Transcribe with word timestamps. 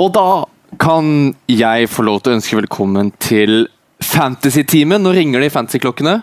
Og 0.00 0.08
da 0.16 0.26
kan 0.80 1.34
jeg 1.50 1.88
få 1.92 2.04
lov 2.06 2.22
til 2.22 2.32
å 2.32 2.38
ønske 2.38 2.56
velkommen 2.56 3.10
til 3.20 3.66
Fantasy-teamet. 4.00 5.02
Nå 5.02 5.12
ringer 5.12 5.42
de 5.44 5.50
fantasy-klokkene. 5.52 6.14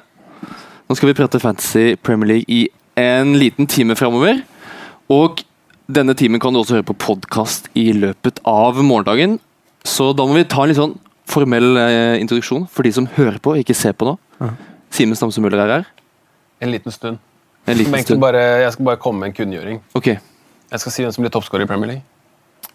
Nå 0.87 0.95
skal 0.97 1.11
vi 1.11 1.17
prate 1.17 1.41
Fantasy 1.43 1.91
Premier 2.01 2.31
League 2.31 2.47
i 2.49 2.63
en 2.97 3.35
liten 3.37 3.67
time 3.69 3.93
framover. 3.99 4.39
Og 5.13 5.43
denne 5.93 6.15
timen 6.17 6.41
kan 6.41 6.55
du 6.55 6.61
også 6.63 6.79
høre 6.79 6.87
på 6.89 6.97
podkast 7.05 7.69
i 7.77 7.91
løpet 7.93 8.41
av 8.49 8.81
morgendagen. 8.81 9.37
Så 9.85 10.09
da 10.17 10.25
må 10.25 10.39
vi 10.39 10.47
ta 10.49 10.63
en 10.63 10.73
litt 10.73 10.79
sånn 10.81 10.97
formell 11.27 11.77
eh, 11.77 12.17
introduksjon 12.23 12.65
for 12.71 12.87
de 12.87 12.95
som 12.95 13.05
hører 13.19 13.37
på 13.43 13.53
og 13.53 13.61
ikke 13.61 13.77
ser 13.77 13.93
på 13.99 14.07
nå. 14.09 14.17
Simen 14.95 15.19
Stamse 15.19 15.43
Møller 15.43 15.61
er 15.67 15.75
her. 15.75 15.87
En 16.63 16.73
liten 16.73 16.95
stund. 16.95 17.21
En 17.67 17.75
Jeg 17.75 17.83
liten 17.83 17.93
skal, 17.93 18.13
stund. 18.15 18.23
bare, 18.23 18.41
jeg 18.63 18.73
skal 18.73 18.89
bare 18.89 19.03
komme 19.03 19.21
med 19.21 19.35
en 19.35 19.37
kunngjøring. 19.37 19.81
Okay. 19.99 20.17
Jeg 20.71 20.81
skal 20.81 20.95
si 20.95 21.03
hvem 21.05 21.13
som 21.13 21.27
blir 21.27 21.35
toppskårer 21.35 21.67
i 21.67 21.69
Premier 21.69 21.93
League. 21.93 22.07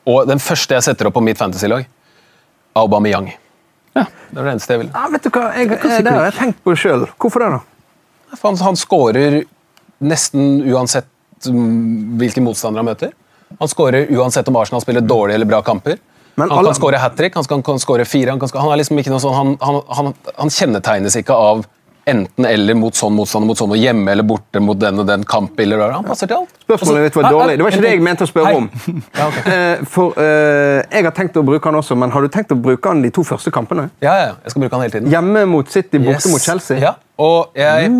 Og 0.08 0.26
den 0.26 0.40
første 0.42 0.74
jeg 0.74 0.82
setter 0.88 1.08
opp 1.08 1.14
på 1.14 1.22
mitt 1.24 1.38
fantasy-lag, 1.38 1.84
Aubameyang. 2.78 3.28
Ja. 3.94 4.06
Det 4.32 4.40
er 4.40 4.46
det 4.46 4.52
eneste 4.54 4.72
jeg 4.74 4.80
vil. 4.82 4.90
Ja, 4.94 5.08
vet 5.12 5.26
du 5.26 5.30
hva? 5.34 5.48
Jeg, 5.58 5.68
det 6.06 6.12
har 6.14 6.24
jeg 6.30 6.36
tenkt 6.38 6.62
på 6.64 6.74
sjøl. 6.80 7.04
Hvorfor 7.20 7.44
det, 7.44 7.50
da? 7.52 8.36
For 8.38 8.48
Han, 8.48 8.56
han 8.64 8.78
skårer 8.80 9.42
nesten 10.02 10.62
uansett 10.72 11.06
mm, 11.46 12.16
hvilken 12.22 12.46
motstander 12.46 12.80
han 12.80 12.88
møter. 12.88 13.12
Han 13.60 13.68
skårer 13.68 14.08
uansett 14.16 14.48
om 14.48 14.56
Arsenal 14.56 14.80
spiller 14.82 15.04
dårlige 15.04 15.36
eller 15.36 15.50
bra 15.50 15.60
kamper. 15.62 15.98
Men 16.40 16.48
han 16.48 16.58
alle- 16.62 16.72
kan 16.72 16.78
skåre 16.80 16.96
hat 17.02 17.16
trick, 17.18 17.34
han 17.36 17.44
kan, 17.44 17.62
kan 17.62 17.78
skåre 17.82 18.06
fire. 18.08 18.30
Han, 18.32 18.40
kan, 18.40 18.48
skå- 18.48 18.62
han, 18.64 18.72
er 18.72 18.80
liksom 18.80 18.98
ikke 19.02 19.12
noe 19.12 19.20
sånn, 19.20 19.36
han, 19.36 19.50
han, 19.60 19.80
han, 19.98 20.14
han 20.40 20.50
kjennetegnes 20.56 21.18
ikke 21.20 21.36
av 21.36 21.66
enten 22.08 22.46
eller 22.48 22.74
mot 22.74 22.96
sånn 22.98 23.14
motstander 23.14 23.46
mot 23.46 23.58
sånn, 23.58 23.70
og 23.74 23.78
hjemme 23.78 24.10
eller 24.10 24.26
borte 24.26 24.60
mot 24.62 24.78
den 24.80 24.98
og 24.98 25.06
den 25.06 25.22
kamp. 25.28 25.58
Eller, 25.62 25.82
han 25.94 26.04
passer 26.06 26.26
til 26.30 26.40
alt. 26.40 26.50
Spørsmålet 26.64 27.04
ditt 27.06 27.16
var 27.18 27.28
Altså, 27.28 27.38
dårlig. 27.38 27.56
Det 27.58 27.64
var 27.66 27.76
ikke 27.76 27.84
det 27.84 27.92
jeg 27.92 28.02
mente 28.06 28.26
å 28.26 28.30
spørre 28.30 28.54
om. 28.58 28.66
Ja, 29.20 29.26
ok. 29.28 29.38
Eh, 29.52 29.84
For 29.92 30.16
uh, 30.18 30.82
Jeg 30.90 31.06
har 31.06 31.14
tenkt 31.16 31.36
å 31.38 31.44
bruke 31.46 31.68
han 31.70 31.78
også, 31.78 31.96
men 31.98 32.10
har 32.14 32.26
du 32.26 32.28
tenkt 32.34 32.50
å 32.54 32.58
bruke 32.58 32.88
han 32.90 33.02
de 33.04 33.10
to 33.14 33.22
første 33.26 33.52
kampene? 33.54 33.88
Ja, 34.02 34.14
ja, 34.18 34.32
jeg 34.42 34.54
skal 34.54 34.64
bruke 34.64 34.74
han 34.78 34.84
hele 34.86 34.96
tiden. 34.96 35.10
Hjemme 35.14 35.44
mot 35.50 35.70
City, 35.70 35.98
borte 36.02 36.18
Yes. 36.26 36.30
mot 36.32 36.42
Chelsea? 36.42 36.78
Ja, 36.82 36.94
og, 37.22 37.52
jeg, 37.58 37.90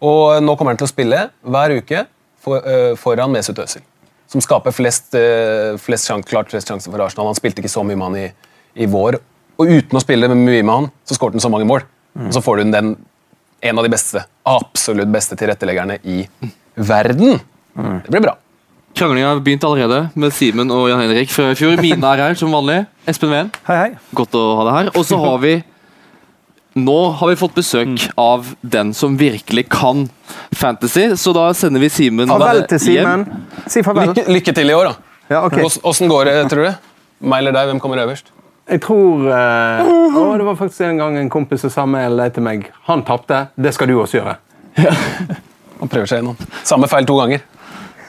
og 0.00 0.38
nå 0.44 0.54
kommer 0.56 0.74
han 0.76 0.80
til 0.80 0.86
å 0.86 0.92
spille 0.92 1.24
hver 1.42 1.74
uke 1.80 2.04
for, 2.44 2.62
uh, 2.62 2.94
foran 3.00 3.32
Mesut 3.34 3.58
Özil. 3.58 3.82
Som 4.28 4.42
skaper 4.44 4.74
flest, 4.76 5.10
uh, 5.16 5.74
flest 5.82 6.06
sjans, 6.06 6.26
klart 6.28 6.50
flest 6.52 6.68
sjanser 6.70 6.92
for 6.92 7.00
Arsenal. 7.02 7.30
Han 7.32 7.38
spilte 7.38 7.62
ikke 7.64 7.72
så 7.72 7.82
mye 7.82 7.96
med 7.98 8.06
han 8.10 8.18
i, 8.22 8.26
i 8.84 8.86
vår. 8.92 9.18
Og 9.58 9.66
uten 9.80 9.98
å 9.98 10.02
spille 10.04 10.28
mye 10.30 10.60
med 10.62 10.70
han, 10.74 10.90
så 11.08 11.16
skåret 11.16 11.34
han 11.34 11.42
så 11.42 11.50
mange 11.50 11.66
mål. 11.66 11.82
Og 12.18 12.32
så 12.34 12.42
får 12.42 12.60
du 12.60 12.70
den, 12.74 12.92
en 13.60 13.78
av 13.78 13.84
de 13.84 13.90
beste, 13.92 14.22
absolutt 14.46 15.08
beste 15.12 15.36
tilretteleggerne 15.36 15.98
i 16.04 16.26
verden. 16.78 17.40
Det 17.74 18.10
blir 18.12 18.20
bra. 18.28 18.36
Kranglinga 18.98 19.28
har 19.34 19.40
begynt 19.44 19.62
allerede 19.66 19.98
med 20.18 20.32
Simen 20.34 20.70
og 20.74 20.88
Jan 20.90 21.00
Henrik 21.04 21.30
fra 21.30 21.50
i 21.52 21.56
fjor. 21.58 21.76
Mina 21.82 22.14
er 22.16 22.22
her 22.28 22.38
som 22.38 22.50
vanlig. 22.54 22.80
Espen 23.06 23.30
Ven, 23.30 23.50
Hei, 23.68 23.76
hei. 23.76 23.90
godt 24.16 24.34
å 24.38 24.44
ha 24.58 24.64
deg 24.68 24.76
her. 24.78 24.88
Og 24.98 25.04
så 25.06 25.18
har 25.22 25.38
vi 25.42 25.56
Nå 26.78 26.94
har 27.18 27.30
vi 27.32 27.34
fått 27.40 27.56
besøk 27.56 28.04
av 28.20 28.52
den 28.62 28.92
som 28.94 29.16
virkelig 29.18 29.64
kan 29.72 30.04
fantasy, 30.54 31.08
så 31.18 31.32
da 31.34 31.48
sender 31.56 31.80
vi 31.82 31.88
Simen 31.90 32.28
Farvel 32.30 32.60
til. 32.70 32.78
Simen. 32.78 33.24
Si 33.66 33.82
farvel. 33.82 34.12
Lykke, 34.12 34.26
lykke 34.36 34.54
til 34.54 34.70
i 34.70 34.76
år, 34.76 34.92
da. 34.92 35.24
Ja, 35.32 35.40
okay. 35.48 35.64
Ås- 35.66 35.80
Åssen 35.82 36.08
går 36.12 36.28
det, 36.28 36.36
tror 36.52 36.68
du? 36.68 36.76
Meg 37.26 37.42
eller 37.42 37.56
deg, 37.56 37.66
hvem 37.72 37.80
kommer 37.82 37.98
øverst? 38.04 38.30
Jeg 38.68 38.82
tror 38.84 39.24
eh, 39.32 39.88
å, 39.88 40.24
Det 40.36 40.44
var 40.44 40.56
faktisk 40.58 40.84
en 40.84 40.98
gang 41.00 41.16
en 41.16 41.30
kompis 41.32 41.62
som 41.64 41.72
sa 41.72 41.86
mail 41.88 42.20
til 42.34 42.44
meg. 42.44 42.66
Han 42.88 43.04
tapte. 43.08 43.46
Det 43.56 43.72
skal 43.76 43.88
du 43.88 43.96
også 44.02 44.20
gjøre. 44.20 44.34
Han 45.78 45.88
prøver 45.90 46.10
seg 46.10 46.20
gjennom. 46.20 46.36
Samme 46.66 46.88
feil 46.90 47.06
to 47.08 47.16
ganger. 47.20 47.44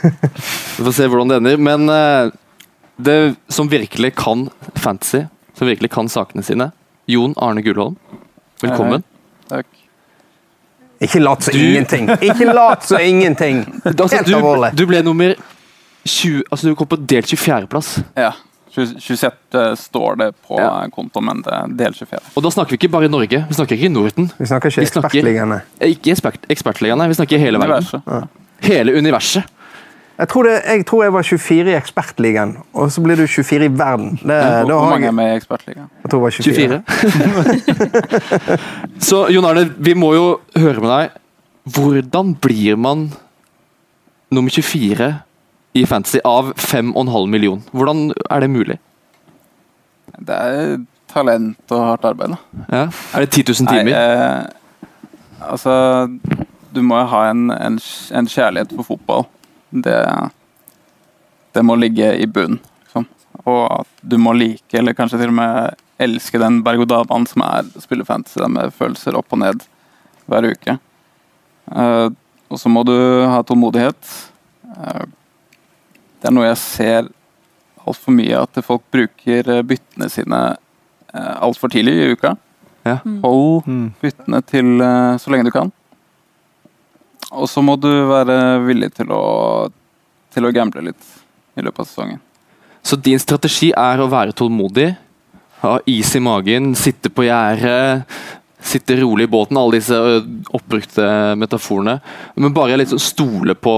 Vi 0.04 0.84
får 0.84 0.96
se 0.96 1.08
hvordan 1.12 1.32
det 1.32 1.38
ender. 1.42 1.62
Men 1.70 1.90
eh, 1.94 2.32
det 3.00 3.18
som 3.52 3.70
virkelig 3.72 4.14
kan 4.20 4.48
fantasy, 4.76 5.24
som 5.56 5.70
virkelig 5.70 5.92
kan 5.96 6.12
sakene 6.12 6.44
sine, 6.46 6.72
Jon 7.10 7.34
Arne 7.40 7.64
Gullholm. 7.66 7.96
Velkommen. 8.62 9.06
Takk. 9.50 9.68
Ikke 11.00 11.22
lat 11.24 11.46
som 11.48 11.56
ingenting! 11.56 12.10
Ikke 12.20 12.50
lat 12.52 12.84
som 12.84 13.00
ingenting! 13.00 13.62
Altså, 13.88 14.18
Helt 14.18 14.28
du, 14.28 14.36
alvorlig. 14.36 14.74
du 14.76 14.84
ble 14.90 15.00
nummer 15.06 15.32
20 16.04 16.42
Altså, 16.52 16.68
du 16.68 16.76
kom 16.76 16.90
på 16.92 16.98
delt 17.08 17.32
24.-plass. 17.32 17.94
Ja. 18.20 18.34
20 18.76 19.00
26 19.02 19.76
står 19.82 20.18
det 20.22 20.28
på 20.48 20.58
Ja. 20.60 20.86
kontoen, 20.94 21.26
men 21.26 21.42
det 21.42 21.54
er 21.54 21.68
del 21.84 21.94
24. 21.94 22.20
Og 22.38 22.44
da 22.44 22.50
snakker 22.54 22.70
vi 22.76 22.78
ikke 22.82 22.92
bare 22.92 23.06
i 23.06 23.14
Norge, 23.14 23.46
vi 23.50 23.54
snakker 23.58 23.76
ikke 23.76 23.86
i 23.90 23.94
Norden. 23.94 24.32
Vi 24.38 24.46
snakker 24.46 24.70
ikke 24.70 24.82
ekspertligaene. 24.86 25.62
Eh, 25.82 25.90
Ikke 25.96 26.12
ekspert, 26.14 26.38
ekspertligaen. 26.50 27.08
Vi 27.10 27.14
snakker 27.18 27.38
hele 27.42 27.58
verden. 27.60 27.84
Universet. 27.84 28.28
Hele 28.62 28.94
universet. 28.98 29.44
Jeg 30.20 30.28
tror, 30.28 30.44
det, 30.44 30.62
jeg 30.68 30.86
tror 30.86 31.04
jeg 31.04 31.14
var 31.14 31.24
24 31.24 31.70
i 31.72 31.76
ekspertligaen, 31.80 32.58
og 32.76 32.90
så 32.92 33.00
blir 33.02 33.16
du 33.16 33.24
24 33.26 33.64
i 33.66 33.70
verden. 33.72 34.18
Det, 34.20 34.40
Hvor, 34.68 34.74
hvor 34.74 34.90
mange 34.90 35.08
er 35.08 35.12
med 35.16 35.30
i 35.32 35.36
Ekspertligaen? 35.38 35.88
jeg 36.04 36.12
tror 36.12 36.20
jeg 36.20 36.24
var 36.24 36.30
24. 36.30 36.84
24. 37.64 39.00
Så 39.10 39.22
Jon 39.32 39.46
Arne, 39.48 39.64
vi 39.78 39.94
må 39.96 40.10
jo 40.14 40.26
høre 40.60 40.82
med 40.84 40.90
deg. 40.92 41.10
Hvordan 41.72 42.34
blir 42.42 42.76
man 42.76 43.08
nummer 44.32 44.52
24 44.52 45.10
i 45.74 45.86
Fantasy 45.86 46.20
av 46.26 46.54
5,5 46.54 47.28
million? 47.28 47.62
Hvordan 47.72 48.10
er 48.30 48.44
det 48.44 48.50
mulig? 48.50 48.78
Det 50.20 50.36
er 50.36 50.80
talent 51.10 51.74
og 51.74 51.86
hardt 51.92 52.08
arbeid, 52.10 52.36
da. 52.36 52.66
Ja. 52.70 52.86
Er 53.16 53.26
det 53.26 53.30
10 53.32 53.44
000 53.64 53.70
timer? 53.70 53.92
Nei, 53.92 53.98
eh, 53.98 55.50
altså 55.50 55.76
Du 56.74 56.82
må 56.86 57.00
jo 57.00 57.10
ha 57.14 57.24
en, 57.32 57.50
en, 57.54 57.80
en 58.14 58.30
kjærlighet 58.30 58.74
for 58.78 58.92
fotball. 58.92 59.24
Det, 59.70 59.98
det 61.58 61.64
må 61.66 61.78
ligge 61.80 62.12
i 62.22 62.28
bunn. 62.30 62.60
Liksom. 62.84 63.08
Og 63.46 63.64
at 63.80 64.04
du 64.06 64.20
må 64.22 64.36
like, 64.38 64.70
eller 64.78 64.94
kanskje 64.98 65.22
til 65.22 65.34
og 65.34 65.40
med 65.40 65.80
elske 66.00 66.40
den 66.40 66.62
berg-og-dal-banen 66.64 67.26
som 67.28 67.44
er 67.48 67.72
å 67.74 67.84
spille 67.84 68.06
fantasy, 68.08 68.42
med 68.46 68.76
følelser 68.78 69.18
opp 69.18 69.34
og 69.34 69.42
ned 69.42 69.66
hver 70.30 70.46
uke. 70.54 70.78
Eh, 71.74 72.08
og 72.50 72.62
så 72.62 72.70
må 72.72 72.86
du 72.88 72.96
ha 73.30 73.42
tålmodighet. 73.46 74.14
Eh, 74.78 75.08
det 76.20 76.30
er 76.30 76.36
noe 76.36 76.50
jeg 76.50 76.60
ser 76.62 77.10
altfor 77.88 78.14
mye, 78.14 78.44
at 78.44 78.60
folk 78.66 78.84
bruker 78.94 79.50
eh, 79.50 79.66
byttene 79.66 80.10
sine 80.12 80.40
uh, 81.16 81.36
altfor 81.42 81.72
tidlig 81.74 81.96
i 81.96 82.14
uka. 82.14 82.36
Ja. 82.86 83.00
Hold 83.24 83.68
Mm. 83.68 83.92
byttene 84.02 84.40
til 84.48 84.82
eh, 84.82 85.18
så 85.20 85.32
lenge 85.32 85.50
du 85.50 85.52
kan. 85.52 85.72
Og 87.32 87.50
så 87.50 87.62
må 87.62 87.76
du 87.78 87.90
være 88.10 88.60
villig 88.66 88.94
til 88.98 89.12
å, 89.14 89.70
til 90.34 90.48
å 90.48 90.54
gamble 90.56 90.82
litt 90.88 91.10
i 91.60 91.62
løpet 91.66 91.84
av 91.84 91.90
sesongen. 91.90 92.22
Så 92.82 92.96
din 92.96 93.20
strategi 93.20 93.70
er 93.76 94.00
å 94.00 94.10
være 94.10 94.34
tålmodig, 94.34 94.94
ha 95.62 95.76
is 95.92 96.16
i 96.16 96.22
magen, 96.24 96.72
sitte 96.80 97.12
på 97.12 97.28
gjerdet, 97.28 98.08
sitte 98.64 98.98
rolig 99.02 99.28
i 99.28 99.32
båten, 99.32 99.60
alle 99.60 99.78
disse 99.78 100.00
oppbrukte 100.56 101.36
metaforene, 101.40 102.00
men 102.40 102.56
bare 102.56 102.80
liksom 102.80 103.00
stole 103.04 103.56
på 103.60 103.76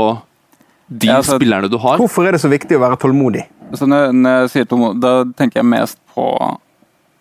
de 0.92 1.08
Ja, 1.08 1.18
altså- 1.22 1.38
spillerne 1.40 1.70
du 1.72 1.78
har. 1.78 1.98
Hvorfor 1.98 2.28
er 2.28 2.36
det 2.36 2.42
så 2.44 2.50
viktig 2.52 2.76
å 2.78 2.82
være 2.84 2.98
tålmodig? 3.00 3.46
Så 3.74 3.88
når, 3.88 4.12
når 4.12 4.42
jeg 4.42 4.50
sier 4.56 4.66
tålmodig, 4.68 5.00
da 5.00 5.24
tenker 5.40 5.62
jeg 5.62 5.66
mest 5.72 5.98
på 6.14 6.26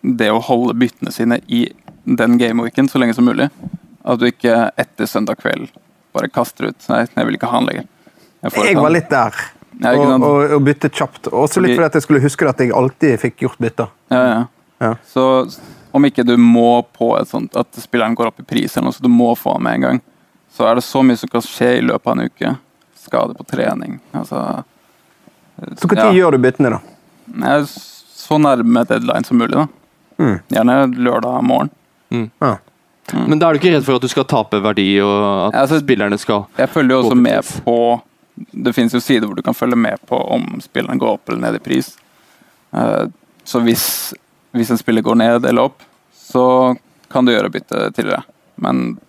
det 0.03 0.27
å 0.33 0.41
holde 0.43 0.75
byttene 0.75 1.11
sine 1.13 1.39
i 1.47 1.69
den 2.05 2.37
gameweeken 2.37 2.89
så 2.89 2.99
lenge 2.99 3.15
som 3.15 3.25
mulig. 3.25 3.49
At 4.03 4.19
du 4.19 4.25
ikke 4.27 4.71
etter 4.81 5.05
søndag 5.07 5.37
kveld 5.39 5.69
bare 6.13 6.27
kaster 6.27 6.67
ut 6.71 6.89
Nei, 6.89 7.05
jeg 7.15 7.25
vil 7.27 7.37
ikke 7.37 7.47
ha 7.47 7.59
han 7.59 7.67
lenger. 7.69 7.85
Jeg, 8.43 8.51
Jeg 8.65 8.75
var 8.75 8.89
litt 8.91 9.09
der. 9.09 9.35
Ja, 9.81 9.93
Og, 9.95 10.21
og, 10.21 10.51
og 10.57 10.63
bytte 10.65 10.89
kjapt. 10.91 11.29
Også 11.31 11.61
litt 11.63 11.77
fordi 11.77 11.85
at 11.87 11.93
jeg 11.93 12.03
skulle 12.05 12.21
huske 12.21 12.49
at 12.49 12.59
jeg 12.59 12.73
alltid 12.75 13.19
fikk 13.21 13.45
gjort 13.45 13.61
bytter. 13.61 13.87
Ja, 14.11 14.23
ja. 14.27 14.41
Ja. 14.81 14.95
Så 15.07 15.23
om 15.93 16.05
ikke 16.07 16.25
du 16.25 16.35
må 16.41 16.81
på 16.97 17.13
et 17.19 17.29
sånt 17.29 17.55
at 17.55 17.69
spilleren 17.79 18.15
går 18.17 18.31
opp 18.31 18.41
i 18.41 18.47
pris, 18.47 18.75
eller 18.75 18.89
noe, 18.89 18.95
så 18.97 19.03
du 19.05 19.11
må 19.13 19.31
få 19.37 19.53
ham 19.55 19.63
med 19.67 19.77
en 19.79 19.81
gang, 19.87 20.01
så 20.51 20.67
er 20.67 20.75
det 20.79 20.83
så 20.83 21.03
mye 21.05 21.19
som 21.21 21.29
kan 21.31 21.43
skje 21.45 21.77
i 21.77 21.83
løpet 21.85 22.07
av 22.07 22.17
en 22.17 22.25
uke. 22.31 22.53
Skade 23.01 23.33
på 23.37 23.43
trening. 23.49 23.99
Altså 24.13 24.63
Så 25.77 25.87
når 25.87 25.97
Ja. 25.97 26.11
gjør 26.11 26.31
du 26.31 26.37
byttene, 26.37 26.69
da? 26.71 27.63
Så 27.67 28.37
nærme 28.39 28.83
deadline 28.87 29.25
som 29.25 29.37
mulig, 29.37 29.53
da. 29.57 29.67
Mm. 30.17 30.39
Gjerne 30.49 30.75
lørdag 30.95 31.43
morgen. 31.43 31.69
Ja. 32.41 32.57
Men 33.13 33.39
da 33.39 33.49
er 33.49 33.53
du 33.53 33.59
ikke 33.59 33.73
redd 33.75 33.83
for 33.85 33.95
at 33.97 34.01
du 34.01 34.07
skal 34.07 34.23
tape 34.29 34.59
verdi, 34.61 34.99
og 35.01 35.47
at 35.53 35.53
altså- 35.61 35.79
spillerne 35.81 36.17
skal 36.19 36.45
Jeg 36.57 36.69
følger 36.69 36.89
jo 36.95 37.03
også 37.03 37.15
med 37.17 37.41
på 37.65 38.01
Det 38.63 38.73
finnes 38.73 38.93
jo 38.93 38.99
sider 38.99 39.27
hvor 39.27 39.35
du 39.35 39.41
kan 39.41 39.53
følge 39.53 39.75
med 39.75 39.99
på 40.07 40.15
om 40.31 40.59
spilleren 40.61 40.97
går 40.97 41.13
opp 41.13 41.29
eller 41.29 41.41
ned 41.41 41.55
i 41.55 41.59
pris. 41.59 41.97
Eh, 42.73 43.05
Så 43.43 43.59
hvis, 43.61 44.13
hvis 44.53 44.69
en 44.71 44.77
spiller 44.77 45.01
går 45.01 45.15
ned 45.17 45.45
eller 45.45 45.63
opp, 45.63 45.81
så 46.15 46.77
kan 47.09 47.25
du 47.25 47.31
gjøre 47.33 47.51
bytte 47.51 47.91
tidligere. 47.93 48.23
Men 48.57 48.99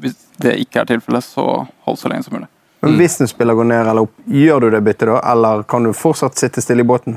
hvis 0.00 0.14
det 0.38 0.58
ikke 0.60 0.80
er 0.80 0.84
tilfellet, 0.84 1.24
så 1.24 1.66
hold 1.84 1.96
så 1.98 2.08
lenge 2.08 2.22
som 2.24 2.34
mulig. 2.34 2.48
Men 2.84 2.92
Mm. 2.92 2.98
hvis 3.00 3.20
en 3.24 3.28
spiller 3.30 3.54
går 3.56 3.64
ned 3.70 3.86
eller 3.88 4.04
opp, 4.04 4.12
gjør 4.28 4.60
du 4.60 4.70
det 4.74 4.80
byttet 4.84 5.08
da? 5.08 5.20
Eller 5.32 5.62
kan 5.62 5.82
du 5.86 5.92
fortsatt 5.96 6.36
sitte 6.36 6.60
stille 6.62 6.84
i 6.84 6.88
båten? 6.88 7.16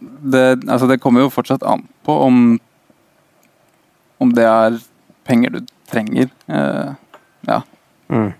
Det, 0.00 0.44
altså 0.70 0.86
det 0.88 1.00
kommer 1.02 1.20
jo 1.24 1.30
fortsatt 1.34 1.62
an 1.66 1.82
på 2.06 2.14
om 2.28 2.60
om 4.22 4.30
det 4.32 4.44
er 4.46 4.78
penger 5.26 5.50
du 5.50 5.60
trenger. 5.90 6.28
Eh, 6.48 6.92
ja. 7.50 7.58
Mm. 8.08 8.30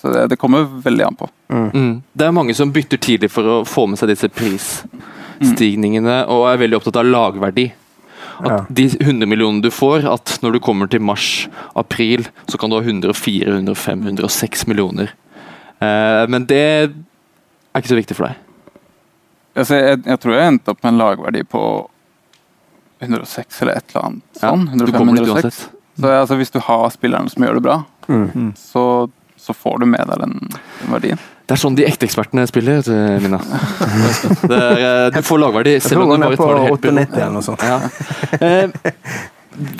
Så 0.00 0.08
det, 0.14 0.26
det 0.32 0.38
kommer 0.40 0.64
veldig 0.64 1.04
an 1.06 1.14
på. 1.20 1.28
Mm. 1.52 2.02
Det 2.16 2.26
er 2.26 2.32
mange 2.32 2.54
som 2.56 2.72
bytter 2.72 2.98
tidlig 2.98 3.30
for 3.30 3.42
å 3.44 3.58
få 3.68 3.84
med 3.92 3.98
seg 4.00 4.08
disse 4.14 4.30
prisstigningene, 4.32 6.22
og 6.32 6.46
er 6.48 6.62
veldig 6.64 6.78
opptatt 6.80 6.96
av 7.02 7.04
lagverdi. 7.10 7.66
At 8.40 8.50
Ja. 8.50 8.58
de 8.70 8.84
100 9.00 9.26
millionene 9.28 9.62
du 9.62 9.70
får, 9.70 10.04
at 10.08 10.38
når 10.42 10.52
du 10.56 10.60
kommer 10.64 10.88
til 10.90 11.00
mars-april, 11.04 12.26
så 12.48 12.58
kan 12.58 12.70
du 12.70 12.76
ha 12.78 12.82
104, 12.82 13.46
105, 13.52 14.02
106 14.06 14.66
millioner. 14.66 15.12
Eh, 15.80 16.26
men 16.28 16.46
det 16.48 16.60
er 16.90 16.90
ikke 17.80 17.92
så 17.92 17.98
viktig 18.00 18.16
for 18.16 18.26
deg. 18.30 18.36
Altså, 19.56 19.76
jeg, 19.80 20.02
jeg 20.06 20.20
tror 20.22 20.34
jeg 20.36 20.46
endte 20.54 20.72
opp 20.72 20.82
med 20.84 20.92
en 20.94 20.98
lagverdi 21.02 21.42
på 21.50 21.62
106 23.02 23.62
eller 23.62 23.76
et 23.80 23.92
eller 23.94 24.06
annet 24.06 24.40
sånn. 24.40 24.64
du 24.66 24.84
105, 24.84 24.98
kommer 24.98 25.16
dit 25.16 25.26
106. 25.26 25.34
uansett. 25.34 25.76
Så 26.00 26.10
altså, 26.20 26.36
hvis 26.40 26.52
du 26.54 26.60
har 26.64 26.84
spillerne 26.94 27.30
som 27.32 27.44
gjør 27.44 27.58
det 27.58 27.62
bra, 27.64 27.78
så, 28.56 28.84
så 29.40 29.54
får 29.56 29.80
du 29.82 29.86
med 29.88 30.08
deg 30.10 30.20
den, 30.20 30.34
den 30.52 30.92
verdien. 30.92 31.20
Det 31.48 31.56
er 31.56 31.60
sånn 31.64 31.74
de 31.74 31.86
ekte 31.88 32.06
ekspertene 32.06 32.44
spiller, 32.46 32.84
Mina. 33.24 33.40
Det 34.50 34.56
er, 34.56 34.82
eh, 34.84 35.06
du 35.16 35.20
får 35.26 35.40
lagverdi 35.42 35.72
Jeg 35.78 35.82
selv 35.88 36.04
tror 36.04 36.12
om 36.14 36.22
er 36.22 36.28
bare 36.28 36.38
på 36.38 36.46
tar 36.46 36.58
det 36.58 36.66
helt 36.68 36.84
98 36.86 37.16
eller 37.24 37.34
noe 37.34 37.46
sånt. 37.46 37.64
Ja. 37.66 37.80
Eh, 38.40 38.70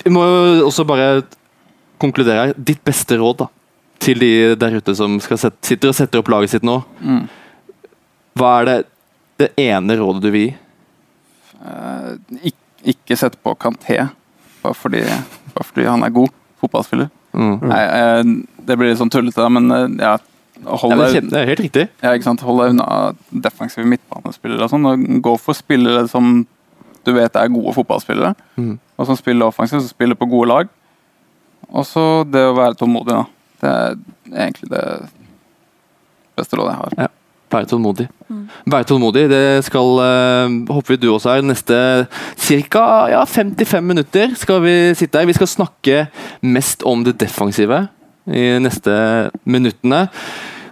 vi 0.02 0.10
må 0.12 0.24
jo 0.26 0.66
også 0.66 0.84
bare 0.84 1.22
konkludere 2.02 2.48
her. 2.48 2.54
Ditt 2.58 2.82
beste 2.84 3.16
råd 3.20 3.44
da, 3.44 3.46
til 4.02 4.18
de 4.20 4.32
der 4.58 4.74
ute 4.80 4.94
som 4.98 5.14
skal 5.22 5.38
sette, 5.40 5.62
sitter 5.64 5.92
og 5.92 5.96
setter 5.96 6.20
opp 6.20 6.32
laget 6.32 6.56
sitt 6.56 6.66
nå. 6.66 6.80
Mm. 6.98 7.22
Hva 8.40 8.50
er 8.58 8.68
det, 8.68 8.76
det 9.40 9.50
ene 9.62 9.96
rådet 10.00 10.24
du 10.24 10.30
vil 10.34 10.48
gi? 10.48 10.50
Eh, 11.60 12.10
ikke, 12.50 12.66
ikke 12.96 13.20
sett 13.20 13.38
på 13.44 13.54
Kanté 13.60 14.00
bare 14.60 14.76
fordi, 14.76 15.04
bare 15.54 15.66
fordi 15.70 15.86
han 15.88 16.04
er 16.04 16.12
god 16.18 16.34
fotballspiller. 16.60 17.10
Mm. 17.32 17.56
Nei, 17.70 17.82
eh, 17.84 18.22
det 18.70 18.78
blir 18.78 18.93
litt 18.93 19.00
sånn 19.02 19.11
tullete, 19.12 19.46
men 19.52 19.70
eh, 19.75 19.87
ja, 20.06 20.14
hold 20.70 20.93
Ja, 20.93 20.96
er 20.96 21.02
deg 21.06 21.14
kjem- 21.19 21.31
det 21.32 21.38
er 21.43 21.50
helt 21.50 21.62
riktig. 21.67 21.84
ja, 22.02 22.14
ikke 22.14 22.28
sant? 22.31 22.40
Hold 22.46 22.62
deg 22.62 22.75
unna 22.76 22.88
defensive 23.49 23.87
midtbanespillere. 23.90 24.64
og 24.67 24.70
sånn, 24.72 24.87
og 24.90 25.22
Gå 25.26 25.37
for 25.40 25.55
spillere 25.58 26.06
som 26.08 26.46
du 27.05 27.12
vet 27.17 27.34
er 27.40 27.49
gode 27.49 27.72
fotballspillere, 27.75 28.34
Mm. 28.58 28.75
og 28.99 29.06
som 29.08 29.17
spiller 29.17 29.46
offensivt, 29.49 29.81
som 29.81 29.88
spiller 29.88 30.14
på 30.20 30.28
gode 30.28 30.49
lag. 30.49 30.69
Og 31.72 31.84
så 31.88 32.25
det 32.31 32.43
å 32.44 32.55
være 32.56 32.75
tålmodig. 32.76 33.14
da. 33.14 33.25
Det 33.61 33.70
er 33.70 34.49
egentlig 34.49 34.69
det 34.70 34.84
beste 36.37 36.56
rådet 36.58 36.75
jeg 36.75 36.81
har. 36.82 36.94
Ja. 37.05 37.08
Være 37.50 37.67
tålmodig. 37.67 38.06
Være 38.70 38.87
tålmodig, 38.87 39.25
det 39.31 39.64
skal 39.67 39.88
eh, 40.05 40.52
håper 40.70 40.93
vi 40.94 40.99
du 41.02 41.08
også 41.11 41.32
er. 41.38 41.43
Neste 41.43 41.78
ca. 42.70 42.84
Ja, 43.11 43.25
55 43.26 43.82
minutter 43.84 44.37
skal 44.38 44.61
vi 44.62 44.75
sitte 44.94 45.19
her. 45.19 45.26
Vi 45.26 45.34
skal 45.34 45.50
snakke 45.50 45.96
mest 46.46 46.84
om 46.87 47.02
det 47.06 47.17
defensive 47.19 47.88
i 48.31 48.47
neste 48.62 48.93
minuttene. 49.44 50.06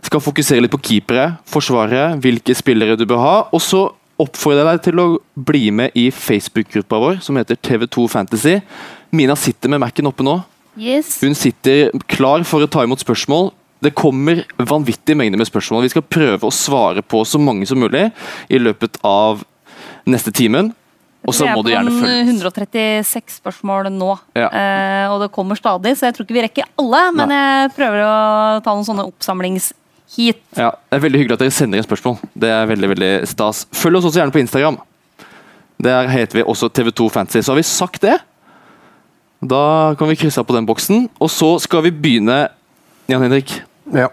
Skal 0.06 0.22
fokusere 0.22 0.62
litt 0.62 0.72
på 0.72 0.80
keepere, 0.80 1.32
forsvarere, 1.48 2.14
hvilke 2.22 2.54
spillere 2.56 2.96
du 2.98 3.04
bør 3.08 3.22
ha. 3.22 3.36
Og 3.52 3.62
så 3.62 3.82
oppfordrer 4.18 4.64
jeg 4.64 4.70
deg 4.70 4.84
til 4.88 5.02
å 5.02 5.08
bli 5.48 5.68
med 5.74 5.98
i 5.98 6.08
Facebook-gruppa 6.14 7.00
vår 7.02 7.20
som 7.24 7.38
heter 7.38 7.58
TV2 7.62 8.08
Fantasy. 8.10 8.58
Mina 9.14 9.36
sitter 9.38 9.70
med 9.72 9.82
Mac-en 9.82 10.10
oppe 10.10 10.26
nå. 10.26 10.40
Yes. 10.78 11.16
Hun 11.22 11.34
sitter 11.38 11.90
klar 12.10 12.44
for 12.46 12.62
å 12.62 12.70
ta 12.70 12.84
imot 12.86 13.02
spørsmål. 13.02 13.50
Det 13.82 13.94
kommer 13.98 14.42
vanvittige 14.58 15.18
mengder 15.18 15.38
med 15.38 15.48
spørsmål. 15.50 15.84
Vi 15.86 15.92
skal 15.94 16.06
prøve 16.06 16.48
å 16.48 16.54
svare 16.54 17.02
på 17.02 17.22
så 17.26 17.38
mange 17.42 17.66
som 17.66 17.78
mulig 17.78 18.08
i 18.50 18.58
løpet 18.58 18.98
av 19.06 19.44
neste 20.08 20.34
timen. 20.34 20.72
Og 21.26 21.34
så 21.34 21.48
må 21.50 21.62
du 21.64 21.70
gjerne 21.72 21.90
Vi 21.90 21.98
følge 22.00 22.20
er 22.20 22.24
på 22.24 22.30
136 22.30 23.40
spørsmål 23.42 23.90
nå, 23.92 24.12
Ja. 24.38 24.48
eh, 24.48 25.10
og 25.12 25.20
det 25.20 25.32
kommer 25.34 25.56
stadig, 25.58 25.96
så 25.98 26.06
jeg 26.06 26.14
tror 26.14 26.24
ikke 26.24 26.36
vi 26.38 26.44
rekker 26.46 26.64
alle. 26.78 27.00
Men 27.12 27.28
jeg 27.34 27.72
prøver 27.76 28.04
å 28.06 28.62
ta 28.64 28.74
noen 28.74 28.86
sånne 28.86 29.04
oppsamlingsheat. 29.10 30.38
Ja, 30.56 30.70
det 30.70 30.96
er 30.96 31.04
veldig 31.04 31.18
hyggelig 31.20 31.36
at 31.36 31.42
dere 31.44 31.50
sender 31.50 31.78
inn 31.78 31.84
spørsmål. 31.84 32.18
Det 32.38 32.48
er 32.48 32.66
veldig 32.70 32.88
veldig 32.94 33.10
stas. 33.28 33.66
Følg 33.72 33.96
oss 33.98 34.04
også 34.08 34.22
gjerne 34.22 34.32
på 34.32 34.40
Instagram. 34.40 34.78
Der 35.82 36.08
heter 36.08 36.38
vi 36.40 36.42
også 36.48 36.70
TV2 36.70 37.10
Fantasy. 37.10 37.42
Så 37.42 37.52
har 37.52 37.56
vi 37.60 37.66
sagt 37.66 38.00
det. 38.02 38.16
Da 39.44 39.94
kan 39.98 40.08
vi 40.08 40.16
krysse 40.18 40.38
av 40.40 40.46
på 40.48 40.54
den 40.56 40.66
boksen. 40.66 41.08
Og 41.20 41.28
så 41.30 41.60
skal 41.62 41.82
vi 41.82 41.90
begynne 41.94 42.48
Jan 43.08 43.22
Henrik. 43.22 43.60
Ja. 43.94 44.08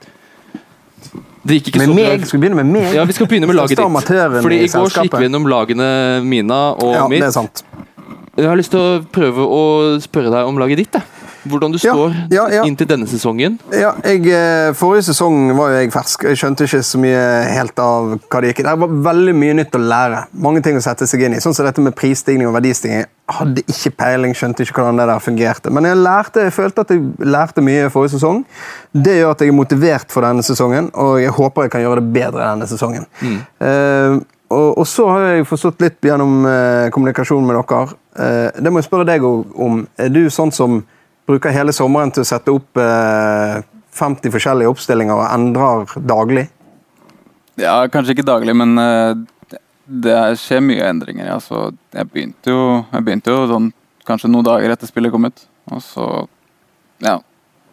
Det 1.45 1.59
gikk 1.59 1.67
ikke 1.69 1.81
Med 1.83 1.87
så 1.89 1.93
bra. 1.93 2.03
meg? 2.09 2.25
Skal 2.25 2.39
vi 2.39 2.47
begynne 2.47 2.63
med 2.63 2.71
meg? 2.73 2.93
Ja, 2.95 3.03
Vi 3.05 3.13
skal 3.13 3.27
begynne 3.29 3.47
med 3.49 3.55
laget 3.55 3.77
ditt. 3.77 4.41
Fordi 4.41 4.57
i 4.63 4.67
går 4.67 4.89
så 4.89 5.03
gikk 5.05 5.17
vi 5.19 5.27
gjennom 5.27 5.45
lagene 5.45 5.89
Mina 6.25 6.61
og 6.73 6.93
Ja, 6.95 7.07
det 7.07 7.21
er 7.21 7.35
sant. 7.35 7.63
Jeg 8.35 8.47
har 8.49 8.57
lyst 8.57 8.71
til 8.73 8.81
å 8.81 9.05
prøve 9.15 9.45
å 9.45 9.61
spørre 10.03 10.31
deg 10.33 10.49
om 10.49 10.57
laget 10.57 10.77
ditt. 10.81 10.91
jeg. 10.97 11.03
Hvordan 11.45 11.73
du 11.73 11.79
står 11.79 12.15
ja, 12.33 12.45
ja. 12.51 12.63
inntil 12.65 12.87
denne 12.89 13.07
sesongen. 13.09 13.57
Ja, 13.73 13.93
jeg, 14.05 14.25
eh, 14.33 14.71
Forrige 14.77 15.07
sesong 15.09 15.51
var 15.57 15.73
jo 15.73 15.81
jeg 15.81 15.91
fersk. 15.93 16.25
Jeg 16.31 16.39
skjønte 16.41 16.67
ikke 16.67 16.81
så 16.85 17.01
mye 17.01 17.23
helt 17.53 17.81
av 17.81 18.15
hva 18.17 18.41
det 18.41 18.51
gikk 18.51 18.63
i. 18.63 18.67
Det 18.67 18.75
var 18.83 18.95
veldig 19.09 19.35
mye 19.37 19.57
nytt 19.61 19.77
å 19.77 19.81
lære. 19.83 20.23
Mange 20.45 20.63
ting 20.65 20.79
å 20.79 20.83
sette 20.83 21.07
seg 21.09 21.25
inn 21.27 21.37
i. 21.37 21.41
Sånn 21.43 21.55
som 21.57 21.67
dette 21.67 21.83
med 21.85 21.95
prisstigning 21.97 22.49
og 22.49 22.55
verdistigning. 22.57 23.05
Jeg 23.05 23.37
hadde 23.39 23.65
ikke 23.69 23.93
peiling, 24.01 24.35
skjønte 24.37 24.65
ikke 24.65 24.79
hvordan 24.79 25.01
det 25.01 25.09
der 25.09 25.23
fungerte. 25.23 25.73
Men 25.73 25.89
jeg 25.89 26.01
lærte, 26.01 26.45
jeg 26.47 26.55
følte 26.55 26.85
at 26.85 26.93
jeg 26.93 27.03
lærte 27.25 27.65
mye 27.65 27.89
forrige 27.93 28.17
sesong. 28.17 28.43
Det 28.93 29.19
gjør 29.19 29.35
at 29.35 29.43
jeg 29.43 29.53
er 29.53 29.59
motivert 29.59 30.13
for 30.13 30.25
denne 30.25 30.45
sesongen, 30.45 30.91
og 30.93 31.19
jeg 31.21 31.33
håper 31.35 31.67
jeg 31.67 31.75
kan 31.75 31.85
gjøre 31.85 32.01
det 32.01 32.15
bedre 32.15 32.45
denne 32.45 32.69
sesongen. 32.69 33.09
Eh, 33.25 34.17
og, 34.53 34.77
og 34.77 34.85
så 34.87 35.07
har 35.09 35.23
jeg 35.25 35.47
forstått 35.49 35.81
litt 35.81 36.05
gjennom 36.05 36.45
eh, 36.49 36.87
kommunikasjonen 36.93 37.47
med 37.49 37.57
dere. 37.57 37.97
Eh, 38.15 38.61
det 38.61 38.71
må 38.71 38.81
jeg 38.81 38.87
spørre 38.89 39.07
deg 39.09 39.25
om. 39.25 39.81
Er 39.97 40.13
du 40.13 40.27
sånn 40.33 40.53
som 40.53 40.83
bruker 41.27 41.53
hele 41.55 41.73
sommeren 41.73 42.11
til 42.13 42.21
å 42.25 42.27
sette 42.29 42.53
opp 42.53 42.77
eh, 42.81 43.61
50 43.95 44.33
forskjellige 44.33 44.71
oppstillinger 44.71 45.15
og 45.15 45.27
endrer 45.29 45.95
daglig? 46.05 46.47
Ja, 47.59 47.85
kanskje 47.87 48.15
ikke 48.17 48.27
daglig, 48.27 48.55
men 48.57 48.75
eh, 48.81 49.13
det, 49.85 50.17
skjer 50.41 50.63
mye 50.65 50.89
endringer. 50.89 51.29
Ja. 51.29 51.37
Så 51.43 51.69
jeg 51.95 52.09
begynte 52.11 52.51
jo, 52.51 52.65
jeg 52.91 53.05
begynte 53.07 53.35
jo 53.35 53.45
sånn, 53.51 53.69
kanskje 54.07 54.31
noen 54.33 54.47
dager 54.47 54.73
etter 54.75 54.89
spillet 54.91 55.13
kom 55.13 55.29
ut. 55.29 55.47
Og 55.71 55.81
så 55.85 56.09
Ja. 57.03 57.19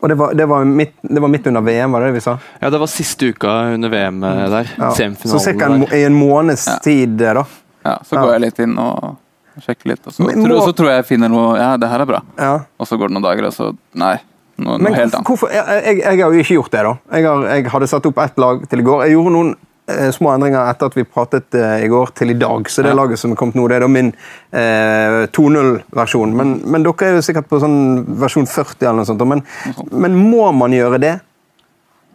Og 0.02 0.08
det 0.10 0.16
var, 0.19 0.32
det, 0.34 0.44
var 0.50 0.64
midt, 0.66 0.96
det 1.06 1.21
var 1.23 1.30
midt 1.30 1.44
under 1.47 1.62
VM, 1.62 1.92
var 1.94 2.02
det 2.02 2.06
det 2.11 2.14
vi 2.16 2.23
sa? 2.25 2.32
Ja, 2.59 2.71
Det 2.75 2.78
var 2.82 2.88
siste 2.90 3.28
uka 3.30 3.50
under 3.76 3.88
VM 3.92 4.23
eh, 4.26 4.47
der. 4.50 4.71
Ja. 4.78 4.88
Så 4.90 4.97
Semifinalen 4.99 5.44
cirka 5.44 5.68
en, 5.71 5.85
i 5.94 6.02
en 6.09 6.16
måneds 6.18 6.66
Ja. 6.66 6.78
tid, 6.82 7.21
eh, 7.23 7.35
da. 7.38 7.44
ja 7.85 7.99
så 8.02 8.16
Ja. 8.16 8.23
går 8.25 8.32
jeg 8.32 8.40
litt 8.40 8.59
inn 8.64 8.78
og 8.78 9.16
sjekker 9.61 9.87
litt, 9.92 10.06
og 10.06 10.12
så, 10.12 10.25
Men 10.26 10.38
må- 10.38 10.47
tror, 10.49 10.61
så 10.66 10.73
tror 10.76 10.88
jeg 10.88 10.97
jeg 11.02 11.06
finner 11.06 11.28
noe 11.28 11.56
Ja, 11.59 11.76
det 11.76 11.88
her 11.88 12.00
er 12.00 12.06
bra. 12.06 12.23
Ja. 12.38 12.52
Og 12.80 12.87
så 12.87 12.97
går 12.99 13.09
det 13.09 13.14
noen 13.18 13.26
dager, 13.28 13.44
og 13.47 13.52
så 13.52 13.76
Nei. 13.94 14.16
Noe, 14.59 14.78
Men 14.78 14.92
noe 14.92 14.94
helt 15.00 15.14
annet. 15.14 15.26
hvorfor, 15.26 15.50
jeg, 15.50 15.64
jeg, 15.85 15.99
jeg 16.04 16.21
har 16.23 16.32
jo 16.32 16.38
ikke 16.40 16.54
gjort 16.61 16.71
det, 16.71 16.82
da. 16.85 16.94
Jeg, 17.16 17.25
har, 17.26 17.44
jeg 17.56 17.66
hadde 17.73 17.87
satt 17.88 18.06
opp 18.06 18.18
ett 18.18 18.37
lag 18.38 18.68
til 18.68 18.78
i 18.78 18.82
går. 18.82 19.04
Jeg 19.06 19.14
gjorde 19.16 19.32
noen 19.32 19.54
eh, 19.88 20.11
små 20.12 20.30
endringer 20.35 20.68
etter 20.71 20.87
at 20.87 20.94
vi 20.94 21.02
pratet 21.04 21.54
eh, 21.59 21.85
i 21.85 21.88
går, 21.88 22.12
til 22.14 22.30
i 22.30 22.35
dag. 22.38 22.68
Så 22.71 22.82
det 22.85 22.92
Ja. 22.92 22.94
laget 22.94 23.18
som 23.18 23.32
er 23.32 23.37
kommet 23.40 23.56
nå, 23.56 23.64
det 23.68 23.76
er 23.76 23.80
da 23.80 23.88
min 23.88 24.12
eh, 24.52 25.26
2.0-versjon. 25.32 26.32
Men, 26.37 26.52
men 26.68 26.82
dere 26.87 27.09
er 27.09 27.16
jo 27.18 27.25
sikkert 27.26 27.49
på 27.50 27.59
sånn 27.64 28.04
versjon 28.21 28.47
40 28.47 28.87
eller 28.87 29.00
noe 29.00 29.09
sånt. 29.09 29.25
Men, 29.26 29.42
men 29.90 30.14
må 30.30 30.52
man 30.54 30.71
gjøre 30.76 31.00
det? 31.02 31.14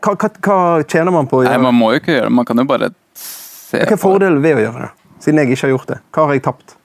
Hva, 0.06 0.14
hva, 0.16 0.30
hva 0.46 0.58
tjener 0.88 1.12
man 1.12 1.28
på 1.28 1.42
å 1.42 1.44
Nei, 1.44 1.52
gjøre 1.56 1.66
man 1.68 1.76
må 1.76 1.92
jo 1.96 2.00
ikke 2.02 2.14
gjøre 2.16 2.30
det. 2.30 2.36
Man 2.38 2.46
kan 2.46 2.62
jo 2.62 2.68
bare 2.70 2.92
se 3.18 3.78
Hva 3.82 3.84
er 3.88 3.96
det. 3.96 4.00
fordelen 4.00 4.42
ved 4.46 4.60
å 4.60 4.64
gjøre 4.68 4.86
det? 4.86 4.92
Siden 5.26 5.42
jeg 5.42 5.52
ikke 5.58 5.66
har 5.66 5.74
gjort 5.74 5.88
det. 5.92 6.00
Hva 6.14 6.28
har 6.30 6.38
jeg 6.38 6.44
tapt? 6.46 6.76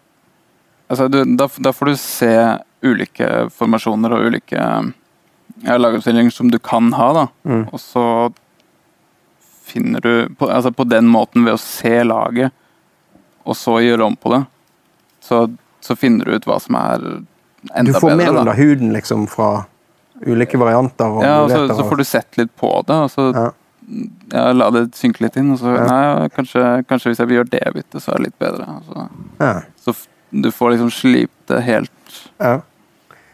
Altså, 0.93 1.07
du, 1.09 1.23
da, 1.41 1.47
da 1.65 1.73
får 1.73 1.89
du 1.89 1.95
se 1.97 2.33
ulike 2.85 3.29
formasjoner 3.55 4.13
og 4.13 4.27
ulike 4.29 4.61
ja, 5.65 5.77
lagoppstillinger 5.81 6.33
som 6.35 6.51
du 6.53 6.59
kan 6.61 6.91
ha, 6.99 7.07
da. 7.17 7.27
Mm. 7.49 7.63
Og 7.73 7.81
så 7.81 8.05
finner 9.65 10.01
du 10.05 10.13
på, 10.37 10.49
altså 10.53 10.73
på 10.75 10.85
den 10.91 11.09
måten, 11.09 11.47
ved 11.47 11.57
å 11.57 11.61
se 11.63 12.03
laget, 12.05 12.53
og 13.49 13.57
så 13.59 13.79
gjøre 13.83 14.05
om 14.11 14.17
på 14.21 14.35
det, 14.35 14.43
så, 15.25 15.45
så 15.83 15.97
finner 15.99 16.29
du 16.29 16.37
ut 16.37 16.47
hva 16.51 16.59
som 16.63 16.77
er 16.79 17.01
enda 17.07 17.23
bedre. 17.73 17.89
Du 17.89 18.01
får 18.03 18.17
mer 18.21 18.37
under 18.43 18.59
huden 18.59 18.93
liksom 18.95 19.25
fra 19.31 19.49
ulike 20.27 20.59
varianter. 20.61 21.09
og 21.09 21.25
Ja, 21.25 21.39
og 21.47 21.51
så, 21.51 21.65
så 21.73 21.87
får 21.89 22.03
du 22.03 22.05
sett 22.07 22.39
litt 22.39 22.53
på 22.61 22.71
det, 22.87 22.99
og 23.07 23.11
så 23.11 23.29
Ja. 23.35 23.49
ja, 24.35 24.45
la 24.55 24.69
det 24.71 24.85
synke 24.99 25.25
litt 25.25 25.37
inn. 25.41 25.51
Og 25.55 25.59
så 25.63 25.73
Ja. 25.75 25.87
nei, 25.89 26.29
kanskje, 26.37 26.63
kanskje 26.87 27.11
hvis 27.15 27.19
jeg 27.23 27.29
vil 27.31 27.39
gjøre 27.41 27.51
det 27.57 27.65
byttet, 27.75 28.03
så 28.05 28.13
er 28.13 28.19
det 28.21 28.27
litt 28.29 28.39
bedre. 28.39 28.67
Så, 28.87 29.09
ja. 29.41 29.53
Så 29.83 29.95
f- 29.97 30.09
du 30.33 30.51
får 30.51 30.71
liksom 30.77 30.91
slipt 30.91 31.47
det 31.49 31.61
helt 31.67 31.91
Ja. 32.41 32.61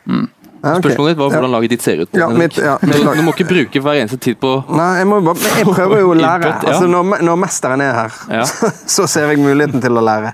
Mm. 0.08 0.28
Ja, 0.62 0.72
okay. 0.74 0.80
Spørsmålet 0.90 1.12
ditt 1.14 1.18
var 1.18 1.28
Ja. 1.30 1.36
hvordan 1.38 1.50
laget 1.52 1.70
ditt 1.70 1.82
ser 1.82 2.00
ut. 2.02 2.08
Ja, 2.12 2.28
mitt- 2.28 2.56
ja, 2.58 2.78
mitt 2.82 2.96
du, 2.96 3.04
lag. 3.04 3.16
du 3.16 3.22
må 3.22 3.30
ikke 3.32 3.46
bruke 3.46 3.80
hver 3.80 4.00
eneste 4.00 4.18
tid 4.18 4.40
på 4.40 4.64
Nei, 4.74 4.96
jeg, 4.98 5.06
må 5.06 5.20
bare, 5.22 5.36
jeg 5.58 5.66
prøver 5.68 6.00
jo 6.00 6.08
å 6.10 6.16
lære. 6.24 6.48
Input, 6.48 6.62
ja. 6.64 6.72
Altså, 6.72 6.88
når, 6.90 7.22
når 7.22 7.36
mesteren 7.38 7.80
er 7.80 7.92
her, 7.94 8.12
Ja. 8.30 8.42
så 8.96 9.06
ser 9.06 9.28
jeg 9.30 9.38
muligheten 9.38 9.80
til 9.84 9.92
å 9.94 10.02
lære. 10.02 10.32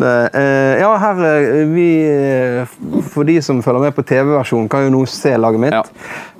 Det, 0.00 0.30
eh, 0.38 0.80
ja, 0.80 0.96
her 1.02 1.20
eh, 1.26 1.64
vi, 1.74 1.88
eh, 2.08 2.66
For 3.10 3.24
de 3.24 3.40
som 3.42 3.60
følger 3.62 3.80
med 3.80 3.94
på 3.96 4.04
TV-versjonen, 4.06 4.68
kan 4.70 4.84
jo 4.86 4.90
nå 4.94 5.02
se 5.10 5.34
laget 5.36 5.60
mitt. 5.60 5.72
Ja. 5.76 5.82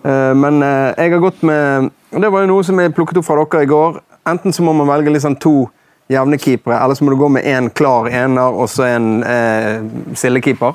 Eh, 0.05 0.33
men 0.35 0.63
eh, 0.63 0.95
jeg 0.97 1.13
har 1.13 1.21
gått 1.21 1.43
med 1.43 1.91
Det 2.15 2.31
var 2.33 2.41
jo 2.47 2.47
noe 2.55 2.65
som 2.65 2.79
jeg 2.81 2.95
plukket 2.95 3.19
opp 3.21 3.27
fra 3.27 3.45
dere 3.45 3.63
i 3.67 3.67
går. 3.67 4.01
Enten 4.27 4.53
så 4.55 4.63
må 4.65 4.73
man 4.73 4.87
velge 4.89 5.13
liksom 5.13 5.37
to 5.39 5.69
jevne 6.11 6.39
keepere, 6.43 6.79
eller 6.83 6.99
så 6.99 7.05
må 7.07 7.13
du 7.15 7.19
gå 7.21 7.29
med 7.37 7.47
én 7.47 7.69
klar 7.71 8.09
ener 8.11 8.57
og 8.59 8.67
så 8.71 8.87
en 8.89 9.09
eh, 9.23 9.85
sildekeeper. 10.19 10.75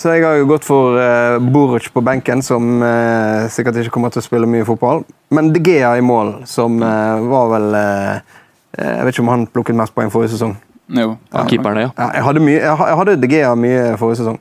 Så 0.00 0.12
jeg 0.12 0.24
har 0.26 0.36
jo 0.36 0.48
gått 0.50 0.66
for 0.66 0.98
eh, 1.00 1.38
Boruch 1.40 1.88
på 1.94 2.02
benken, 2.04 2.42
som 2.44 2.82
eh, 2.84 3.46
sikkert 3.52 3.80
ikke 3.80 3.94
kommer 3.96 4.12
til 4.12 4.20
å 4.20 4.26
spille 4.26 4.50
mye 4.50 4.66
fotball. 4.68 5.04
Men 5.34 5.52
De 5.54 5.62
Gea 5.64 5.94
i 5.98 6.04
mål, 6.04 6.36
som 6.50 6.76
eh, 6.84 7.24
var 7.32 7.50
vel 7.56 7.80
eh, 7.80 8.38
Jeg 8.74 9.06
vet 9.06 9.14
ikke 9.14 9.24
om 9.24 9.32
han 9.32 9.48
plukket 9.54 9.78
mest 9.78 9.94
poeng 9.96 10.12
forrige 10.12 10.34
sesong. 10.34 10.56
Jo. 10.92 11.14
Ja, 11.32 11.46
keeperen, 11.48 11.86
ja. 11.86 11.90
Ja, 11.96 12.10
jeg 12.18 12.24
hadde, 12.26 12.44
mye, 12.44 12.60
jeg 12.60 13.00
hadde 13.00 13.18
De 13.22 13.30
Gea 13.30 13.54
mye 13.56 13.92
forrige 14.00 14.20
sesong. 14.20 14.40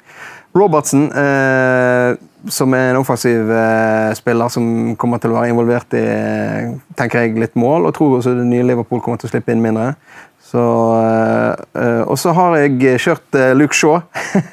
Robertsen, 0.54 1.08
eh, 1.18 2.16
som 2.54 2.74
er 2.78 2.92
en 2.92 3.00
offensiv 3.00 3.50
eh, 3.52 4.12
spiller 4.18 4.52
som 4.54 4.94
kommer 5.00 5.22
til 5.22 5.34
å 5.34 5.40
være 5.40 5.50
involvert 5.54 5.96
i 5.98 6.02
eh, 6.04 6.74
tenker 7.00 7.24
jeg, 7.24 7.40
litt 7.42 7.56
mål, 7.58 7.88
og 7.88 7.96
tror 7.98 8.20
også 8.20 8.36
det 8.38 8.46
nye 8.50 8.66
Liverpool 8.68 9.02
kommer 9.02 9.22
til 9.22 9.32
å 9.32 9.34
slippe 9.34 9.54
inn 9.54 9.64
mindre. 9.64 9.94
Så, 10.54 10.64
eh, 11.74 12.02
og 12.06 12.20
så 12.22 12.30
har 12.38 12.60
jeg 12.62 13.00
kjørt 13.02 13.38
eh, 13.40 13.56
Luke 13.58 13.74
Shaw. 13.74 14.04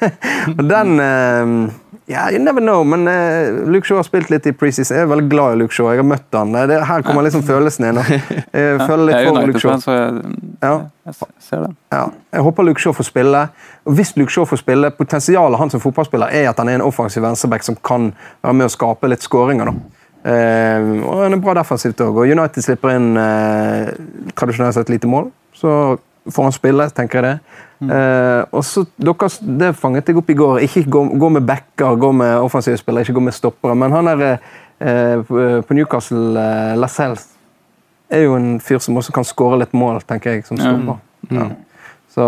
og 0.57 0.63
den 0.65 0.95
eh, 0.97 1.51
yeah, 2.09 2.31
you 2.33 2.39
never 2.41 2.63
know, 2.63 2.81
men 2.83 3.05
Luke 3.69 3.85
Shaw 3.85 3.99
har 3.99 4.07
spilt 4.07 4.31
litt 4.33 4.47
i 4.49 4.53
preseason. 4.57 4.97
Jeg 4.97 5.05
er 5.05 5.11
veldig 5.11 5.27
glad 5.29 5.53
i 5.53 5.59
Luke 5.61 5.75
Shaw. 5.77 5.91
Jeg 5.93 6.01
har 6.01 6.07
møtt 6.09 6.33
han. 6.33 6.55
Det, 6.71 6.79
her 6.89 7.05
kommer 7.05 7.27
liksom 7.27 7.45
følelsen 7.45 7.91
inn. 7.91 8.01
Jeg 8.01 8.81
føler 8.81 9.11
litt 9.11 9.27
for 9.27 9.45
Luke 9.45 9.61
Shaw. 9.61 9.77
Ja. 10.63 10.73
jeg. 11.05 11.69
Ja, 11.93 12.03
jeg 12.33 12.45
håper 12.49 12.65
Luke 12.65 12.81
Shaw 12.81 12.97
får 12.97 13.11
spille. 13.11 13.43
Og 13.85 13.99
hvis 13.99 14.15
Luke 14.17 14.33
Shaw 14.33 14.49
får 14.49 14.63
spille, 14.63 14.89
Potensialet 14.97 15.61
hans 15.61 15.77
som 15.77 15.83
fotballspiller 15.83 16.33
er 16.33 16.49
at 16.49 16.57
han 16.57 16.71
er 16.71 16.79
en 16.79 16.87
offensiv 16.87 17.21
venstreback 17.27 17.67
som 17.67 17.77
kan 17.77 18.09
være 18.41 18.57
med 18.57 18.71
å 18.71 18.73
skape 18.73 19.11
litt 19.13 19.21
skåringer. 19.21 19.69
da. 19.69 20.01
Eh, 20.21 20.89
og 21.01 21.23
han 21.23 21.37
er 21.37 21.41
bra 21.45 21.53
defensivt 21.57 22.01
òg. 22.01 22.23
Og 22.23 22.33
United 22.33 22.65
slipper 22.65 22.95
inn 22.95 23.13
uh, 23.17 23.93
tradisjonelt 24.33 24.77
sett 24.77 24.89
lite 24.93 25.09
mål. 25.09 25.29
Så 25.61 25.75
får 26.31 26.47
han 26.47 26.55
spille, 26.55 26.89
tenker 26.95 27.21
jeg 27.21 27.27
det. 27.27 27.59
Eh, 27.81 28.43
og 28.53 28.65
så, 28.65 28.85
deres, 29.01 29.39
Det 29.41 29.71
fanget 29.77 30.09
jeg 30.09 30.17
opp 30.21 30.29
i 30.29 30.37
går. 30.37 30.59
Ikke 30.67 30.83
gå, 30.89 31.03
gå 31.17 31.29
med 31.29 31.45
backer, 31.47 31.95
gå 31.95 32.11
med 32.11 32.37
offensive 32.41 32.77
spillere, 32.77 33.05
ikke 33.07 33.17
gå 33.17 33.25
med 33.25 33.37
stoppere. 33.37 33.75
Men 33.75 33.91
han 33.91 34.11
der 34.11 34.37
eh, 34.79 35.61
på 35.61 35.77
Newcastle, 35.77 36.37
eh, 36.37 36.77
Lascelles, 36.77 37.27
er 38.11 38.25
jo 38.27 38.35
en 38.35 38.59
fyr 38.59 38.81
som 38.83 38.97
også 38.99 39.13
kan 39.15 39.25
skåre 39.25 39.61
litt 39.61 39.73
mål, 39.73 40.01
tenker 40.07 40.35
jeg, 40.35 40.45
som 40.45 40.59
stopper. 40.59 40.99
Ja. 41.31 41.51
Så 42.11 42.23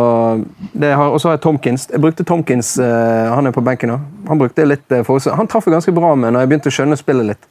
det 0.71 0.93
har, 0.95 1.09
Og 1.11 1.21
så 1.21 1.27
har 1.27 1.33
jeg 1.35 1.41
Tomkins. 1.41 1.89
Jeg 1.91 2.01
brukte 2.01 2.23
Tomkins, 2.23 2.77
eh, 2.79 3.33
han 3.35 3.47
er 3.47 3.51
på 3.51 3.61
benken 3.61 3.91
nå. 3.91 3.99
Han 4.27 4.39
brukte 4.39 4.65
litt 4.65 4.91
eh, 4.91 5.03
for, 5.03 5.19
Han 5.35 5.47
traff 5.47 5.67
jeg 5.67 5.75
ganske 5.75 5.91
bra 5.91 6.15
med 6.15 6.31
når 6.31 6.45
jeg 6.45 6.51
begynte 6.51 6.71
å 6.71 6.75
skjønne 6.77 6.97
spillet 6.97 7.33
litt. 7.33 7.49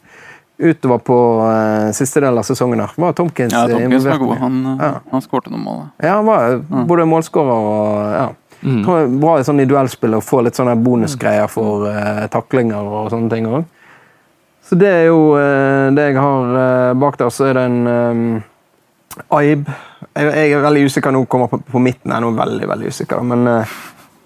Utover 0.62 1.00
på 1.02 1.16
uh, 1.42 1.90
siste 1.97 2.23
del 2.23 2.38
av 2.38 2.47
sesongen 2.47 2.81
her. 2.85 2.95
Var 2.97 3.16
Tomkins, 3.19 3.52
Ja, 3.52 3.64
Tompkins 3.66 4.04
Tomkins 4.04 4.07
var 4.07 4.23
god. 4.23 4.37
Han, 4.42 4.61
Ja. 4.78 4.92
han 5.11 5.25
skårte 5.25 5.50
noen 5.50 5.64
mål. 5.66 5.83
Ja, 5.99 6.14
han 6.21 6.28
var 6.28 6.59
både 6.87 7.09
målskårer 7.11 7.69
og 7.73 8.14
ja. 8.14 8.28
Mm. 8.62 9.16
Bra 9.19 9.40
i 9.40 9.45
sånn 9.47 9.59
i 9.59 9.66
duellspill 9.66 10.14
å 10.14 10.23
få 10.23 10.45
litt 10.47 10.54
sånne 10.54 10.76
bonusgreier 10.78 11.49
for 11.50 11.88
uh, 11.90 12.26
taklinger 12.31 12.78
og 12.78 13.11
sånne 13.11 13.33
ting 13.33 13.49
òg. 13.50 13.64
Så 14.62 14.78
det 14.78 14.92
er 15.00 15.04
jo 15.09 15.33
uh, 15.35 15.90
det 15.97 16.12
jeg 16.12 16.21
har 16.23 16.54
uh, 16.54 16.95
bak 16.95 17.19
der. 17.19 17.33
Så 17.35 17.49
er 17.50 17.59
det 17.59 17.64
en 17.66 17.81
um, 17.90 18.42
Aib. 19.35 19.66
Jeg, 20.14 20.28
jeg 20.28 20.52
er 20.52 20.62
veldig 20.64 20.85
usikker 20.88 21.12
nå, 21.14 21.25
kommer 21.31 21.50
på, 21.50 21.59
på 21.73 21.81
midten. 21.83 22.11
Jeg 22.11 22.19
er 22.21 22.25
nå 22.25 22.31
veldig, 22.37 22.69
veldig 22.71 22.92
usikker. 22.92 23.23
Men 23.26 23.47
eh, 23.49 23.75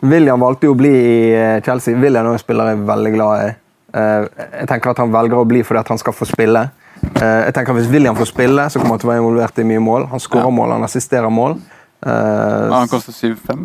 William 0.07 0.43
valgte 0.43 0.69
jo 0.69 0.75
å 0.75 0.79
bli 0.79 0.93
i 0.93 1.17
eh, 1.35 1.63
Chelsea. 1.67 1.97
William 1.99 2.27
er 2.27 2.37
en 2.37 2.43
spiller 2.43 2.73
jeg 2.73 2.81
er 2.81 2.89
veldig 2.91 3.13
glad 3.15 3.45
i. 3.45 3.55
Eh, 3.97 4.27
jeg 4.61 4.69
tenker 4.69 4.93
at 4.93 5.01
han 5.01 5.15
velger 5.15 5.41
å 5.41 5.47
bli 5.49 5.63
fordi 5.65 5.81
at 5.81 5.93
han 5.95 6.01
skal 6.01 6.17
få 6.17 6.29
spille. 6.29 6.67
Eh, 7.07 7.41
jeg 7.47 7.55
tenker 7.57 7.73
at 7.73 7.81
Hvis 7.81 7.93
William 7.93 8.17
får 8.19 8.31
spille, 8.33 8.69
så 8.71 8.81
kommer 8.81 8.97
han 8.97 9.03
til 9.03 9.09
å 9.09 9.13
være 9.15 9.25
involvert 9.25 9.61
i 9.63 9.69
mye 9.69 9.83
mål. 9.83 10.09
Han 10.13 10.23
skårer 10.23 10.53
mål, 10.53 10.77
han 10.77 10.87
assisterer 10.87 11.33
mål. 11.33 11.59
Eh, 12.07 12.75
han 12.75 12.91
koster 12.93 13.13
7-5. 13.17 13.65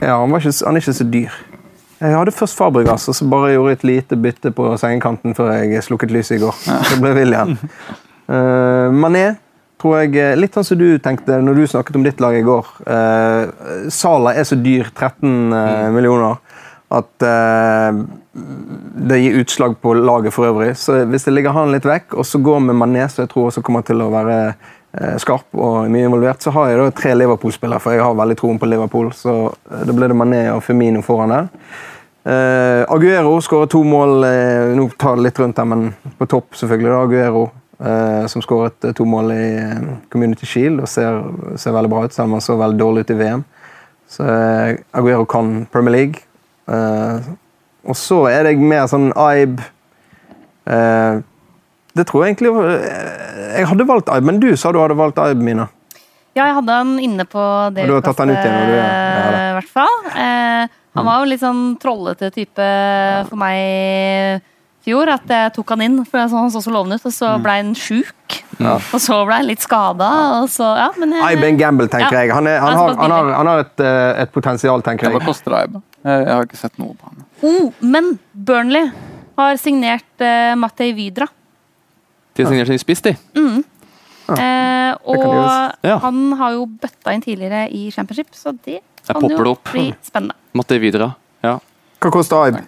ja, 0.00 0.18
han, 0.20 0.30
var 0.30 0.38
ikke, 0.44 0.54
han 0.66 0.76
er 0.76 0.84
ikke 0.84 0.98
så 1.00 1.08
dyr. 1.16 1.40
Jeg 2.00 2.16
hadde 2.16 2.32
først 2.32 2.56
Fabregas, 2.56 3.08
og 3.12 3.16
så 3.16 3.26
bare 3.28 3.52
gjorde 3.52 3.74
jeg 3.74 3.78
et 3.78 3.88
lite 3.90 4.16
bytte 4.16 4.54
på 4.56 4.70
sengekanten 4.80 5.34
før 5.36 5.50
jeg 5.58 5.82
slukket 5.84 6.14
lyset 6.14 6.38
i 6.38 6.40
går. 6.40 6.56
Så 6.88 6.96
ble 7.02 7.12
William. 7.18 7.52
Uh, 8.30 8.88
Mané 8.94 9.34
tror 9.80 9.98
jeg 9.98 10.38
Litt 10.38 10.54
sånn 10.54 10.64
som 10.64 10.78
du 10.78 11.00
tenkte 11.02 11.40
når 11.42 11.58
du 11.58 11.62
snakket 11.68 11.98
om 11.98 12.06
ditt 12.06 12.22
lag 12.22 12.38
i 12.38 12.44
går. 12.46 12.70
Uh, 12.86 13.90
Sala 13.92 14.32
er 14.32 14.48
så 14.48 14.56
dyr, 14.56 14.88
13 14.94 15.52
uh, 15.52 15.90
millioner, 15.92 16.40
at 16.90 17.22
eh, 17.22 17.98
det 18.32 19.18
gir 19.18 19.38
utslag 19.40 19.74
på 19.82 19.94
laget 19.94 20.34
for 20.34 20.46
øvrig. 20.46 20.74
Så 20.78 21.04
hvis 21.10 21.26
det 21.26 21.34
ligger 21.34 21.56
han 21.56 21.72
litt 21.74 21.86
vekk, 21.88 22.14
og 22.14 22.26
så 22.26 22.38
går 22.38 22.60
med 22.68 22.78
Mané, 22.78 23.08
som 23.08 23.24
jeg 23.24 23.32
tror 23.32 23.48
også 23.50 23.62
kommer 23.66 23.82
til 23.86 24.02
å 24.04 24.10
være 24.12 24.36
eh, 24.50 25.16
skarp 25.22 25.58
og 25.58 25.90
mye 25.90 26.06
involvert, 26.06 26.42
så 26.42 26.54
har 26.54 26.70
jeg 26.70 26.80
da 26.80 26.90
tre 26.94 27.14
Liverpool-spillere, 27.18 27.82
for 27.82 27.96
jeg 27.96 28.04
har 28.06 28.18
veldig 28.18 28.38
troen 28.38 28.60
på 28.62 28.70
Liverpool. 28.70 29.10
Så 29.16 29.36
eh, 29.50 29.86
da 29.86 29.96
blir 29.96 30.12
det 30.12 30.18
Mané 30.18 30.44
og 30.54 30.62
Firmino 30.66 31.02
foran 31.06 31.34
der. 31.34 31.48
Uh, 32.20 32.84
Aguero 32.92 33.38
skårer 33.40 33.70
to 33.72 33.78
mål 33.80 34.26
uh, 34.28 34.74
Nå 34.76 34.82
tar 35.00 35.16
det 35.16 35.24
litt 35.24 35.38
rundt 35.40 35.56
her, 35.56 35.64
men 35.64 35.86
på 36.18 36.26
topp, 36.28 36.52
selvfølgelig. 36.52 36.90
da, 36.92 36.98
Aguero, 37.06 37.46
uh, 37.80 38.26
som 38.26 38.42
skåret 38.44 38.84
eh, 38.84 38.92
to 38.96 39.06
mål 39.08 39.32
i 39.32 39.46
eh, 39.56 39.86
Community 40.12 40.46
Shield 40.46 40.82
og 40.82 40.88
ser, 40.88 41.22
ser 41.58 41.74
veldig 41.74 41.92
bra 41.92 42.04
ut, 42.04 42.14
selv 42.14 42.28
om 42.28 42.36
han 42.36 42.44
så 42.44 42.58
veldig 42.60 42.80
dårlig 42.80 43.04
ut 43.04 43.14
i 43.14 43.18
VM. 43.20 43.44
Så 44.10 44.26
eh, 44.26 44.74
Aguero 44.92 45.24
kan 45.30 45.64
Premier 45.72 45.96
League. 45.96 46.26
Og 47.88 47.96
så 47.96 48.18
er 48.30 48.44
det 48.44 48.56
mer 48.60 48.86
sånn 48.90 49.10
Aib 49.16 49.60
eh, 50.68 51.20
Det 51.96 52.04
tror 52.08 52.24
jeg 52.26 52.34
egentlig 52.34 52.52
eh, 52.52 53.56
Jeg 53.56 53.68
hadde 53.72 53.86
valgt 53.88 54.10
Aib, 54.12 54.26
men 54.28 54.40
du 54.42 54.50
sa 54.60 54.72
du 54.74 54.80
hadde 54.82 54.98
valgt 54.98 55.18
Aib, 55.22 55.40
Mina. 55.42 55.68
Ja, 56.36 56.44
jeg 56.46 56.54
hadde 56.60 56.76
han 56.76 56.92
inne 57.02 57.24
på 57.26 57.42
det 57.74 57.82
utkastet. 57.82 57.88
du 57.88 57.94
har 57.96 58.04
tatt 58.06 58.20
han 58.22 58.30
ut 58.30 58.38
igjen, 58.38 58.68
du- 58.68 58.76
ja, 58.76 59.48
i 59.50 59.54
hvert 59.56 59.72
fall. 59.72 59.96
Eh, 60.14 60.76
han 60.94 61.06
var 61.08 61.18
jo 61.24 61.30
litt 61.32 61.42
sånn 61.42 61.64
trollete 61.82 62.28
type 62.34 62.68
for 63.28 63.36
meg 63.40 64.40
fjor. 64.84 65.08
At 65.12 65.26
jeg 65.28 65.52
tok 65.56 65.68
han 65.74 65.80
inn, 65.86 65.98
for 66.04 66.18
han 66.22 66.50
så 66.50 66.62
så 66.62 66.70
lovende 66.72 66.96
ut, 67.00 67.06
og 67.06 67.12
så 67.12 67.34
ble 67.42 67.56
han 67.60 67.74
sjuk. 67.74 68.14
Og 68.60 69.00
så 69.00 69.20
ble 69.26 69.38
han 69.40 69.46
litt 69.48 69.62
skada, 69.64 70.10
Ja, 70.48 70.90
men 70.98 71.12
jeg- 71.12 71.22
Aib 71.24 71.42
er 71.44 71.48
en 71.48 71.56
gamble, 71.58 71.88
tenker 71.88 72.12
Ja. 72.12 72.20
jeg. 72.24 72.32
Han, 72.32 72.46
er, 72.46 72.58
han, 72.60 72.76
har, 72.76 72.94
han, 72.96 73.10
har, 73.10 73.32
han 73.34 73.46
har 73.46 73.58
et, 73.60 73.80
eh, 73.80 74.22
et 74.22 74.32
potensial, 74.32 74.82
tenker 74.82 75.08
Hva 75.10 75.18
jeg. 75.18 75.26
koster 75.26 75.50
Iben? 75.64 75.82
Jeg, 76.04 76.26
jeg 76.26 76.34
har 76.34 76.44
ikke 76.44 76.56
sett 76.60 76.78
noe 76.78 76.94
på 76.94 77.08
han. 77.08 77.24
Oh, 77.42 77.72
men 77.80 78.18
Burnley 78.34 78.90
har 79.38 79.56
signert 79.56 80.04
uh, 80.20 80.54
Matei 80.56 80.92
Vidra. 80.92 81.26
De 82.36 82.44
har 82.44 82.50
signert 82.50 82.68
sin 82.68 82.78
spiss, 82.78 83.00
de. 83.02 83.16
Eh, 84.30 84.94
og. 85.04 85.24
Ja. 85.82 85.96
han 86.04 86.32
har 86.38 86.52
jo 86.54 86.66
bøtta 86.66 87.14
inn 87.16 87.22
tidligere 87.24 87.64
i 87.74 87.90
Championship, 87.90 88.30
så 88.36 88.52
det 88.64 88.80
kan 89.08 89.24
jo 89.28 89.40
opp. 89.50 89.72
bli 89.72 89.88
spennende. 90.04 90.36
Matte 90.54 90.78
Vidra. 90.78 91.14
Ja. 91.42 91.56
Hva 92.00 92.12
koster 92.12 92.36
Aib? 92.44 92.60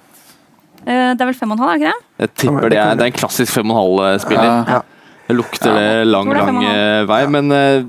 Eh, 0.87 1.13
det 1.15 1.21
er 1.21 1.31
vel 1.31 1.35
fem 1.39 1.51
og 1.53 1.59
en 1.59 1.65
halv, 1.65 1.73
er 1.73 1.79
det 1.79 1.83
ikke 1.83 1.93
det? 1.93 2.07
Jeg 2.25 2.35
tipper 2.43 2.69
det 2.75 2.79
er, 2.79 2.95
det 2.99 3.07
er 3.07 3.13
en 3.13 3.19
klassisk 3.21 3.53
5,5-spiller. 3.59 4.45
Ja. 4.45 4.65
Ja. 4.79 4.83
Det 5.29 5.37
lukter 5.39 5.73
det 5.79 6.07
lang, 6.07 6.29
det 6.29 6.37
lang 6.37 6.59
5,5. 6.59 6.75
eh, 6.75 7.05
vei, 7.09 7.23
men 7.31 7.53
eh, 7.53 7.83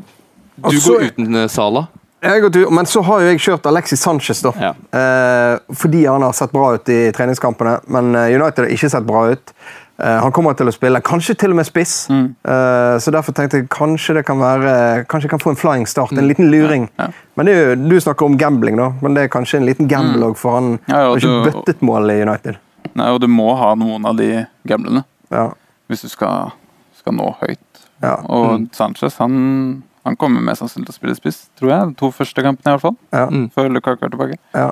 du 0.55 0.69
Også, 0.69 0.93
går 0.93 1.07
uten 1.11 1.35
eh, 1.35 1.47
Sala. 1.49 1.87
Ut, 2.23 2.55
men 2.71 2.85
så 2.87 3.01
har 3.03 3.19
jo 3.19 3.31
jeg 3.33 3.39
kjørt 3.43 3.65
Alexis 3.67 3.99
Sanchez, 3.99 4.39
da. 4.45 4.53
Ja. 4.61 4.69
Eh, 4.95 5.57
fordi 5.75 6.05
han 6.07 6.21
har 6.23 6.31
sett 6.37 6.53
bra 6.55 6.69
ut 6.77 6.87
i 6.93 7.09
treningskampene. 7.11 7.81
Men 7.91 8.13
eh, 8.15 8.29
United 8.37 8.63
har 8.63 8.71
ikke 8.71 8.89
sett 8.93 9.03
bra 9.03 9.25
ut. 9.33 9.51
Eh, 9.99 10.19
han 10.23 10.31
kommer 10.31 10.55
til 10.55 10.71
å 10.71 10.73
spille, 10.73 11.01
kanskje 11.03 11.35
til 11.41 11.51
og 11.51 11.59
med 11.59 11.67
spiss. 11.67 11.97
Eh, 12.09 12.95
så 13.03 13.11
derfor 13.11 13.35
tenkte 13.35 13.59
jeg 13.59 13.67
kanskje 13.75 14.15
det 14.21 14.23
kan 14.29 14.39
være 14.39 15.03
Kanskje 15.11 15.27
jeg 15.27 15.33
kan 15.35 15.43
få 15.43 15.51
en 15.51 15.59
flying 15.59 15.83
start. 15.89 16.15
En 16.15 16.29
liten 16.31 16.47
luring. 16.53 16.87
Ja. 17.01 17.09
Men 17.35 17.45
det 17.49 17.57
er 17.57 17.73
jo, 17.73 17.75
Du 17.91 17.99
snakker 17.99 18.25
om 18.31 18.37
gambling, 18.39 18.79
da. 18.79 18.93
Men 19.03 19.19
det 19.19 19.25
er 19.27 19.33
kanskje 19.35 19.59
en 19.59 19.67
liten 19.67 19.91
gamble 19.91 20.31
òg, 20.31 20.37
for 20.39 20.55
han 20.61 20.77
Ja, 20.87 21.01
ja, 21.01 21.09
har 21.09 21.17
ikke 21.19 21.27
du- 21.43 21.49
bøttet 21.51 21.81
mål 21.83 22.07
i 22.15 22.21
United. 22.23 22.55
Nei, 22.95 23.09
og 23.13 23.19
du 23.23 23.27
må 23.31 23.49
ha 23.57 23.73
noen 23.79 24.05
av 24.05 24.17
de 24.19 24.45
gamblene 24.67 25.03
Ja, 25.31 25.51
hvis 25.89 26.01
du 26.05 26.09
skal, 26.11 26.51
skal 26.99 27.13
nå 27.17 27.31
høyt. 27.41 27.83
ja, 28.03 28.15
Og 28.29 28.67
Sanchez 28.75 29.17
han, 29.17 29.83
han 30.05 30.15
kommer 30.19 30.41
mest 30.45 30.61
sannsynlig 30.61 30.89
til 30.91 30.93
å 30.95 30.99
spille 30.99 31.15
spiss, 31.15 31.45
tror 31.59 31.69
jeg. 31.71 31.89
De 31.93 31.99
to 32.03 32.11
første 32.11 32.43
kampene, 32.45 32.69
i 32.69 32.75
hvert 32.77 32.81
fall. 32.87 32.97
ja. 33.13 33.27
Mm. 33.31 33.49
Før 33.55 33.69
Lukaku 33.73 34.05
er 34.05 34.09
tilbake. 34.13 34.37
Ja, 34.53 34.71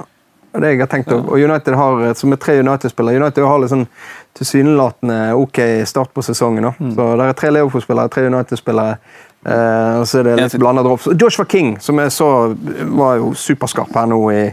det 0.60 0.74
jeg 0.74 0.80
har 0.84 0.88
tenkt 0.91 1.08
også. 1.15 1.30
Og 1.32 1.39
United 1.39 1.75
har, 1.80 2.13
som 2.20 2.34
er 2.36 2.39
tre 2.44 2.58
United-spillere 2.60 3.22
United 3.24 3.46
har 3.48 3.60
litt 3.63 3.72
sånn 3.72 3.88
tilsynelatende 4.36 5.20
ok 5.39 5.60
start 5.88 6.12
på 6.13 6.24
sesongen. 6.25 6.63
da. 6.68 6.72
Så 6.96 7.06
Det 7.18 7.27
er 7.30 7.34
tre 7.39 7.51
Liverpool-spillere, 7.56 8.10
tre 8.12 8.25
United-spillere. 8.27 8.98
Eh, 9.46 9.96
og 10.01 10.06
så 10.06 10.20
er 10.20 10.24
det 10.27 10.36
litt 10.38 10.60
blanda 10.62 10.84
drops. 10.86 11.08
Joshua 11.18 11.46
King, 11.50 11.77
som 11.82 11.98
jeg 11.98 12.12
så 12.13 12.27
var 12.94 13.18
jo 13.18 13.32
superskarp 13.34 13.94
her 13.96 14.06
nå 14.12 14.20
i 14.32 14.44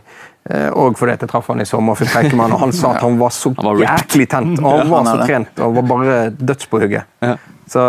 og 0.73 0.97
fordi 0.97 1.13
jeg 1.17 1.29
traff 1.29 1.49
han 1.53 1.61
i 1.61 1.67
sommer, 1.69 1.95
fikk 1.99 2.09
trekke 2.15 2.37
han, 2.39 2.53
og 2.57 2.61
han 2.63 2.73
sa 2.73 2.95
at 2.95 3.03
han 3.05 3.19
var 3.21 3.31
så 3.37 3.51
Han 3.59 3.67
var 3.69 3.83
jæklig 3.83 4.29
tent. 4.33 4.61
Og 4.65 4.79
han 4.79 4.91
var 4.91 5.05
så 5.05 5.17
trent 5.27 5.61
og 5.61 5.75
var 5.77 5.83
bare 5.91 6.17
døds 6.31 6.67
på 6.71 6.81
hugget. 6.81 7.05
Ja. 7.21 7.35
Så 7.69 7.83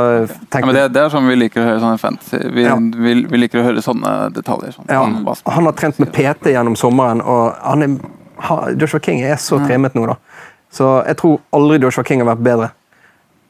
Ja, 0.52 0.66
men 0.66 0.76
det, 0.76 0.90
det 0.92 1.00
er 1.06 1.10
sånn 1.14 1.28
vi 1.30 1.38
liker 1.40 1.62
å 1.64 1.68
høre 1.70 1.80
sånne 1.80 2.00
fans. 2.02 2.34
Vi, 2.34 2.66
Ja. 2.66 2.76
vi, 2.76 3.14
vi 3.32 3.38
liker 3.40 3.62
å 3.62 3.64
høre 3.70 3.84
sånne 3.86 4.16
detaljer. 4.36 4.74
Sånn, 4.76 4.90
Ja, 4.92 5.06
han 5.56 5.70
har 5.70 5.78
trent 5.80 6.00
med 6.04 6.12
PT 6.12 6.52
gjennom 6.52 6.76
sommeren, 6.76 7.22
og 7.24 7.56
han 7.64 7.86
er, 7.86 7.96
Joshua 8.76 9.00
King 9.00 9.22
er 9.24 9.40
så 9.40 9.62
tremet 9.66 9.96
nå, 9.96 10.06
da. 10.12 10.18
Så 10.72 10.90
jeg 11.08 11.18
tror 11.22 11.40
aldri 11.56 11.80
Joshua 11.80 12.04
King 12.04 12.20
har 12.26 12.36
vært 12.36 12.44
bedre. 12.44 12.70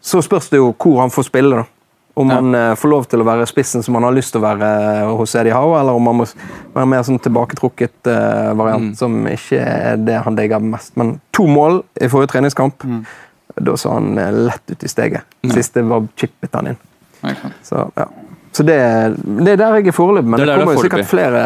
Så 0.01 0.21
spørs 0.23 0.49
det 0.53 0.61
jo 0.61 0.69
hvor 0.77 1.01
han 1.01 1.09
får 1.11 1.27
spille, 1.31 1.63
da. 1.63 1.65
Om 2.19 2.29
Ja. 2.29 2.35
han 2.35 2.55
eh, 2.55 2.75
får 2.75 2.89
lov 2.91 3.05
til 3.07 3.21
å 3.23 3.25
være 3.27 3.45
spissen 3.47 3.83
som 3.85 3.95
han 3.95 4.03
har 4.03 4.11
lyst 4.11 4.33
til 4.35 4.41
å 4.41 4.43
være 4.43 4.69
eh, 4.89 5.11
hos 5.21 5.35
Eddie 5.39 5.55
Howe, 5.55 5.77
eller 5.79 5.95
om 5.95 6.09
han 6.09 6.17
må 6.19 6.25
være 6.75 6.89
mer 6.91 7.05
sånn 7.07 7.21
tilbaketrukket 7.23 8.09
uh, 8.11 8.51
variant, 8.59 8.91
som 8.99 9.21
ikke 9.29 9.61
er 9.63 10.01
det 10.03 10.17
han 10.25 10.35
digger 10.35 10.59
mest. 10.59 10.91
Men 10.99 11.15
to 11.35 11.47
mål 11.47 11.79
i 11.95 12.09
forrige 12.11 12.33
treningskamp. 12.33 12.83
Da 13.59 13.75
så 13.79 13.93
han 13.95 14.19
lett 14.45 14.71
ut 14.71 14.83
i 14.83 14.91
steget. 14.91 15.23
Siste 15.55 15.81
var 15.87 16.05
chippet 16.19 16.53
han 16.59 16.73
inn. 16.73 16.81
Okay. 17.23 17.51
Så, 17.63 17.87
ja. 17.95 18.05
så 18.51 18.63
det, 18.67 18.77
det 19.23 19.55
er 19.55 19.63
der 19.63 19.79
jeg 19.79 19.89
er 19.91 19.95
foreløpig, 19.95 20.29
men 20.29 20.39
Det 20.39 20.45
det, 20.47 20.53
er 20.53 20.61
kommer 20.61 20.77
jo 20.77 20.83
er 20.83 20.89
sikkert 20.89 21.09
flere 21.09 21.41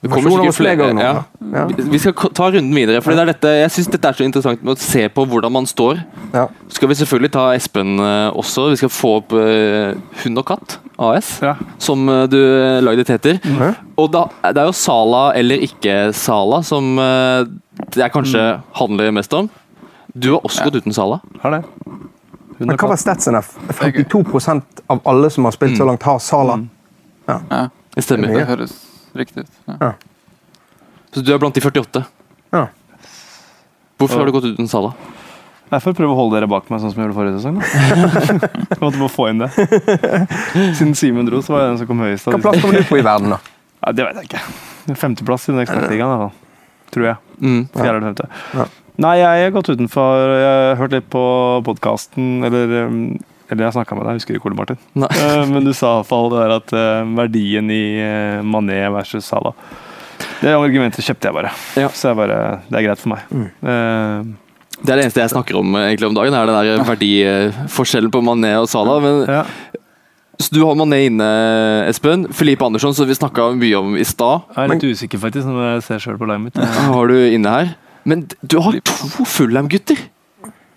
Det 0.00 0.08
kommer 0.08 0.30
sikkert 0.30 0.54
flere. 0.56 0.76
ganger. 0.76 1.04
Ja. 1.04 1.22
ja. 1.52 1.66
Vi- 1.76 1.98
skal 1.98 2.12
ta 2.32 2.46
runden 2.50 2.74
videre. 2.74 3.02
for 3.02 3.12
det 3.12 3.20
er 3.20 3.26
dette, 3.26 3.48
Jeg 3.48 3.70
syns 3.70 3.90
dette 3.92 4.08
er 4.08 4.12
så 4.12 4.24
interessant 4.24 4.62
med 4.64 4.76
å 4.76 4.80
se 4.80 5.08
på 5.08 5.26
hvordan 5.26 5.52
man 5.52 5.66
står. 5.66 6.00
Ja. 6.32 6.46
Så 6.68 6.78
skal 6.78 6.88
vi 6.88 6.94
selvfølgelig 6.94 7.32
ta 7.32 7.52
Espen 7.52 8.00
eh, 8.00 8.30
også. 8.32 8.70
Vi 8.70 8.76
skal 8.76 8.88
få 8.88 9.16
opp 9.18 9.32
uh, 9.32 9.92
Hund 10.24 10.38
og 10.38 10.46
katt 10.46 10.78
AS, 10.98 11.40
Ja. 11.42 11.54
som 11.78 12.08
uh, 12.08 12.26
du 12.26 12.38
lagde 12.80 13.04
det 13.04 13.08
heter. 13.08 13.40
Mm. 13.44 13.76
Og 13.98 14.10
da, 14.10 14.24
det 14.48 14.56
er 14.56 14.64
jo 14.64 14.72
Sala 14.72 15.34
eller 15.36 15.56
ikke 15.56 16.14
Sala 16.14 16.62
som 16.62 16.96
uh, 16.98 17.44
jeg 17.94 18.12
kanskje 18.12 18.62
handler 18.72 19.12
mest 19.12 19.34
om. 19.34 19.50
Du 20.16 20.32
har 20.32 20.40
også 20.40 20.64
gått 20.64 20.80
uten 20.80 20.92
Sala. 20.96 21.20
Har 21.42 21.58
det. 21.58 21.64
Men 22.58 22.72
hva 22.76 22.88
var 22.88 22.96
katt. 22.96 23.04
statsen 23.04 23.36
der? 23.36 23.44
52 23.76 24.48
av 24.88 25.00
alle 25.04 25.30
som 25.30 25.44
har 25.44 25.52
spilt 25.52 25.76
så 25.76 25.84
langt, 25.84 26.02
har 26.02 26.18
Sala. 26.18 26.62
Ja, 27.28 27.68
Det 27.94 28.04
stemmer. 28.04 28.32
Det 28.32 28.46
høres 28.48 28.89
riktig. 29.18 29.46
Ja. 29.66 29.94
Så 31.14 31.22
du 31.26 31.32
er 31.34 31.40
blant 31.42 31.56
de 31.56 31.62
48. 31.64 32.04
Ja. 32.54 32.66
Hvorfor 34.00 34.22
har 34.22 34.28
du 34.28 34.34
gått 34.36 34.48
uten 34.52 34.68
Sala? 34.70 34.92
Nei, 35.70 35.78
for 35.78 35.92
å 35.92 35.94
prøve 35.94 36.14
å 36.14 36.18
holde 36.18 36.34
dere 36.34 36.48
bak 36.50 36.66
meg, 36.70 36.80
sånn 36.82 36.90
som 36.90 36.98
jeg 36.98 37.06
gjorde 37.06 37.18
forrige 37.18 37.38
sesong. 37.38 37.60
Da. 37.60 38.48
jeg 38.74 38.80
måtte 38.80 38.98
bare 38.98 39.12
få 39.14 39.28
inn 39.30 39.42
det. 39.42 39.50
Siden 40.78 40.96
Simen 40.98 41.28
dro, 41.28 41.38
så 41.46 41.54
var 41.54 41.62
jeg 41.62 41.70
den 41.70 41.80
som 41.82 41.90
kom 41.90 42.02
høyest. 42.02 42.26
Hvilken 42.26 42.42
plass 42.42 42.62
kommer 42.64 42.82
du 42.82 42.88
på 42.88 42.98
i 42.98 43.06
verden, 43.06 43.36
da? 43.36 43.40
Ja, 43.80 43.94
det 43.96 44.04
vet 44.04 44.18
jeg 44.18 44.26
ikke. 44.28 44.96
Femteplass 45.00 45.46
i 45.48 45.54
den 45.54 45.68
fall. 45.70 46.32
Tror 46.92 47.06
jeg. 47.06 47.16
Mm. 47.40 47.60
Fjerde 47.72 47.94
eller 47.94 48.02
femte. 48.10 48.26
Ja. 48.58 48.66
Nei, 49.00 49.14
jeg 49.16 49.44
har 49.46 49.54
gått 49.54 49.70
utenfor. 49.70 50.32
Jeg 50.36 50.50
har 50.50 50.76
hørt 50.82 50.96
litt 50.96 51.06
på 51.12 51.22
podkasten, 51.64 52.26
eller 52.44 52.74
um, 52.90 52.98
eller 53.52 53.66
jeg 53.68 53.76
snakka 53.78 53.96
med 53.98 54.04
deg, 54.06 54.12
jeg 54.16 54.20
husker 54.22 54.36
ikke 54.38 54.48
hvor, 54.48 54.56
Martin. 54.60 54.78
Nei. 54.94 55.08
Eh, 55.20 55.44
Men 55.50 55.64
du 55.68 55.72
sa 55.76 55.92
i 55.92 56.00
hvert 56.00 56.10
fall 56.10 56.28
det 56.32 56.42
der 56.44 56.54
at 56.58 56.74
eh, 56.80 57.14
verdien 57.20 57.70
i 57.74 57.82
eh, 58.04 58.42
Mané 58.46 58.80
versus 58.94 59.24
Salah 59.30 59.52
Det 60.42 60.52
argumentet 60.56 61.04
kjøpte 61.04 61.28
jeg 61.30 61.36
bare. 61.36 61.50
Ja. 61.80 61.88
Så 61.92 62.10
jeg 62.12 62.18
bare, 62.20 62.38
det 62.68 62.78
er 62.80 62.86
greit 62.88 63.00
for 63.02 63.14
meg. 63.14 63.26
Eh, 63.62 64.30
Det 64.80 64.88
er 64.94 64.96
det 64.96 65.04
eneste 65.04 65.20
jeg 65.20 65.32
snakker 65.34 65.58
om 65.60 65.74
egentlig 65.76 66.08
om 66.08 66.14
dagen, 66.16 66.32
er 66.36 66.48
den 66.48 66.56
der 66.80 66.86
verdiforskjellen 66.88 68.12
på 68.14 68.22
Mané 68.24 68.54
og 68.62 68.68
Salah. 68.72 69.00
Men, 69.04 69.18
ja. 69.28 69.42
så 70.40 70.54
du 70.56 70.62
har 70.64 70.78
Mané 70.80 71.02
inne, 71.10 71.26
Espen. 71.90 72.24
Filipe 72.32 72.64
Andersson, 72.64 72.94
som 72.96 73.08
vi 73.08 73.16
snakka 73.18 73.50
mye 73.60 73.76
om 73.80 73.96
i 74.00 74.06
stad, 74.08 74.46
Jeg 74.56 74.64
er 74.64 74.72
litt 74.72 74.86
usikker, 74.94 75.20
faktisk, 75.20 75.44
når 75.52 75.66
jeg 75.74 75.82
ser 75.88 76.00
sjøl 76.06 76.16
på 76.20 76.28
laget 76.30 76.46
mitt. 76.48 76.56
har 76.56 77.12
du 77.12 77.18
inne 77.28 77.52
her. 77.58 77.74
Men 78.08 78.24
du 78.40 78.56
har 78.64 78.78
to 78.88 79.26
Fulham-gutter! 79.28 80.00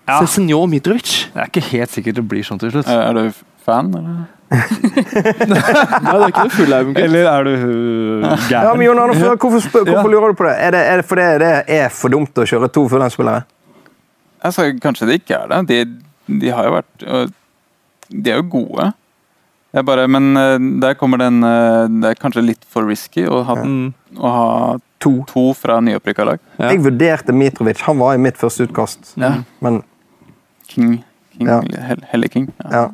Ja. 0.06 0.18
Cezinio 0.20 0.66
Mitrovic. 0.68 1.30
Det 1.32 1.40
er 1.40 1.48
ikke 1.48 1.64
helt 1.70 1.90
sikkert 1.94 2.18
det 2.20 2.24
blir 2.28 2.44
sånn 2.44 2.58
til 2.60 2.70
slutt. 2.74 2.88
Er 2.92 3.06
er 3.08 3.14
du 3.16 3.42
fan, 3.64 3.88
eller? 3.96 4.24
Nei, 4.54 5.58
det 5.58 6.18
er 6.20 6.26
ikke 6.28 6.42
det 6.46 6.52
fulle 6.54 6.76
Eivind 6.78 6.98
Eller 7.00 7.26
er 7.26 7.46
du 7.46 7.52
uh, 7.54 8.26
Ja, 8.28 8.34
gæren? 8.50 8.76
men 8.78 8.86
Jon 8.86 9.00
Arne, 9.02 9.14
for- 9.18 9.38
hvorfor, 9.40 9.62
spør, 9.64 9.86
Ja. 9.88 9.94
hvorfor 9.96 10.10
lurer 10.12 10.28
du 10.34 10.38
på 10.38 10.44
det? 10.46 10.52
Er 10.66 10.70
det, 10.76 10.82
er 10.92 10.96
det 11.00 11.06
fordi 11.08 11.24
det 11.42 11.52
er 11.78 11.88
for 11.88 12.12
dumt 12.12 12.38
å 12.38 12.44
kjøre 12.46 12.68
to 12.72 12.84
Fulham-spillere? 12.92 13.44
Altså, 14.44 14.68
kanskje 14.84 15.08
det 15.08 15.16
ikke 15.22 15.38
er 15.40 15.48
det. 15.54 15.62
De, 15.72 16.38
de 16.44 16.52
har 16.52 16.68
jo 16.68 16.74
vært 16.76 17.06
De 18.12 18.30
er 18.30 18.36
jo 18.42 18.46
gode. 18.52 18.90
Bare, 19.74 20.04
men 20.06 20.36
øh, 20.38 20.60
der 20.84 20.94
kommer 20.94 21.18
den 21.18 21.40
øh, 21.42 21.88
Det 21.90 22.12
er 22.12 22.20
kanskje 22.20 22.44
litt 22.46 22.62
for 22.70 22.86
risky 22.86 23.24
å 23.26 23.40
ha, 23.48 23.56
den, 23.58 23.94
å 24.14 24.30
ha 24.30 24.76
To. 25.02 25.10
to 25.28 25.48
fra 25.58 25.80
nyopprykka 25.84 26.24
lag. 26.24 26.38
Ja. 26.60 26.70
Jeg 26.70 26.80
vurderte 26.84 27.32
Mitrovic. 27.36 27.82
Han 27.88 27.98
var 27.98 28.14
i 28.14 28.20
mitt 28.22 28.38
første 28.40 28.64
utkast. 28.68 29.10
Ja. 29.20 29.34
Men 29.60 29.82
King. 30.74 31.00
King 31.36 31.50
Ja. 31.50 31.62
Hell, 31.88 32.04
Helle 32.10 32.30
King. 32.30 32.50
Ja. 32.64 32.70
ja. 32.76 32.84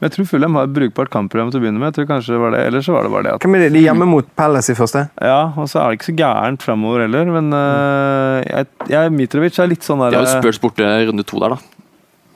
Men 0.00 0.08
Jeg 0.08 0.14
tror 0.14 0.28
Fulham 0.30 0.54
har 0.56 0.68
et 0.68 0.72
brukbart 0.72 1.10
kampprogram 1.12 1.50
til 1.52 1.60
å 1.60 1.62
begynne 1.64 1.80
med. 1.80 1.90
Jeg 1.90 1.98
tror 1.98 2.06
kanskje 2.14 2.32
det 2.32 2.40
var 2.40 2.54
det, 2.54 2.60
Eller 2.70 2.84
så 2.84 2.94
var 2.94 3.04
det 3.04 3.10
bare 3.12 3.26
det 3.26 3.34
at 3.36 3.42
Hvem 3.44 3.56
er 3.58 3.64
det? 3.66 3.72
De 3.74 3.82
hjemme 3.84 4.06
mot 4.08 4.30
Palace 4.38 4.72
i 4.72 4.78
første? 4.78 5.02
Ja, 5.20 5.40
og 5.52 5.68
så 5.68 5.82
er 5.82 5.90
det 5.90 5.98
ikke 5.98 6.08
så 6.08 6.16
gærent 6.16 6.64
framover 6.64 7.04
heller, 7.04 7.28
men 7.34 7.52
uh, 7.52 8.40
jeg, 8.46 8.70
jeg, 8.88 9.12
Mitrovic 9.12 9.60
er 9.60 9.68
litt 9.74 9.84
sånn 9.84 10.00
der 10.00 10.14
De 10.14 10.22
har 10.22 10.28
jo 10.28 10.40
spørs 10.40 10.60
borte 10.62 10.88
runde 11.10 11.26
to 11.28 11.42
der, 11.44 11.56
da. 11.56 11.79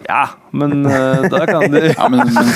Ja, 0.05 0.25
men 0.53 0.85
uh, 0.87 1.25
da 1.33 1.47
kan 1.49 1.65
de 1.73 1.81
Ja, 1.99 2.09
men, 2.13 2.21
men 2.29 2.51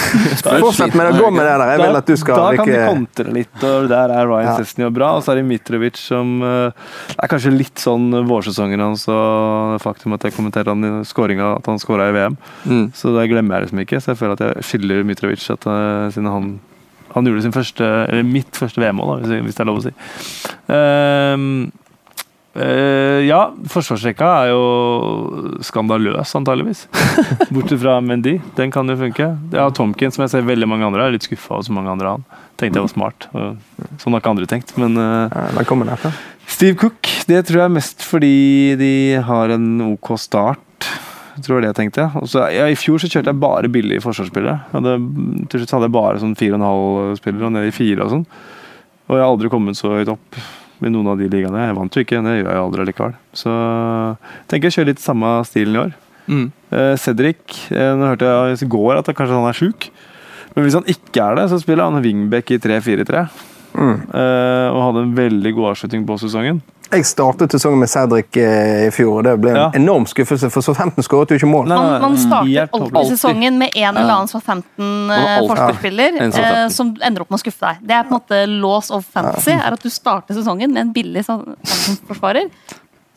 Fortsett 0.62 0.94
med 0.98 1.11
å 1.11 1.14
Gå 1.18 1.30
med 1.34 1.46
det 1.46 1.54
der. 1.54 1.64
Jeg 1.72 1.82
vil 1.82 1.98
at 2.00 2.11
du 2.11 2.14
skal 2.20 2.42
da 2.42 2.50
kan 2.61 2.70
de 2.70 2.82
kontre 2.84 3.34
litt, 3.34 3.56
og 3.64 3.88
der 3.90 4.14
er 4.14 4.28
Ryan 4.28 4.50
Ja. 4.50 4.56
Sesney 4.61 4.87
og 4.88 4.94
bra. 4.98 5.14
Og 5.18 5.24
så 5.24 5.32
er 5.32 5.40
det 5.40 5.48
Mitrovic 5.48 5.98
som 6.00 6.38
uh, 6.44 6.70
Det 7.11 7.18
er 7.24 7.32
kanskje 7.32 7.54
litt 7.54 7.82
sånn 7.82 8.11
vårsesongen 8.28 8.84
hans 8.84 9.06
og 9.08 9.74
det 9.74 9.82
faktum 9.84 10.14
at 10.16 10.24
jeg 10.26 10.37
kommenterte 10.37 10.72
han 10.72 11.02
skåringa, 11.08 11.54
at 11.58 11.68
han 11.70 11.80
skåra 11.82 12.08
i 12.11 12.16
VM. 12.16 12.38
Mm. 12.68 12.87
Så 12.96 13.12
det 13.16 13.28
glemmer 13.32 13.58
jeg 13.58 13.68
liksom 13.68 13.84
ikke. 13.84 14.00
Så 14.02 14.12
jeg 14.12 14.20
føler 14.20 14.38
at 14.38 14.46
jeg 14.46 14.68
skylder 14.70 15.06
Mitrovic 15.08 15.44
at 15.54 15.68
uh, 15.68 16.08
siden 16.14 16.30
han 16.32 16.56
han 17.14 17.24
gjorde 17.24 17.42
sin 17.46 17.54
første, 17.54 17.84
eller 18.08 18.26
mitt 18.26 18.56
første 18.56 18.82
VM-mål, 18.82 19.22
hvis, 19.24 19.56
det 19.56 19.62
er 19.62 19.68
lov 19.68 19.80
å 19.80 19.84
si. 19.87 19.92
Ehm, 20.74 21.70
eh, 22.61 23.25
ja, 23.27 23.40
forsvarsrekka 23.71 24.29
er 24.42 24.51
jo 24.53 25.62
skandaløs, 25.64 26.35
antageligvis. 26.38 26.87
Bortsett 27.55 27.81
fra 27.83 27.99
Mendy. 28.05 28.37
Den 28.59 28.73
kan 28.75 28.88
jo 28.90 28.99
funke. 29.01 29.31
Har 29.55 29.75
Tomkin, 29.77 30.12
som 30.14 30.25
jeg 30.25 30.35
ser 30.35 30.49
veldig 30.49 30.68
mange 30.71 30.87
andre. 30.88 31.07
Er 31.07 31.16
litt 31.16 31.27
skuffa 31.29 31.57
over 31.57 31.66
så 31.66 31.77
mange 31.77 31.92
andre 31.92 32.16
han. 32.16 32.27
Tenkte 32.59 32.81
jeg 32.81 32.88
var 32.88 32.92
smart. 32.92 33.29
og 33.33 34.03
Sånn 34.03 34.16
har 34.16 34.23
ikke 34.23 34.35
andre 34.35 34.51
tenkt. 34.51 34.75
Men 34.81 34.99
uh, 34.99 35.31
Ja. 36.09 36.12
Steve 36.49 36.79
Cook, 36.81 37.11
det 37.29 37.44
tror 37.47 37.61
jeg 37.61 37.68
er 37.68 37.75
mest 37.75 38.05
fordi 38.07 38.77
de 38.81 38.92
har 39.25 39.53
en 39.55 39.68
OK 39.92 40.14
start. 40.18 40.88
Tror 41.38 41.61
det 41.61 41.68
var 41.68 41.68
jeg 41.68 41.79
tenkte. 41.79 42.07
Og 42.18 42.31
ja, 42.51 42.66
I 42.66 42.79
fjor 42.79 42.99
så 42.99 43.11
kjørte 43.11 43.31
jeg 43.31 43.42
bare 43.42 43.71
billige 43.71 44.03
forsvarsspillere. 44.03 44.57
Hadde, 44.73 44.94
til 45.51 45.62
slutt 45.62 45.75
hadde 45.77 45.90
jeg 45.90 45.97
bare 45.99 46.23
sånn 46.23 46.38
4,5-spillere 46.38 47.51
og 47.51 47.55
ned 47.55 47.68
i 47.68 47.75
fire 47.75 48.07
og 48.07 48.16
sånn. 48.16 48.25
Og 49.09 49.16
jeg 49.16 49.25
har 49.25 49.31
aldri 49.31 49.53
kommet 49.53 49.79
så 49.79 49.92
høyt 49.94 50.11
opp 50.12 50.40
i 50.85 50.93
noen 50.93 51.11
av 51.12 51.19
de 51.21 51.29
ligaene. 51.31 51.64
Jeg 51.67 51.77
vant 51.79 51.97
jo 51.97 52.05
ikke, 52.05 52.21
det 52.25 52.37
gjør 52.37 52.51
jeg 52.53 52.62
aldri 52.62 52.87
likevel. 52.88 53.17
Så 53.37 53.55
jeg 53.55 54.47
tenker 54.51 54.69
jeg 54.69 54.77
kjører 54.77 54.91
litt 54.93 55.05
samme 55.05 55.33
stilen 55.49 55.77
i 55.77 55.83
år. 55.83 55.97
Mm. 56.29 56.47
Eh, 56.71 56.95
Cedric, 57.01 57.59
eh, 57.73 57.93
nå 57.97 58.11
hørte 58.11 58.29
jeg 58.29 58.62
i 58.62 58.71
går 58.71 59.01
at 59.01 59.11
kanskje 59.11 59.38
han 59.38 59.49
er 59.49 59.59
sjuk. 59.59 59.88
Men 60.55 60.67
hvis 60.67 60.77
han 60.79 60.88
ikke 60.91 61.25
er 61.25 61.38
det, 61.38 61.47
så 61.53 61.61
spiller 61.62 61.88
han 61.88 62.03
wingback 62.05 62.53
i 62.55 62.61
3-4-3. 62.62 63.25
Mm. 63.79 63.97
Eh, 64.11 64.69
og 64.73 64.83
hadde 64.87 65.05
en 65.07 65.17
veldig 65.17 65.55
god 65.57 65.73
avslutning 65.73 66.07
på 66.09 66.19
sesongen. 66.21 66.62
Jeg 66.88 67.05
startet 67.05 67.53
sesongen 67.53 67.83
med 67.83 67.90
Cedric 67.92 68.37
eh, 68.40 68.87
i 68.87 68.90
fjor, 68.94 69.18
og 69.18 69.24
det 69.27 69.35
ble 69.42 69.51
en 69.53 69.57
Ja. 69.59 69.66
enorm 69.77 70.07
skuffelse, 70.09 70.48
for 70.51 70.64
Southampton 70.64 71.05
skåret 71.05 71.29
jo 71.35 71.37
ikke 71.37 71.51
mål. 71.51 71.66
Nei, 71.68 71.77
nei, 71.77 71.98
Man, 72.01 72.01
man 72.01 72.16
starter 72.16 72.68
alltid 72.72 73.11
sesongen 73.18 73.59
med 73.61 73.77
en 73.77 73.96
eller 73.96 74.14
annen 74.14 74.29
Southampton 74.31 75.11
har 75.11 75.42
eh, 75.44 76.62
eh, 76.64 76.68
som 76.72 76.94
ender 77.05 77.20
opp 77.27 77.31
med 77.31 77.37
å 77.37 77.42
skuffe 77.42 77.61
deg. 77.66 77.83
Det 77.85 77.94
er 77.98 78.07
på 78.09 78.14
en 78.14 78.20
måte 78.20 78.40
laws 78.48 78.88
of 78.90 79.05
fantasy. 79.05 79.51
er 79.53 79.72
At 79.77 79.83
du 79.85 79.90
starter 79.92 80.35
sesongen 80.38 80.72
med 80.72 80.81
en 80.87 80.92
billig 80.96 81.27
Southampton-forsvarer 81.29 82.48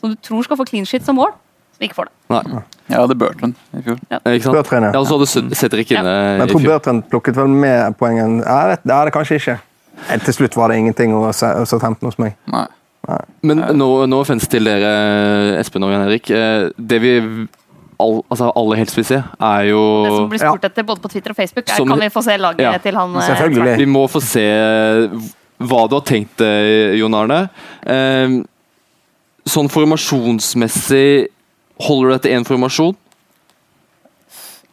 som 0.02 0.10
du 0.10 0.16
tror 0.20 0.44
skal 0.44 0.58
få 0.58 0.66
clean 0.68 0.86
shit 0.86 1.06
som 1.06 1.16
mål, 1.16 1.32
som 1.78 1.86
ikke 1.88 1.96
får 2.02 2.10
det. 2.10 2.14
Nei, 2.34 2.62
jeg 2.90 2.98
hadde 3.00 3.16
Bertrand 3.24 3.56
i 3.78 3.82
fjor. 3.86 3.98
Ja. 4.12 4.20
ikke 4.26 4.44
sant? 4.52 4.72
Ja, 4.92 5.00
og 5.00 5.08
så 5.08 5.16
hadde 5.20 5.56
Cedric 5.56 5.92
inne 5.96 6.04
Men 6.04 6.44
jeg 6.48 6.56
tror. 6.56 6.68
Bertrand 6.68 7.08
plukket 7.08 7.38
vel 7.40 7.48
med 7.48 7.96
poengen. 8.02 8.40
Ja, 8.44 8.76
det, 8.76 8.92
er 8.92 9.06
det 9.08 9.14
kanskje 9.16 9.40
ikke. 9.40 9.58
Eh, 10.10 10.20
Til 10.28 10.34
slutt 10.34 10.56
var 10.60 10.70
det 10.74 10.78
ingenting 10.82 11.14
å 11.16 11.32
se- 11.32 11.56
å 11.56 11.64
Southampton 11.68 12.10
hos 12.12 12.20
meg. 12.20 12.36
Nei. 12.52 12.68
Men 13.42 13.58
nå, 13.78 13.88
nå 14.08 14.20
fins 14.28 14.46
til 14.52 14.64
dere, 14.70 14.92
Espen 15.60 15.84
og 15.84 15.92
Jan 15.92 16.06
Erik. 16.08 16.30
Eh, 16.30 16.70
Det 16.78 17.00
vi 17.02 17.14
all, 18.02 18.22
altså 18.30 18.52
aller 18.58 18.78
helst 18.82 18.96
vil 18.98 19.06
se, 19.06 19.20
er 19.42 19.64
jo 19.72 19.82
Det 20.06 20.12
som 20.16 20.30
blir 20.30 20.42
spurt 20.42 20.64
etter 20.70 20.86
både 20.88 21.02
på 21.04 21.10
Twitter 21.12 21.34
og 21.34 21.38
Facebook, 21.38 21.68
er 21.70 21.76
Som- 21.82 21.88
kan 21.90 22.00
vi 22.00 22.10
få 22.14 22.24
se 22.24 22.38
laget 22.38 22.60
Ja, 22.62 22.78
til 22.78 22.96
han 22.96 23.16
eh, 23.16 23.22
selvfølgelig. 23.30 23.78
Vi 23.78 23.86
må 23.86 24.06
få 24.10 24.22
se 24.22 24.46
hva 25.62 25.84
du 25.90 25.96
har 25.96 26.02
tenkt, 26.06 26.42
eh, 26.42 26.96
Jon 26.98 27.14
Arne. 27.14 27.50
Eh, 27.86 28.42
Sånn 29.50 29.68
formasjonsmessig 29.74 31.28
Holder 31.82 32.10
du 32.10 32.14
deg 32.14 32.22
til 32.22 32.32
én 32.38 32.44
formasjon? 32.46 32.96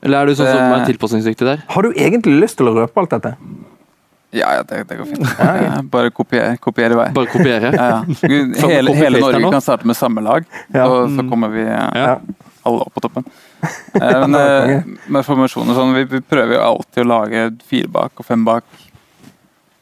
Eller 0.04 0.20
er 0.20 0.26
du 0.26 0.34
sånn 0.36 0.46
som 0.46 0.74
er 0.76 0.84
tilpasningsdyktig 0.86 1.46
der? 1.48 1.62
Har 1.72 1.82
du 1.82 1.88
egentlig 1.96 2.36
lyst 2.42 2.58
til 2.60 2.68
å 2.68 2.74
røpe 2.76 3.00
alt 3.00 3.10
dette? 3.16 3.32
Ja, 4.30 4.50
ja, 4.58 4.62
det, 4.68 4.82
det 4.90 4.96
går 4.98 5.06
fint. 5.08 5.28
Eh, 5.40 5.78
Bare 5.88 6.10
kopier, 6.12 6.56
kopier 6.60 6.92
i 6.92 6.96
vei. 6.98 7.06
Bare 7.16 7.30
kopiere? 7.32 7.70
Ja, 7.72 7.86
ja. 7.94 8.68
Hele, 8.68 8.92
hele 8.94 9.20
Norge 9.22 9.50
kan 9.54 9.62
starte 9.64 9.86
med 9.88 9.96
samme 9.96 10.20
lag, 10.24 10.44
Ja. 10.74 10.84
og 10.86 11.08
så 11.16 11.24
kommer 11.30 11.48
vi 11.54 11.62
eh, 11.64 11.96
Ja. 11.96 12.18
alle 12.68 12.84
opp 12.84 12.94
på 12.94 13.00
toppen. 13.06 13.24
Eh, 13.98 14.26
Men 14.28 14.98
med 15.10 15.24
formasjoner 15.26 15.74
sånn, 15.74 15.94
vi, 15.96 16.04
vi 16.12 16.20
prøver 16.22 16.54
jo 16.54 16.60
alltid 16.62 17.00
å 17.02 17.08
lage 17.08 17.40
fire 17.66 17.88
bak 17.90 18.12
og 18.20 18.26
fem 18.28 18.44
bak 18.46 18.62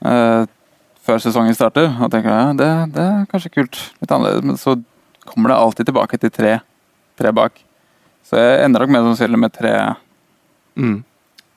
uh, 0.06 0.46
før 1.04 1.20
sesongen 1.20 1.52
starter. 1.58 1.90
Og 2.00 2.08
tenker 2.14 2.30
ja, 2.32 2.46
det, 2.56 2.68
det 2.94 3.02
er 3.04 3.26
kanskje 3.30 3.52
kult. 3.58 3.76
Litt 4.00 4.14
annerledes. 4.14 4.46
Men 4.48 4.56
så 4.62 4.76
kommer 5.28 5.52
det 5.52 5.58
alltid 5.58 5.90
tilbake 5.90 6.18
til 6.22 6.32
tre, 6.32 6.54
tre 7.20 7.32
bak. 7.36 7.58
Så 8.26 8.38
jeg 8.40 8.62
ender 8.64 8.86
nok 8.86 8.94
med 8.96 9.10
sannsynlig 9.10 9.42
med 9.44 9.54
tre, 9.58 9.74
Mm. 10.76 10.98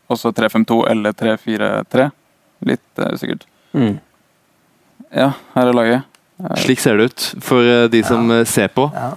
også 0.08 0.30
3-5-2 0.32 0.76
eller 0.92 1.12
3-4-3. 1.20 2.06
Litt 2.68 3.02
uh, 3.02 3.12
usikkert. 3.14 3.46
Mm. 3.74 3.98
Ja, 5.16 5.32
her 5.56 5.72
er 5.72 5.78
laget. 5.78 6.20
Slik 6.64 6.80
ser 6.80 7.00
det 7.00 7.10
ut 7.10 7.24
for 7.44 7.66
eh, 7.68 7.88
de 7.92 8.00
som 8.08 8.30
ja. 8.32 8.44
ser 8.48 8.70
på. 8.72 8.86
Ja. 8.96 9.12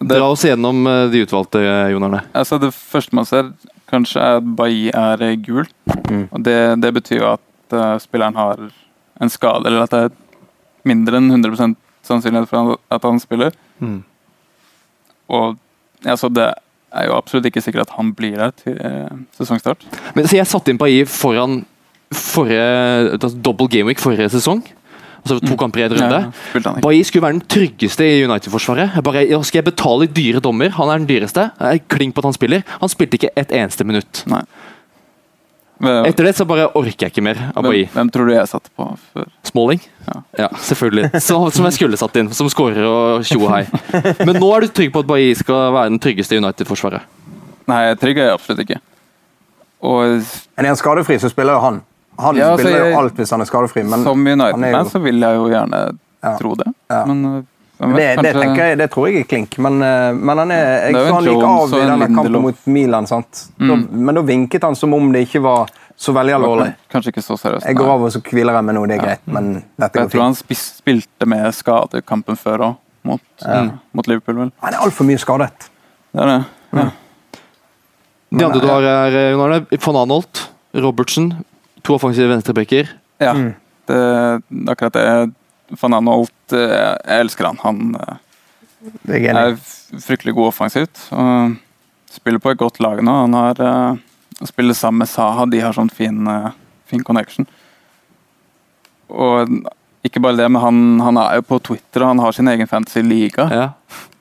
Dra 0.00 0.30
oss 0.32 0.42
gjennom 0.42 0.86
de 1.12 1.20
utvalgte, 1.22 1.60
Jon 1.92 2.06
Arne. 2.08 2.22
Altså 2.34 2.56
Det 2.58 2.72
første 2.74 3.14
man 3.14 3.28
ser, 3.28 3.52
kanskje 3.90 4.22
er 4.22 4.38
at 4.40 4.48
Bailly 4.56 4.88
er 4.96 5.36
gul. 5.44 5.68
Mm. 6.08 6.24
Og 6.30 6.42
det, 6.46 6.56
det 6.82 6.92
betyr 6.96 7.20
jo 7.20 7.28
at 7.34 7.76
uh, 7.76 7.98
spilleren 8.02 8.38
har 8.38 8.64
en 9.20 9.32
skade, 9.32 9.66
eller 9.68 9.84
at 9.84 9.94
det 9.94 10.02
er 10.06 10.16
mindre 10.88 11.20
enn 11.20 11.28
100 11.30 11.76
sannsynlighet 12.06 12.48
for 12.48 12.78
at 12.90 13.04
han 13.04 13.20
spiller. 13.20 13.54
Mm. 13.78 14.00
Og 15.30 15.58
altså, 16.04 16.30
det 16.32 16.48
er 16.90 17.06
jo 17.06 17.16
absolutt 17.16 17.50
ikke 17.50 17.62
sikkert 17.62 17.88
at 17.88 17.96
han 17.98 18.14
blir 18.16 18.40
her 18.40 18.54
til 18.56 18.78
eh, 18.80 19.12
sesongstart. 19.36 19.84
Men, 20.16 20.26
så 20.26 20.40
jeg 20.40 20.48
satte 20.50 20.72
inn 20.72 20.80
Bailly 20.80 21.04
foran 21.08 21.62
forrige 22.14 23.16
altså, 23.16 23.34
double 23.44 23.68
gameweek 23.70 24.02
forrige 24.02 24.30
sesong. 24.32 24.64
Altså 25.20 25.36
to 25.44 25.56
kamper 25.60 25.82
i 25.82 25.84
en 25.84 25.92
runde. 25.92 26.18
Ja, 26.54 26.60
ja. 26.64 26.72
Bailly 26.80 27.02
skulle 27.04 27.26
være 27.26 27.36
den 27.36 27.44
tryggeste 27.52 28.06
i 28.08 28.24
United-forsvaret. 28.24 28.94
Jeg 28.96 29.04
bare, 29.04 29.26
ja, 29.28 29.40
Skal 29.44 29.60
jeg 29.60 29.66
betale 29.68 30.08
dyre 30.08 30.40
dommer? 30.40 30.72
Han 30.78 30.88
er 30.88 31.02
den 31.02 31.08
dyreste. 31.10 31.50
Jeg 31.60 31.82
kling 31.92 32.14
på 32.14 32.22
at 32.22 32.30
han 32.30 32.36
spiller. 32.36 32.62
Han 32.80 32.88
spilte 32.88 33.18
ikke 33.20 33.32
et 33.36 33.52
eneste 33.52 33.84
minutt. 33.84 34.22
Nei. 34.30 34.40
Etter 35.80 36.26
det 36.28 36.34
så 36.36 36.44
bare 36.44 36.66
orker 36.76 37.06
jeg 37.06 37.12
ikke 37.12 37.24
mer 37.24 37.38
av 37.40 37.62
hvem, 37.62 37.70
Bailly. 37.70 37.84
hvem 37.94 38.08
tror 38.12 38.28
du 38.28 38.34
jeg 38.34 38.48
satte 38.50 38.68
på 38.76 38.84
før? 39.14 39.28
Smalling? 39.48 39.80
Ja. 40.36 40.48
selvfølgelig. 40.60 41.08
Så, 41.24 41.38
som 41.56 41.68
jeg 41.68 41.76
skulle 41.78 42.00
satt 42.00 42.18
inn. 42.20 42.28
Som 42.36 42.50
skårer 42.52 42.84
og 42.84 43.24
tjo 43.24 43.48
hei. 43.48 43.62
Men 44.26 44.36
nå 44.36 44.50
er 44.56 44.66
du 44.66 44.74
trygg 44.76 44.92
på 44.92 45.04
at 45.04 45.08
Bailly 45.08 45.32
skal 45.38 45.70
være 45.76 45.92
den 45.92 46.00
tryggeste 46.02 46.36
i 46.36 46.42
United-forsvaret? 46.42 47.04
Nei, 47.70 47.82
trygg 48.00 48.20
er 48.20 48.28
jeg 48.28 48.36
absolutt 48.36 48.64
ikke. 48.66 48.80
Og 49.88 50.20
Men 50.20 50.66
er 50.66 50.72
han 50.74 50.80
skadefri, 50.80 51.16
så 51.20 51.32
spiller 51.32 51.56
jo 51.56 51.64
han. 51.64 51.80
Han 52.20 52.36
Ja, 52.36 52.50
altså, 52.52 52.66
spiller 52.66 52.90
jo 52.90 52.98
alt 52.98 53.14
hvis 53.16 53.30
han 53.30 53.40
er 53.40 53.48
skadefri, 53.48 53.82
men 53.88 54.02
som 54.04 54.26
han 54.26 54.40
United-man 54.40 54.84
jo- 54.84 54.90
så 54.90 55.00
vil 55.02 55.20
jeg 55.20 55.34
jo 55.36 55.48
gjerne 55.48 55.80
Ja. 56.22 56.36
tro 56.36 56.54
det. 56.54 56.66
Ja. 56.90 57.04
Men 57.06 57.22
det, 57.80 57.96
vet, 57.96 57.96
det, 57.96 58.34
kanskje- 58.34 58.40
tenker 58.42 58.56
jeg, 58.68 58.78
det 58.78 58.90
tror 58.92 59.06
jeg 59.08 59.20
er 59.20 59.24
klink, 59.24 59.58
men, 59.58 59.82
eh, 59.82 60.12
men 60.12 60.38
han 60.38 60.50
er, 60.50 60.64
jeg 60.84 60.94
Det 60.94 61.00
er 61.06 61.12
han 61.14 61.24
gikk 61.24 61.44
av 61.48 61.68
i 61.72 61.86
denne 61.86 62.08
kampen 62.14 62.42
mot 62.42 62.66
Milan. 62.66 63.06
sant? 63.06 63.46
Da, 63.58 63.64
Mm. 63.64 63.86
men 63.90 64.14
da 64.14 64.20
vinket 64.22 64.62
han 64.62 64.74
som 64.76 64.92
om 64.94 65.12
det 65.12 65.26
ikke 65.28 65.40
var 65.42 65.70
så 65.96 66.12
veldig 66.12 66.34
alvorlig. 66.34 66.74
Kanskje 66.92 67.08
ikke 67.12 67.22
så 67.24 67.38
seriøst. 67.40 67.64
Jeg 67.66 67.76
går 67.76 67.88
av 67.88 68.02
og 68.02 68.10
så 68.12 68.20
hviler 68.22 68.52
jeg 68.52 68.64
med 68.64 68.74
noe, 68.74 68.86
det 68.86 68.98
er 68.98 69.02
Ja. 69.02 69.06
greit, 69.06 69.20
men 69.26 69.64
dette 69.78 69.94
Jeg 69.98 70.10
tror 70.10 70.22
han 70.22 70.34
spis, 70.34 70.80
spilte 70.82 71.26
med 71.26 71.54
skade 71.54 72.02
kampen 72.04 72.36
før 72.36 72.58
òg, 72.58 72.76
mot, 73.04 73.20
mm, 73.46 73.72
mot 73.94 74.06
Liverpool, 74.06 74.34
vel. 74.36 74.52
Han 74.62 74.74
er 74.74 74.78
altfor 74.78 75.04
mye 75.06 75.18
skadet. 75.18 75.50
Det 76.14 76.20
er 76.20 76.26
det. 76.26 76.44
Ja. 76.74 76.90
De 78.32 78.44
andre 78.44 78.60
du 78.60 78.66
har 78.66 78.80
her, 78.82 79.06
eh, 79.16 79.30
Jon 79.32 79.40
Arne, 79.40 79.66
van 79.70 79.96
Anholt, 79.96 80.48
Robertsen. 80.74 81.44
To 81.84 81.94
offensive 81.96 82.28
venstrebacker. 82.32 82.94
ja. 83.20 83.34
Mm. 83.34 83.52
Det, 83.90 84.42
akkurat 84.70 84.94
det 84.94 85.32
Van 85.80 85.94
Anholt 85.96 86.52
eh, 86.54 86.74
Jeg 87.06 87.24
elsker 87.24 87.48
han. 87.48 87.56
Han 87.64 87.96
eh, 87.96 88.18
Det 89.02 89.16
er 89.16 89.24
i. 89.24 89.32
er 89.32 89.56
fryktelig 90.04 90.34
god 90.36 90.50
offensivt. 90.52 91.00
Og 91.10 91.56
spiller 92.10 92.38
på 92.42 92.52
et 92.52 92.60
godt 92.60 92.78
lag 92.82 93.02
nå. 93.02 93.14
Han 93.24 93.34
har 93.34 93.60
uh, 93.62 93.98
spiller 94.46 94.74
sammen 94.78 95.02
med 95.02 95.10
Saha. 95.10 95.46
De 95.50 95.60
har 95.62 95.74
sånn 95.76 95.90
fin, 95.90 96.22
eh, 96.30 96.50
fin 96.90 97.02
connection. 97.06 97.46
Og 99.10 99.50
ikke 100.06 100.22
bare 100.22 100.38
det, 100.38 100.46
men 100.50 100.62
han, 100.62 100.78
han 101.04 101.18
er 101.20 101.40
jo 101.40 101.46
på 101.50 101.58
Twitter 101.70 102.04
og 102.04 102.12
han 102.14 102.22
har 102.22 102.36
sin 102.36 102.48
egen 102.48 102.70
fantasy-liga. 102.70 103.48
Ja. 103.52 103.66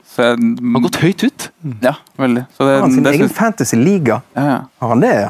Så 0.09 0.31
jeg, 0.31 0.39
Han 0.41 0.75
har 0.75 0.85
gått 0.87 1.01
høyt 1.03 1.23
ut. 1.23 1.49
Ja, 1.85 1.93
veldig. 2.19 2.47
Så 2.57 2.65
det, 2.67 2.79
Har 2.81 2.89
sin 2.89 3.05
det, 3.05 3.13
egen 3.15 3.29
fantasy-liga? 3.29 4.21
ja, 4.35 4.47
ja. 4.49 4.57
Har 4.81 4.95
han 4.95 5.05
det, 5.05 5.13
ja? 5.21 5.29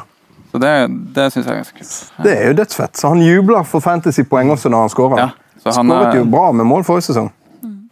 Så 0.51 0.57
det, 0.61 0.71
det 1.13 1.25
syns 1.33 1.45
jeg 1.45 1.53
er 1.53 1.59
ganske 1.61 1.77
kult. 1.77 2.23
Det 2.25 2.31
er 2.37 2.47
jo 2.49 2.55
dødsfett. 2.57 2.97
Så 2.97 3.11
han 3.13 3.21
jubler 3.21 3.63
for 3.69 3.83
fantasy-poeng 3.85 4.49
også 4.55 4.71
når 4.73 4.85
han 4.87 4.89
skårer. 4.93 5.19
Ja, 5.21 5.29
så 5.61 5.75
han 5.77 5.91
Skåret 5.91 6.15
jo 6.17 6.25
bra 6.31 6.47
med 6.57 6.65
mål 6.65 6.83
forrige 6.87 7.05
sesong. 7.11 7.29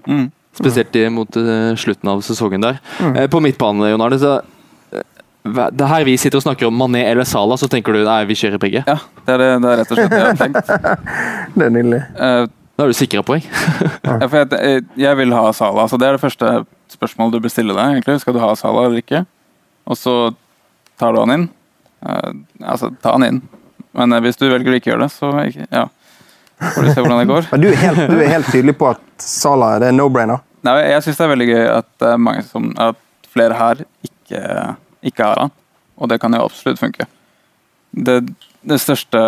mm, 0.08 0.26
Spesielt 0.58 0.96
mot 1.14 1.38
eh, 1.38 1.76
slutten 1.78 2.10
av 2.10 2.22
sesongen 2.26 2.64
der. 2.66 2.80
Mm. 3.00 3.20
på 3.30 3.42
midtbane, 3.46 3.92
Jon 3.92 4.02
Arne, 4.02 4.18
så 4.18 4.32
eh, 4.92 5.04
det 5.78 5.88
her 5.92 6.04
vi 6.08 6.16
sitter 6.18 6.42
og 6.42 6.48
snakker 6.48 6.68
om 6.72 6.80
Mané 6.82 7.04
eller 7.12 7.24
Salah, 7.30 7.60
så 7.62 7.70
tenker 7.70 7.94
du 7.94 8.02
nei, 8.08 8.24
vi 8.26 8.34
kjører 8.36 8.58
begge. 8.60 8.82
ja, 8.88 8.98
det 9.28 9.36
er, 9.36 9.44
det, 9.44 9.50
det 9.62 9.70
er 9.74 9.78
rett 9.84 9.92
og 9.94 10.00
slett 10.02 10.16
det 10.16 10.24
jeg 10.24 10.32
har 10.32 10.40
tenkt. 10.42 10.72
Det 11.58 11.66
er 11.68 11.76
nydelig. 11.78 12.02
Eh, 12.18 12.48
Da 12.78 12.86
er 12.86 12.92
du 12.92 12.94
sikra 12.98 13.22
poeng. 13.26 13.42
Ja, 14.06 14.28
for 14.30 14.36
jeg, 14.38 14.50
jeg- 14.54 14.84
jeg 15.02 15.18
vil 15.18 15.32
ha 15.34 15.48
Salah. 15.54 15.88
Så 15.90 15.98
det 15.98 16.06
er 16.10 16.18
det 16.18 16.22
første 16.22 16.50
spørsmålet 16.94 17.34
du 17.34 17.40
bør 17.46 17.50
stille 17.54 17.74
deg. 17.74 17.96
egentlig. 17.96 18.20
Skal 18.22 18.34
du 18.36 18.40
ha 18.44 18.52
Salah 18.56 18.86
eller 18.86 19.02
ikke? 19.02 19.24
Og 19.90 19.98
så 19.98 20.14
tar 21.02 21.14
du 21.16 21.20
han 21.24 21.32
inn. 21.34 21.48
Eh, 22.02 22.32
altså, 22.64 22.92
ta 23.02 23.16
han 23.16 23.26
inn. 23.28 23.42
Men 23.98 24.14
eh, 24.14 24.24
hvis 24.26 24.40
du 24.40 24.48
velger 24.50 24.74
å 24.74 24.80
ikke 24.80 24.92
gjøre 24.94 25.06
det, 25.06 25.12
så 25.16 25.32
ikke, 25.44 25.68
ja. 25.72 25.86
får 26.62 26.88
du 26.88 26.92
se 26.92 27.02
hvordan 27.02 27.22
det 27.22 27.30
går. 27.32 27.48
Men 27.54 27.66
du 27.66 27.70
er 27.72 27.80
helt, 27.82 28.04
du 28.12 28.18
er 28.20 28.34
helt 28.36 28.52
tydelig 28.54 28.78
på 28.80 28.92
at 28.94 29.04
Salah 29.24 29.78
er 29.82 29.96
no-brainer. 29.96 30.44
Nei, 30.68 30.80
jeg 30.90 31.06
syns 31.06 31.20
det 31.20 31.26
er 31.26 31.32
veldig 31.36 31.48
gøy 31.52 31.68
at, 31.72 32.08
som, 32.50 32.72
at 32.82 33.30
flere 33.32 33.58
her 33.58 33.86
ikke, 34.06 34.42
ikke 35.06 35.30
har 35.30 35.46
han. 35.46 35.54
Og 35.98 36.10
det 36.12 36.20
kan 36.22 36.34
jo 36.34 36.44
absolutt 36.46 36.82
funke. 36.82 37.08
Det, 37.92 38.20
det 38.68 38.80
største 38.82 39.22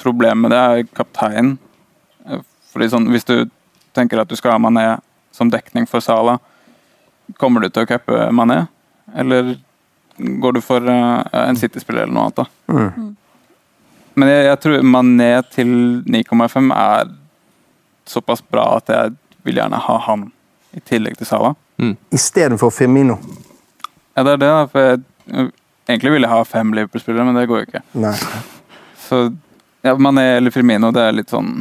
problemet 0.00 0.42
med 0.42 0.54
det 0.54 0.58
er 0.58 0.90
kapteinen. 0.96 1.56
Eh, 2.26 2.42
Fordi 2.72 2.90
sånn, 2.92 3.10
Hvis 3.10 3.24
du 3.24 3.48
tenker 3.96 4.20
at 4.20 4.28
du 4.28 4.36
skal 4.36 4.56
ha 4.56 4.60
Mané 4.60 4.98
som 5.32 5.50
dekning 5.50 5.86
for 5.88 6.04
Sala, 6.04 6.38
kommer 7.40 7.64
du 7.64 7.70
til 7.70 7.86
å 7.86 7.88
cappe 7.88 8.28
Mané? 8.32 8.66
Eller 9.16 9.56
går 10.16 10.52
du 10.56 10.60
for 10.64 10.88
eh, 10.88 11.38
en 11.42 11.56
City-spiller 11.56 12.06
eller 12.06 12.14
noe 12.16 12.28
annet? 12.28 12.36
da? 12.36 12.46
Mm. 12.72 13.14
Men 14.16 14.32
jeg, 14.32 14.44
jeg 14.48 14.60
tror 14.64 14.86
Mané 14.94 15.30
til 15.52 15.70
9,5 16.08 16.72
er 16.72 17.12
såpass 18.08 18.40
bra 18.40 18.64
at 18.78 18.92
jeg 18.92 19.16
vil 19.44 19.60
gjerne 19.60 19.80
ha 19.82 19.96
han 20.06 20.30
i 20.76 20.80
tillegg 20.80 21.18
til 21.18 21.28
Salah. 21.28 21.56
Istedenfor 22.14 22.70
Firmino. 22.72 23.18
Ja, 24.16 24.24
det 24.24 24.36
er 24.36 24.40
det, 24.40 24.52
for 24.72 24.86
jeg, 24.86 25.50
egentlig 25.88 26.14
vil 26.14 26.24
jeg 26.24 26.32
ha 26.32 26.40
fem 26.48 26.72
Liverpool-spillere, 26.72 27.26
men 27.28 27.36
det 27.36 27.46
går 27.50 27.60
jo 27.60 27.68
ikke. 27.68 27.82
Nei. 28.00 28.14
Så 29.04 29.20
ja, 29.84 29.94
Mané 30.00 30.24
eller 30.38 30.54
Firmino, 30.54 30.90
det 30.94 31.04
er 31.04 31.16
litt 31.16 31.32
sånn 31.32 31.60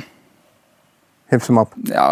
Hipp 1.34 1.42
som 1.42 1.58
opp. 1.58 1.72
Ja, 1.90 2.12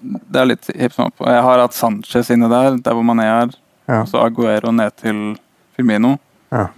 det 0.00 0.40
er 0.40 0.46
litt 0.48 0.68
hipp 0.72 0.94
som 0.94 1.10
opp. 1.10 1.20
Jeg 1.20 1.42
har 1.44 1.60
hatt 1.60 1.76
Sanchez 1.76 2.30
inne 2.32 2.48
der, 2.48 2.78
der 2.80 2.96
hvor 2.96 3.04
Mané 3.04 3.26
er. 3.28 3.50
Ja. 3.86 4.00
Og 4.00 4.08
så 4.10 4.22
Aguero 4.24 4.72
ned 4.72 4.96
til 4.98 5.36
Firmino. 5.76 6.16
Ja. 6.52 6.68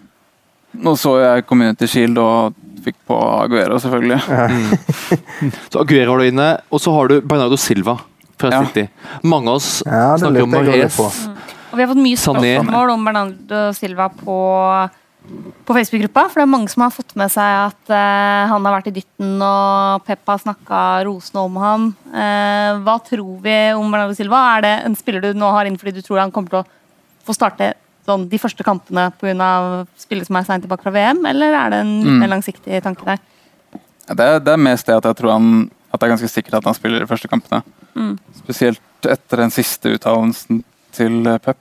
Nå 0.79 0.93
så 1.01 1.15
jeg 1.23 1.47
Community 1.49 1.89
Shield 1.91 2.19
og 2.21 2.55
fikk 2.85 2.99
på 3.09 3.17
Aguero, 3.43 3.79
selvfølgelig. 3.83 4.21
Så 5.73 5.81
Aguero 5.83 6.15
har 6.15 6.23
du 6.23 6.29
inne, 6.29 6.49
og 6.71 6.83
så 6.83 6.93
har 6.95 7.11
du 7.11 7.19
Bernardo 7.21 7.57
Silva 7.61 7.97
fra 8.39 8.53
Ja. 8.53 8.61
City. 8.65 8.85
Mange 9.27 9.51
av 9.51 9.59
oss 9.59 9.83
Ja, 9.87 10.17
snakker 10.21 10.45
om 10.45 10.53
Mares. 10.55 10.99
også. 10.99 11.33
Og 11.73 11.77
vi 11.77 11.83
har 11.85 11.91
fått 11.91 12.05
mye 12.05 12.21
spørsmål 12.21 12.93
om 12.95 13.05
Bernardo 13.05 13.63
Silva 13.77 14.07
på, 14.09 14.37
på 15.67 15.75
Facebook-gruppa. 15.77 16.29
For 16.31 16.41
det 16.41 16.47
er 16.47 16.53
mange 16.55 16.71
som 16.73 16.85
har 16.87 16.95
fått 16.95 17.17
med 17.19 17.33
seg 17.35 17.57
at 17.67 17.91
uh, 17.93 18.47
han 18.53 18.65
har 18.69 18.79
vært 18.79 18.93
i 18.93 18.95
dytten, 19.01 19.35
og 19.43 20.07
Pep 20.07 20.23
har 20.31 20.39
snakka 20.45 20.85
rosende 21.09 21.45
om 21.45 21.59
han. 21.61 21.91
Uh, 22.13 22.79
hva 22.87 22.97
tror 23.05 23.35
vi 23.45 23.59
om 23.75 23.91
Bernardo 23.91 24.17
Silva? 24.17 24.45
Er 24.57 24.65
det 24.65 24.75
en 24.87 24.97
spiller 24.97 25.21
du 25.27 25.35
nå 25.37 25.51
har 25.53 25.69
inn 25.69 25.77
fordi 25.81 25.99
du 25.99 26.03
tror 26.07 26.23
han 26.23 26.33
kommer 26.33 26.55
til 26.55 26.63
å 26.63 26.67
få 27.29 27.37
starte 27.37 27.75
sånn, 28.09 28.27
de 28.31 28.39
første 28.41 28.65
kampene 28.67 29.11
pga. 29.21 29.87
spillet 30.01 30.27
som 30.27 30.37
er 30.41 30.47
seint 30.49 30.65
tilbake 30.65 30.83
fra 30.87 30.91
VM, 30.95 31.21
eller 31.29 31.53
er 31.55 31.71
det 31.71 31.81
en 31.85 31.93
Mm. 32.05 32.19
mer 32.23 32.29
langsiktig 32.35 32.83
tanke 32.83 33.05
der? 33.05 33.19
Det 34.09 34.21
er, 34.25 34.39
det 34.41 34.53
er 34.55 34.57
mest 34.65 34.87
det 34.89 34.97
at 34.97 35.05
jeg 35.05 35.17
tror 35.17 35.33
han 35.37 35.71
at 35.93 36.01
det 36.01 36.07
er 36.09 36.17
ganske 36.17 36.29
sikkert 36.29 36.55
at 36.59 36.65
han 36.65 36.75
spiller 36.77 37.01
de 37.01 37.07
første 37.09 37.29
kampene. 37.29 37.63
Mm. 37.97 38.19
Spesielt 38.37 38.81
etter 39.09 39.37
den 39.41 39.51
siste 39.51 39.95
uttalelsen 39.97 40.63
til 40.93 41.23
Pep. 41.41 41.57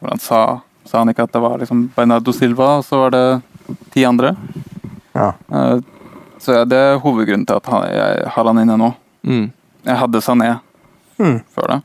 Hvor 0.00 0.10
han 0.10 0.18
sa, 0.20 0.40
sa 0.84 0.98
han 0.98 1.08
ikke 1.08 1.24
at 1.24 1.32
det 1.32 1.40
var 1.40 1.58
liksom 1.58 1.86
Bernardo 1.96 2.32
Silva, 2.32 2.76
og 2.78 2.84
så 2.84 2.98
var 3.00 3.10
det 3.10 3.42
ti 3.92 4.04
andre. 4.04 4.34
Ja. 5.14 5.32
Eh, 5.52 5.80
Så 6.38 6.52
ja, 6.52 6.64
det 6.68 6.76
er 6.76 6.98
hovedgrunnen 7.00 7.46
til 7.46 7.56
at 7.56 7.66
han, 7.66 7.82
jeg 7.88 8.28
har 8.28 8.44
han 8.44 8.58
inne 8.60 8.76
nå. 8.76 8.94
Mm. 9.24 9.50
Jeg 9.86 9.96
hadde 9.96 10.20
Sané 10.20 10.60
Mm. 11.18 11.40
før 11.56 11.66
det. 11.72 11.82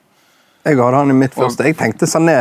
Jeg 0.65 0.77
hadde 0.77 0.97
han 0.97 1.09
i 1.09 1.13
mitt 1.17 1.33
første. 1.33 1.63
Jeg 1.65 1.75
tenkte 1.79 2.05
Sané 2.05 2.35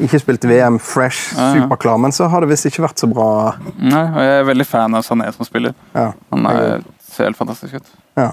ikke 0.00 0.18
spilte 0.22 0.48
VM 0.48 0.78
fresh, 0.80 1.34
Ja, 1.36 1.54
ja. 1.54 1.62
superklar, 1.66 1.98
men 2.00 2.12
så 2.16 2.28
har 2.32 2.40
det 2.40 2.48
visst 2.48 2.64
ikke 2.70 2.82
vært 2.86 2.98
så 3.02 3.08
bra. 3.12 3.26
Nei, 3.76 4.04
og 4.08 4.22
jeg 4.24 4.38
er 4.40 4.46
veldig 4.48 4.66
fan 4.66 4.94
av 4.94 5.04
Sané 5.04 5.28
som 5.36 5.44
spiller. 5.44 5.74
Ja. 5.94 6.12
Han 6.32 6.46
er, 6.46 6.80
ser 7.10 7.24
helt 7.28 7.36
fantastisk 7.36 7.74
ut. 7.80 7.90
Ja. 8.16 8.30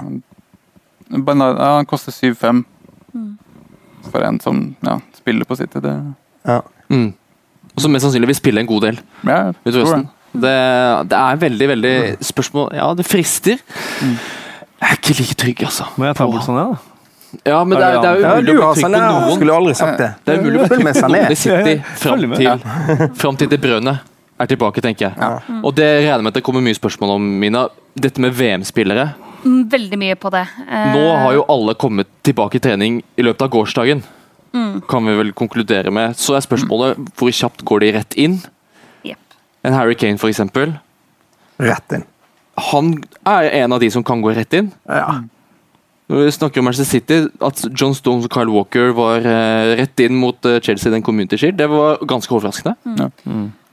Bernard, 1.10 1.58
ja, 1.60 1.76
han 1.82 1.86
koster 1.86 2.12
7-5 2.16 2.64
Mm. 3.16 3.38
for 4.12 4.24
en 4.28 4.40
som 4.44 4.76
ja, 4.84 4.98
spiller 5.16 5.46
på 5.48 5.56
City. 5.56 5.80
Det, 5.80 5.94
Ja. 6.46 6.62
Mm. 6.90 7.14
Og 7.76 7.82
som 7.82 7.92
mest 7.92 8.04
sannsynlig 8.06 8.28
vil 8.28 8.36
spille 8.36 8.60
en 8.62 8.68
god 8.68 8.82
del 8.82 8.98
ja, 9.26 9.52
jeg 9.66 9.74
tror 9.74 9.82
høsten. 9.86 10.10
Det, 10.36 10.52
det 11.10 11.18
er 11.20 11.36
veldig, 11.40 11.68
veldig 11.70 11.94
Mm. 12.16 12.24
spørsmål 12.24 12.74
Ja, 12.76 12.94
det 12.94 13.06
frister. 13.08 13.58
Mm. 14.02 14.18
Jeg 14.82 14.90
er 14.92 14.96
ikke 15.00 15.16
like 15.20 15.36
trygg, 15.36 15.64
altså. 15.64 15.86
Må 15.98 16.06
jeg 16.06 16.16
ta 16.16 16.26
bort 16.28 16.44
sånn, 16.44 16.58
ja? 16.60 16.66
da? 16.74 16.78
Ja, 17.44 17.60
men 17.66 17.78
det 17.78 17.86
er, 17.86 18.00
det 18.02 18.10
er 18.10 18.20
jo 18.20 18.26
umulig 18.32 18.46
du 18.56 18.60
å 18.62 18.72
trykke 18.74 18.82
Sané. 18.86 19.00
på 19.02 19.20
noen. 19.20 19.36
Skulle 19.40 19.56
aldri 19.60 19.74
sagt 19.76 19.98
det. 20.00 20.10
Det 20.26 20.34
er 20.36 20.42
umulig 20.44 20.62
å 20.62 20.68
trykke 20.72 20.94
på 21.02 21.10
noen 21.12 21.32
i 21.32 21.38
City 21.40 21.76
fram 22.04 22.36
til, 22.36 22.66
fram 23.22 23.40
til 23.42 23.50
det 23.52 23.60
brønnet 23.64 24.12
er 24.40 24.50
tilbake, 24.52 24.82
tenker 24.84 25.08
jeg. 25.10 25.16
Ja. 25.20 25.60
Og 25.64 25.76
det 25.78 25.86
regner 26.02 26.18
jeg 26.18 26.26
med 26.28 26.34
at 26.34 26.40
det 26.40 26.44
kommer 26.48 26.64
mye 26.66 26.76
spørsmål 26.76 27.14
om, 27.16 27.28
Mina. 27.40 27.68
Dette 27.96 28.20
med 28.20 28.34
VM-spillere. 28.36 29.06
Mm, 29.46 29.62
Veldig 29.72 30.00
mye 30.02 30.16
på 30.20 30.32
det. 30.34 30.42
Eh, 30.68 30.88
Nå 30.96 31.04
har 31.22 31.36
jo 31.38 31.46
alle 31.54 31.76
kommet 31.80 32.10
tilbake 32.26 32.60
i 32.60 32.64
trening 32.66 32.98
i 33.16 33.24
løpet 33.24 33.46
av 33.48 33.54
gårsdagen. 33.54 34.02
Mm. 34.56 34.82
Kan 34.92 35.06
vi 35.08 35.16
vel 35.20 35.32
konkludere 35.38 35.92
med. 35.96 36.18
Så 36.20 36.36
er 36.36 36.44
spørsmålet 36.44 37.00
hvor 37.20 37.32
kjapt 37.32 37.64
går 37.68 37.86
de 37.86 37.92
rett 37.96 38.18
inn? 38.20 38.40
Yep. 39.08 39.40
En 39.68 39.74
Harry 39.78 39.96
Kane, 40.00 40.20
for 40.20 40.32
eksempel. 40.32 40.76
Rett 41.62 41.96
inn. 41.96 42.04
Han 42.72 42.92
er 43.28 43.50
en 43.64 43.76
av 43.76 43.80
de 43.84 43.90
som 43.92 44.04
kan 44.04 44.22
gå 44.24 44.32
rett 44.36 44.54
inn. 44.60 44.70
Ja. 44.88 45.22
Når 46.06 46.22
vi 46.22 46.32
snakker 46.36 46.62
om 46.62 46.68
Manchester 46.68 47.00
City, 47.00 47.16
at 47.42 47.62
John 47.74 47.96
Stones 47.98 48.28
og 48.28 48.34
Kyle 48.34 48.54
Walker 48.54 48.92
var 48.94 49.26
eh, 49.26 49.72
rett 49.80 50.02
inn 50.06 50.18
mot 50.22 50.38
eh, 50.46 50.60
Chelsea 50.62 50.92
i 50.92 50.94
den 50.94 51.06
Community 51.06 51.40
Shield, 51.42 51.58
det 51.58 51.66
var 51.72 52.04
ganske 52.06 52.30
overraskende. 52.36 52.76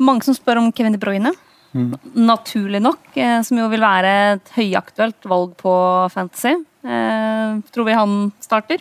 Mange 0.01 0.25
som 0.25 0.37
spør 0.37 0.63
om 0.63 0.71
Kevin 0.73 0.97
De 0.97 1.01
Bruyne. 1.03 1.35
Naturlig 1.73 2.81
nok, 2.85 3.05
eh, 3.17 3.41
som 3.45 3.61
jo 3.61 3.67
vil 3.73 3.85
være 3.85 4.15
et 4.35 4.55
høyaktuelt 4.57 5.29
valg 5.29 5.53
på 5.61 5.75
Fantasy. 6.13 6.55
Eh, 6.85 7.61
tror 7.73 7.89
vi 7.89 7.97
han 7.97 8.17
starter? 8.41 8.81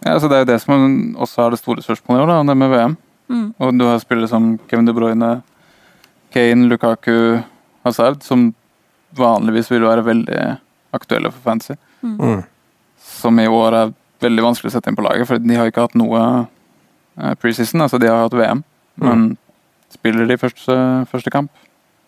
Ja, 0.00 0.14
altså 0.14 0.28
det 0.28 0.38
er 0.38 0.44
jo 0.44 0.50
det 0.54 0.58
som 0.64 0.88
også 1.20 1.44
er 1.44 1.52
det 1.52 1.60
store 1.60 1.84
spørsmålet 1.84 2.20
i 2.20 2.24
år, 2.24 2.32
da, 2.32 2.40
det 2.48 2.56
med 2.56 2.72
VM. 2.72 2.96
Mm. 3.30 3.46
Og 3.60 3.76
du 3.78 3.84
har 3.84 4.00
spillere 4.00 4.32
som 4.32 4.54
Kevin 4.68 4.88
De 4.88 4.96
Bruyne, 4.96 5.30
Kane, 6.32 6.68
Lukaku, 6.72 7.40
Hazard, 7.84 8.24
som 8.24 8.48
vanligvis 9.16 9.70
vil 9.70 9.84
være 9.84 10.08
veldig 10.08 10.42
aktuelle 10.96 11.32
for 11.32 11.44
fantasy. 11.44 11.76
Mm. 12.02 12.42
Som 13.20 13.40
i 13.42 13.46
år 13.50 13.76
er 13.76 13.92
veldig 14.20 14.44
vanskelig 14.44 14.70
å 14.70 14.74
sette 14.76 14.90
inn 14.92 14.96
på 14.98 15.04
laget, 15.04 15.26
for 15.28 15.40
de 15.40 15.56
har 15.58 15.68
ikke 15.70 15.84
hatt 15.86 15.96
noe 15.98 16.20
eh, 17.18 17.34
preseason. 17.40 17.80
Altså 17.84 18.00
de 18.00 18.08
har 18.10 18.22
hatt 18.26 18.36
VM, 18.36 18.62
men 19.00 19.26
spiller 19.92 20.28
de 20.28 20.36
første, 20.38 20.76
første 21.10 21.32
kamp? 21.34 21.50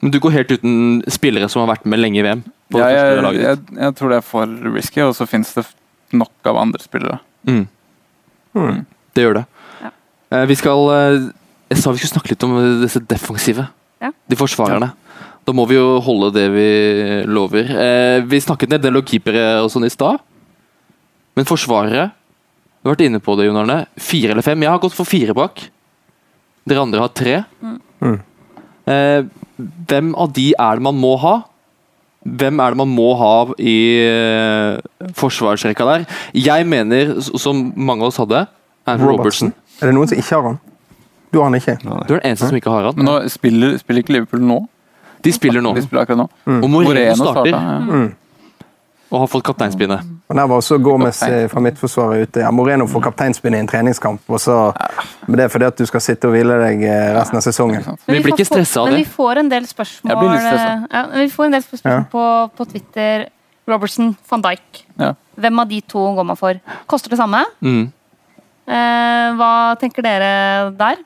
Men 0.03 0.11
du 0.11 0.19
går 0.23 0.35
helt 0.35 0.51
uten 0.51 1.03
spillere 1.11 1.49
som 1.51 1.63
har 1.63 1.77
vært 1.77 1.85
med 1.87 2.01
lenge 2.03 2.19
i 2.21 2.25
VM. 2.27 2.43
på 2.73 2.81
Ja, 2.81 2.89
jeg, 2.91 3.23
laget 3.23 3.43
jeg, 3.45 3.59
ditt. 3.61 3.77
jeg 3.85 3.95
tror 3.99 4.11
det 4.13 4.17
er 4.19 4.27
for 4.27 4.57
risky, 4.75 5.03
og 5.05 5.15
så 5.15 5.27
finnes 5.31 5.53
det 5.55 5.65
nok 6.13 6.49
av 6.51 6.59
andre 6.59 6.81
spillere. 6.83 7.21
Mm. 7.49 7.67
Mm. 8.59 8.81
Det 9.15 9.25
gjør 9.25 9.39
det. 9.41 9.45
Ja. 9.83 9.91
Eh, 10.37 10.45
vi 10.51 10.57
skal 10.59 10.83
eh, 10.97 11.29
Jeg 11.73 11.79
sa 11.81 11.93
vi 11.95 12.03
skulle 12.03 12.13
snakke 12.17 12.33
litt 12.35 12.45
om 12.45 12.57
disse 12.83 13.01
defensive. 13.09 13.69
Ja. 14.03 14.11
De 14.29 14.37
forsvarerne. 14.37 14.91
Da 15.43 15.55
må 15.57 15.65
vi 15.67 15.77
jo 15.79 15.99
holde 16.05 16.31
det 16.37 16.47
vi 16.55 16.67
lover. 17.27 17.71
Eh, 17.85 18.19
vi 18.29 18.41
snakket 18.43 18.71
ned 18.71 18.85
del 18.85 19.01
keepere 19.03 19.63
og 19.65 19.71
sånn 19.73 19.89
i 19.89 19.93
stad. 19.93 20.23
Men 21.37 21.49
forsvarere 21.49 22.11
Du 22.83 22.91
har 22.91 22.97
vært 22.97 23.07
inne 23.07 23.21
på 23.23 23.37
det, 23.39 23.47
Jon 23.47 23.61
Arne. 23.61 23.85
Fire 23.95 24.35
eller 24.35 24.43
fem? 24.43 24.59
Jeg 24.59 24.73
har 24.73 24.81
gått 24.83 24.97
for 24.97 25.07
fire 25.07 25.35
bak. 25.39 25.61
Dere 26.67 26.83
andre 26.83 27.05
har 27.05 27.13
tre. 27.15 27.37
Mm. 27.63 28.17
Eh, 28.91 29.21
hvem 29.87 30.09
av 30.19 30.33
de 30.35 30.49
er 30.59 30.81
det 30.81 30.83
man 30.83 30.99
må 30.99 31.13
ha? 31.23 31.37
Hvem 32.27 32.59
er 32.63 32.75
det 32.75 32.81
man 32.83 32.91
må 32.91 33.09
ha 33.19 33.37
i 33.59 33.77
eh, 34.03 34.83
forsvarsrekka 35.19 35.87
der? 35.87 36.05
Jeg 36.35 36.67
mener, 36.67 37.15
som 37.23 37.69
mange 37.77 38.03
av 38.03 38.11
oss 38.11 38.19
hadde, 38.23 38.45
Andrew 38.87 39.15
Robertson. 39.15 39.55
Er 39.79 39.91
det 39.91 39.95
noen 39.95 40.11
som 40.11 40.19
ikke 40.19 40.35
har 40.35 40.51
han? 40.51 40.61
Du 41.33 41.39
har 41.39 41.49
han 41.49 41.57
ikke. 41.57 41.79
Du 41.83 41.89
er 41.89 42.19
den 42.19 42.29
eneste 42.33 42.51
som 42.51 42.59
ikke 42.59 42.75
har 42.75 42.91
han. 42.91 42.99
Men 42.99 43.09
nå 43.09 43.17
spiller, 43.33 43.79
spiller 43.81 44.05
ikke 44.05 44.19
Liverpool 44.19 44.43
nå? 44.45 44.59
De 45.23 45.33
spiller 45.33 45.63
nå. 45.65 45.75
De 45.77 45.85
spiller 45.85 46.03
akkurat 46.03 46.25
nå. 46.25 46.29
Og 46.59 46.69
Moreno 46.71 47.15
starter, 47.17 47.53
ja. 47.53 47.79
Mm. 47.79 48.11
og 49.13 49.21
har 49.21 49.29
fått 49.29 49.45
kapteinspinnet. 49.45 50.07
Og 50.29 50.37
Der 50.39 50.47
var 50.49 50.57
også 50.57 50.79
Gomez 50.81 51.21
eh, 51.27 51.45
fra 51.53 51.61
midtforsvaret 51.61 52.29
ute. 52.29 52.41
Ja, 52.41 52.51
Moreno 52.51 52.87
får 52.89 53.05
kapteinspinnet 53.11 53.61
i 53.61 53.65
en 53.67 53.69
treningskamp. 53.69 54.23
Og 54.29 54.41
så, 54.41 54.57
men 55.27 55.37
Det 55.37 55.45
er 55.45 55.53
fordi 55.53 55.69
at 55.69 55.79
du 55.79 55.85
skal 55.87 56.01
sitte 56.01 56.31
og 56.31 56.35
hvile 56.37 56.57
deg 56.63 56.87
eh, 56.89 57.13
resten 57.19 57.39
av 57.39 57.45
sesongen. 57.45 57.85
Vi 58.07 58.19
blir 58.19 58.33
ikke 58.33 58.49
stresset 58.49 58.81
av 58.81 58.89
det. 58.89 58.97
Men 58.97 59.05
vi 59.05 59.11
får 59.19 59.43
en 59.45 59.53
del 59.53 59.69
spørsmål, 59.69 60.33
ja, 60.33 61.07
vi 61.19 61.29
får 61.31 61.51
en 61.51 61.59
del 61.59 61.65
spørsmål 61.69 62.05
på, 62.17 62.27
på 62.57 62.69
Twitter. 62.73 63.29
Robertson, 63.69 64.17
van 64.29 64.43
Dijk. 64.43 64.85
Ja. 64.99 65.13
Hvem 65.39 65.59
av 65.63 65.69
de 65.69 65.81
to 65.87 66.01
går 66.17 66.27
man 66.27 66.37
for? 66.37 66.59
Koster 66.91 67.13
det 67.13 67.19
samme? 67.21 67.45
Mm. 67.63 67.85
Eh, 68.67 69.29
hva 69.39 69.53
tenker 69.81 70.05
dere 70.05 70.33
der? 70.79 71.01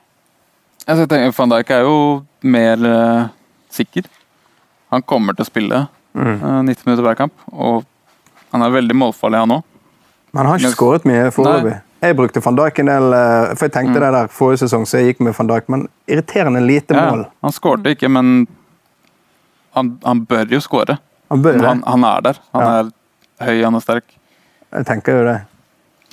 Altså, 0.87 1.03
jeg 1.03 1.11
tenker, 1.11 1.35
Van 1.37 1.53
Dijk 1.53 1.73
er 1.75 1.85
jo 1.87 1.99
mer 2.47 2.87
eh, 2.87 3.29
sikker. 3.77 4.09
Han 4.95 5.03
kommer 5.03 5.37
til 5.37 5.45
å 5.47 5.51
spille 5.53 5.87
Mm. 6.17 6.39
eh, 6.41 6.63
90 6.65 6.87
minutter 6.87 7.05
hver 7.05 7.17
kamp, 7.19 7.33
og 7.53 7.85
han 8.53 8.63
er 8.65 8.71
veldig 8.73 8.95
målfarlig, 8.97 9.37
han 9.43 9.51
òg. 9.59 9.65
Men 10.33 10.47
han 10.47 10.47
har 10.55 10.59
ikke 10.63 10.73
skåret 10.77 11.05
mye 11.05 11.27
foreløpig. 11.35 11.75
Jeg 12.03 12.17
brukte 12.17 12.41
van 12.45 12.57
Dijk 12.57 12.79
en 12.81 12.87
del, 12.89 13.07
eh, 13.13 13.55
for 13.55 13.67
jeg 13.69 13.73
tenkte 13.75 14.01
det 14.01 14.13
der 14.15 14.29
forrige 14.33 14.63
sesong, 14.65 14.87
så 14.89 14.97
jeg 15.01 15.11
gikk 15.15 15.21
med 15.27 15.35
van 15.37 15.47
Dijk, 15.51 15.69
men 15.69 15.89
irriterende 16.09 16.63
lite 16.65 16.95
Ja, 16.97 17.11
mål. 17.11 17.27
han 17.45 17.53
skårte 17.53 17.93
ikke, 17.93 18.09
men 18.11 18.47
han, 19.75 19.99
han 20.05 20.25
bør 20.27 20.49
jo 20.57 20.61
skåre. 20.65 20.99
Han. 21.31 21.43
Han, 21.45 21.83
han 21.87 22.05
er 22.05 22.21
der. 22.31 22.39
Han 22.55 22.63
Ja. 22.63 22.79
er 22.81 23.47
høy, 23.47 23.63
han 23.65 23.75
er 23.75 23.81
sterk. 23.85 24.05
Jeg 24.73 24.87
tenker 24.87 25.19
jo 25.19 25.25
det. 25.27 25.37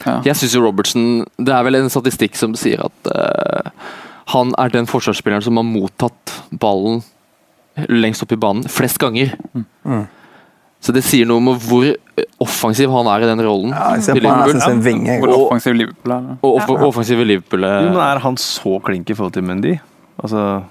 Ja. 0.06 0.18
Jeg 0.26 0.36
syns 0.36 0.54
jo 0.56 0.62
Robertsen 0.66 1.26
Det 1.38 1.54
er 1.54 1.64
vel 1.64 1.76
en 1.78 1.90
statistikk 1.90 2.36
som 2.36 2.56
sier 2.56 2.82
at 2.84 3.12
uh, 3.14 3.70
han 4.34 4.52
er 4.58 4.70
den 4.74 4.88
forsvarsspilleren 4.90 5.44
som 5.46 5.56
har 5.56 5.64
mottatt 5.64 6.34
ballen 6.52 7.04
lengst 7.90 8.24
opp 8.24 8.32
i 8.32 8.40
banen 8.40 8.64
flest 8.70 9.00
ganger. 9.02 9.34
Mm. 9.56 10.04
Så 10.84 10.92
det 10.92 11.04
sier 11.08 11.26
noe 11.26 11.40
om 11.40 11.54
hvor 11.64 11.86
offensiv 12.44 12.92
han 12.92 13.08
er 13.08 13.24
i 13.24 13.30
den 13.30 13.40
rollen. 13.46 13.72
Ja, 13.72 13.94
jeg 13.96 14.04
ser 14.04 14.18
på 14.20 14.28
han 14.28 14.42
Liverpool. 14.44 14.58
nesten 14.60 14.76
en 14.78 14.82
vinge. 14.84 15.16
Hvor 15.24 15.34
offensiv 15.48 15.74
Liverpool 15.80 16.12
er. 16.18 16.26
Og 16.44 16.58
off 16.60 16.70
offensive 16.90 17.24
Liverpool. 17.26 17.64
eh, 17.64 17.80
Jo, 17.86 17.90
men 17.96 18.02
er 18.04 18.20
han 18.20 18.36
så 18.38 18.80
klink 18.84 19.10
i 19.10 19.14
forhold 19.16 19.34
til 19.34 19.44
Mendy? 19.48 19.78
Altså 20.22 20.64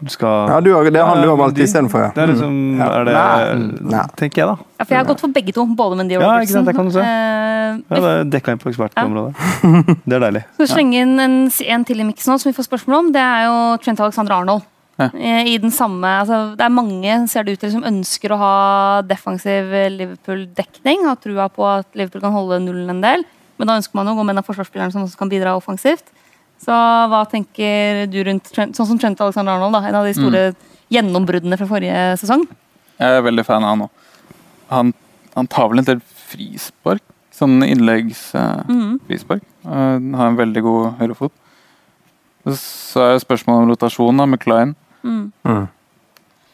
Du 0.00 0.08
skal 0.08 0.48
Ja, 0.48 0.60
du 0.60 0.70
det 0.90 0.96
handler 1.04 1.24
jo 1.26 1.32
om 1.32 1.40
alt 1.44 1.58
istedenfor, 1.58 2.00
ja. 2.00 2.10
Det 2.14 2.22
er 2.22 2.26
liksom 2.34 2.78
Ja. 2.78 2.86
Er 3.00 3.04
det 3.04 3.82
Nei. 3.82 4.04
Tenker 4.16 4.36
jeg, 4.42 4.46
da. 4.46 4.56
Ja, 4.78 4.84
for 4.84 4.94
jeg 4.94 4.98
har 4.98 5.04
gått 5.14 5.20
for 5.20 5.28
begge 5.28 5.52
to. 5.52 5.66
Både 5.66 5.96
Mendy 5.96 6.16
og 6.16 6.22
Ja, 6.22 6.28
Robertson. 6.28 6.42
ikke 6.42 6.52
sant, 6.52 6.66
det 6.66 6.76
kan 6.76 6.84
du 6.86 6.92
se. 6.92 7.00
Eh, 7.00 7.76
Ja, 7.90 7.96
det 7.96 8.04
er 8.04 8.24
dekka 8.24 8.52
inn 8.52 8.58
på 8.58 8.70
ekspertområdet. 8.72 9.34
Det 10.06 10.12
er 10.16 10.20
deilig. 10.20 10.44
Skal 10.54 10.66
vi 10.66 10.72
slenge 10.72 10.94
inn 11.04 11.18
en, 11.20 11.50
en 11.50 11.84
til 11.84 12.00
i 12.00 12.04
miksen 12.04 12.32
nå, 12.32 12.38
som 12.40 12.50
vi 12.50 12.56
får 12.56 12.66
spørsmål 12.68 12.98
om? 12.98 13.12
Det 13.12 13.20
er 13.22 13.44
jo 13.46 13.76
Trent 13.78 14.00
Alexander 14.00 14.32
Arnold. 14.34 14.62
Ja. 15.00 15.08
Eh, 15.16 15.54
I 15.54 15.58
den 15.62 15.72
samme, 15.72 16.04
altså, 16.20 16.54
det 16.58 16.64
er 16.66 16.72
mange 16.74 17.16
ser 17.32 17.46
det 17.46 17.56
ut 17.56 17.62
til, 17.64 17.72
som 17.72 17.86
ønsker 17.88 18.34
å 18.34 18.40
ha 18.40 18.54
defensiv 19.08 19.72
Liverpool-dekning. 19.96 21.06
Har 21.08 21.20
trua 21.20 21.48
på 21.52 21.64
at 21.68 21.88
Liverpool 21.96 22.24
kan 22.26 22.36
holde 22.36 22.60
nullen 22.66 22.92
en 22.92 23.04
del. 23.04 23.24
Men 23.60 23.68
da 23.68 23.76
ønsker 23.80 23.96
man 23.96 24.08
å 24.08 24.16
gå 24.16 24.24
med 24.24 24.36
en 24.36 24.42
av 24.42 24.48
forsvarsspillerne 24.48 24.92
som 24.92 25.04
også 25.04 25.20
kan 25.20 25.32
bidra 25.32 25.56
offensivt. 25.56 26.12
Så 26.60 26.72
hva 26.72 27.22
tenker 27.28 28.04
du 28.12 28.18
rundt 28.26 28.50
Trent, 28.52 28.76
sånn 28.76 28.88
som 28.90 28.98
Trent 29.00 29.20
Alexander 29.24 29.56
Arnold, 29.56 29.78
da, 29.78 29.88
en 29.88 29.98
av 30.02 30.08
de 30.08 30.16
store 30.16 30.42
gjennombruddene 30.92 31.56
fra 31.56 31.68
forrige 31.70 32.02
sesong? 32.20 32.44
Jeg 33.00 33.16
er 33.16 33.24
veldig 33.24 33.44
fan 33.48 33.64
av 33.64 33.72
han 33.72 33.86
òg. 33.86 34.08
Han, 34.70 34.92
han 35.34 35.48
tar 35.50 35.70
vel 35.72 35.80
en 35.80 35.88
del 35.88 36.02
frispark. 36.04 37.04
Sånn 37.40 37.62
innleggsfrispark. 37.64 39.44
Mhm. 39.64 40.14
har 40.18 40.26
en 40.26 40.36
veldig 40.36 40.62
god 40.66 40.98
høyrefot. 41.00 41.32
Så 42.44 43.00
er 43.04 43.20
spørsmålet 43.22 43.64
om 43.64 43.70
rotasjon 43.72 44.20
da, 44.20 44.26
med 44.28 44.40
Klein. 44.40 44.74
Mm. 45.04 45.32
Mm. 45.44 45.68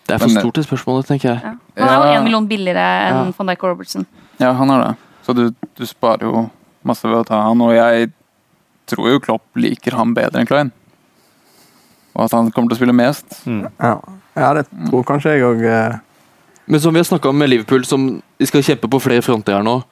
Det 0.06 0.14
er 0.14 0.18
for 0.18 0.28
Men- 0.28 0.40
stort 0.42 0.58
et 0.58 0.66
spørsmål, 0.68 1.04
tenker 1.04 1.28
jeg. 1.34 1.40
Ja. 1.42 1.84
Han 1.84 1.88
er 2.02 2.06
jo 2.06 2.12
Ja. 2.12 2.22
million 2.22 2.46
billigere 2.48 2.84
enn 3.08 3.14
Ja. 3.26 3.32
van 3.38 3.46
Dijk 3.46 3.64
og 3.64 3.70
Robertson. 3.70 4.06
Ja, 4.38 4.52
han 4.52 4.70
er 4.70 4.84
det. 4.84 4.96
Så 5.26 5.34
du, 5.34 5.50
du 5.76 5.84
sparer 5.86 6.22
jo 6.22 6.50
masse 6.84 7.02
ved 7.08 7.16
å 7.18 7.26
ta 7.26 7.42
han. 7.42 7.60
Og 7.60 7.72
jeg 7.74 8.12
tror 8.86 9.08
jo 9.10 9.18
Klopp 9.20 9.42
liker 9.56 9.92
han 9.96 10.14
bedre 10.14 10.38
enn 10.40 10.46
Klein. 10.46 10.70
Og 12.14 12.24
at 12.24 12.30
han 12.32 12.50
kommer 12.52 12.68
til 12.70 12.76
å 12.76 12.80
spille 12.80 12.94
mest. 12.94 13.42
Ja, 13.80 13.98
ja 14.36 14.52
det 14.54 14.66
tror 14.88 15.04
kanskje 15.04 15.34
jeg 15.36 15.42
òg. 15.42 16.00
Men 16.68 16.80
som 16.80 16.92
vi 16.94 16.98
har 17.00 17.04
snakka 17.04 17.28
om 17.28 17.38
med 17.38 17.50
Liverpool, 17.50 17.84
som 17.84 18.22
de 18.38 18.46
skal 18.46 18.62
kjempe 18.62 18.88
på 18.88 19.00
flere 19.02 19.22
fronter 19.22 19.52
her 19.54 19.62
nå. 19.62 19.82